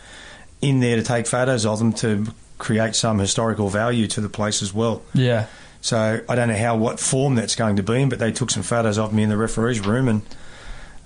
in 0.60 0.80
there 0.80 0.96
to 0.96 1.02
take 1.02 1.26
photos 1.26 1.66
of 1.66 1.78
them 1.78 1.92
to 1.94 2.26
create 2.58 2.94
some 2.94 3.18
historical 3.18 3.68
value 3.68 4.06
to 4.08 4.20
the 4.20 4.28
place 4.28 4.62
as 4.62 4.72
well. 4.72 5.02
Yeah. 5.12 5.46
So 5.80 6.20
I 6.28 6.34
don't 6.34 6.48
know 6.48 6.56
how 6.56 6.76
what 6.76 6.98
form 6.98 7.34
that's 7.34 7.54
going 7.54 7.76
to 7.76 7.82
be 7.82 8.02
in, 8.02 8.08
but 8.08 8.18
they 8.18 8.32
took 8.32 8.50
some 8.50 8.62
photos 8.62 8.98
of 8.98 9.12
me 9.12 9.22
in 9.22 9.28
the 9.28 9.36
referee's 9.36 9.80
room 9.80 10.08
and. 10.08 10.22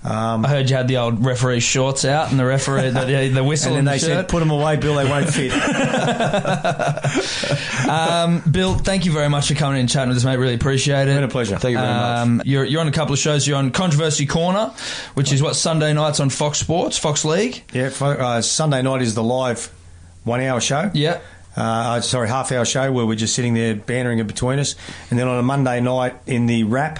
Um, 0.01 0.45
I 0.45 0.49
heard 0.49 0.69
you 0.69 0.77
had 0.77 0.87
the 0.87 0.95
old 0.97 1.25
referee 1.25 1.59
shorts 1.59 2.05
out 2.05 2.31
and 2.31 2.39
the 2.39 2.45
referee 2.45 2.89
the, 2.89 3.03
the, 3.03 3.27
the 3.29 3.43
whistle 3.43 3.75
and 3.75 3.85
then 3.85 3.93
they 3.93 3.99
the 3.99 4.05
said, 4.05 4.29
"Put 4.29 4.39
them 4.39 4.49
away, 4.49 4.77
Bill. 4.77 4.95
They 4.95 5.03
won't 5.03 5.29
fit." 5.33 5.51
Um, 7.89 8.41
Bill, 8.49 8.75
thank 8.75 9.05
you 9.05 9.11
very 9.11 9.27
much 9.29 9.49
for 9.49 9.55
coming 9.55 9.75
in 9.75 9.81
and 9.81 9.89
chatting 9.89 10.09
with 10.09 10.17
us, 10.17 10.23
mate. 10.23 10.37
Really 10.37 10.53
appreciate 10.53 11.03
it. 11.09 11.15
Been 11.15 11.23
a 11.23 11.27
pleasure. 11.27 11.57
Thank 11.57 11.73
you 11.73 11.79
very 11.79 11.93
much. 11.93 12.17
Um, 12.19 12.41
you're, 12.45 12.63
you're 12.63 12.81
on 12.81 12.87
a 12.87 12.91
couple 12.93 13.13
of 13.13 13.19
shows. 13.19 13.45
You're 13.47 13.57
on 13.57 13.71
Controversy 13.71 14.25
Corner, 14.25 14.71
which 15.15 15.33
is 15.33 15.41
what 15.41 15.55
Sunday 15.55 15.91
nights 15.93 16.19
on 16.19 16.29
Fox 16.29 16.59
Sports, 16.59 16.97
Fox 16.97 17.25
League. 17.25 17.63
Yeah, 17.73 17.91
uh, 17.99 18.41
Sunday 18.41 18.81
night 18.81 19.01
is 19.01 19.15
the 19.15 19.23
live 19.23 19.69
one-hour 20.23 20.61
show. 20.61 20.91
Yeah. 20.93 21.19
Uh, 21.55 21.99
sorry, 21.99 22.29
half-hour 22.29 22.63
show 22.63 22.91
where 22.91 23.05
we're 23.05 23.15
just 23.15 23.35
sitting 23.35 23.53
there 23.53 23.75
bantering 23.75 24.19
it 24.19 24.27
between 24.27 24.59
us, 24.59 24.75
and 25.09 25.19
then 25.19 25.27
on 25.27 25.39
a 25.39 25.43
Monday 25.43 25.81
night 25.81 26.15
in 26.25 26.45
the 26.45 26.63
wrap, 26.63 26.99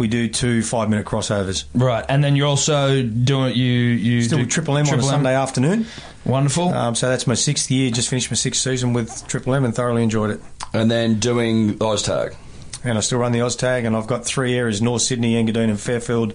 we 0.00 0.08
do 0.08 0.28
two 0.28 0.62
five-minute 0.62 1.04
crossovers. 1.06 1.64
Right, 1.74 2.04
and 2.08 2.24
then 2.24 2.34
you're 2.34 2.48
also 2.48 3.02
doing 3.02 3.54
you 3.54 3.70
you 3.70 4.22
Still 4.22 4.38
do 4.38 4.44
with 4.44 4.50
Triple 4.50 4.78
M 4.78 4.88
on 4.88 4.98
a 4.98 5.02
Sunday 5.02 5.34
afternoon. 5.34 5.86
Wonderful. 6.24 6.70
Um, 6.70 6.94
so 6.94 7.08
that's 7.08 7.26
my 7.26 7.34
sixth 7.34 7.70
year. 7.70 7.90
Just 7.90 8.08
finished 8.08 8.30
my 8.30 8.34
sixth 8.34 8.62
season 8.62 8.94
with 8.94 9.26
Triple 9.28 9.54
M 9.54 9.64
and 9.64 9.74
thoroughly 9.74 10.02
enjoyed 10.02 10.30
it. 10.30 10.40
And 10.72 10.90
then 10.90 11.20
doing 11.20 11.76
OzTag. 11.78 12.34
And 12.82 12.96
I 12.96 13.02
still 13.02 13.18
run 13.18 13.32
the 13.32 13.40
OzTag, 13.40 13.86
and 13.86 13.94
I've 13.94 14.06
got 14.06 14.24
three 14.24 14.54
areas: 14.56 14.80
North 14.80 15.02
Sydney, 15.02 15.34
Engadine, 15.34 15.68
and 15.68 15.78
Fairfield. 15.78 16.32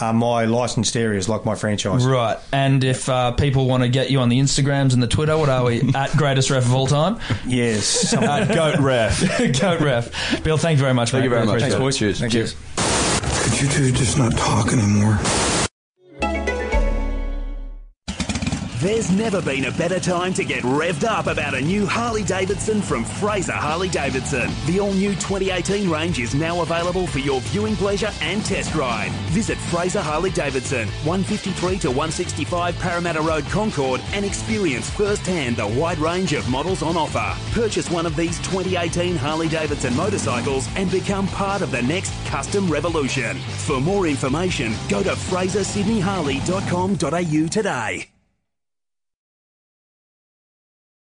Are 0.00 0.12
my 0.12 0.46
licensed 0.46 0.96
areas, 0.96 1.28
like 1.28 1.44
my 1.44 1.54
franchise. 1.54 2.06
Right, 2.06 2.38
and 2.52 2.82
if 2.82 3.08
uh, 3.08 3.32
people 3.32 3.66
want 3.66 3.82
to 3.82 3.88
get 3.88 4.10
you 4.10 4.20
on 4.20 4.28
the 4.30 4.38
Instagrams 4.40 4.94
and 4.94 5.02
the 5.02 5.06
Twitter, 5.06 5.36
what 5.36 5.48
are 5.48 5.64
we 5.64 5.82
at 5.94 6.10
greatest 6.16 6.50
ref 6.50 6.64
of 6.64 6.74
all 6.74 6.86
time? 6.86 7.18
Yes. 7.46 7.84
something 7.84 8.28
like 8.28 8.48
that. 8.48 8.54
Goat 8.54 8.80
Ref, 8.80 9.20
Goat 9.60 9.80
Ref. 9.80 10.42
Bill, 10.44 10.56
thank 10.56 10.76
you 10.78 10.82
very 10.82 10.94
much. 10.94 11.10
Thank 11.10 11.20
mate. 11.20 11.24
you 11.24 11.30
very 11.30 11.42
Really 11.42 11.52
much. 11.52 11.62
appreciate 11.62 11.78
Thanks, 11.78 11.84
boys. 11.84 11.98
Cheers. 11.98 12.20
Thank 12.20 12.32
Cheers. 12.32 12.52
you. 12.54 12.58
Could 13.50 13.62
you 13.62 13.68
two 13.68 13.92
just 13.98 14.16
not 14.18 14.32
talk 14.36 14.72
anymore? 14.72 15.18
There's 18.80 19.10
never 19.10 19.42
been 19.42 19.66
a 19.66 19.72
better 19.72 20.00
time 20.00 20.32
to 20.32 20.42
get 20.42 20.62
revved 20.62 21.04
up 21.04 21.26
about 21.26 21.52
a 21.52 21.60
new 21.60 21.84
Harley 21.84 22.24
Davidson 22.24 22.80
from 22.80 23.04
Fraser 23.04 23.52
Harley 23.52 23.90
Davidson. 23.90 24.50
The 24.64 24.80
all 24.80 24.94
new 24.94 25.10
2018 25.16 25.90
range 25.90 26.18
is 26.18 26.34
now 26.34 26.62
available 26.62 27.06
for 27.06 27.18
your 27.18 27.42
viewing 27.42 27.76
pleasure 27.76 28.10
and 28.22 28.42
test 28.42 28.74
ride. 28.74 29.10
Visit 29.32 29.58
Fraser 29.58 30.00
Harley 30.00 30.30
Davidson, 30.30 30.88
153 31.04 31.78
to 31.80 31.88
165 31.88 32.78
Parramatta 32.78 33.20
Road, 33.20 33.44
Concord, 33.50 34.00
and 34.14 34.24
experience 34.24 34.88
firsthand 34.88 35.58
the 35.58 35.68
wide 35.68 35.98
range 35.98 36.32
of 36.32 36.48
models 36.48 36.82
on 36.82 36.96
offer. 36.96 37.36
Purchase 37.52 37.90
one 37.90 38.06
of 38.06 38.16
these 38.16 38.38
2018 38.38 39.14
Harley 39.14 39.48
Davidson 39.48 39.94
motorcycles 39.94 40.66
and 40.76 40.90
become 40.90 41.26
part 41.26 41.60
of 41.60 41.70
the 41.70 41.82
next 41.82 42.14
custom 42.24 42.66
revolution. 42.66 43.36
For 43.36 43.78
more 43.78 44.06
information, 44.06 44.72
go 44.88 45.02
to 45.02 45.10
frasersydneyharley.com.au 45.10 47.46
today. 47.48 48.10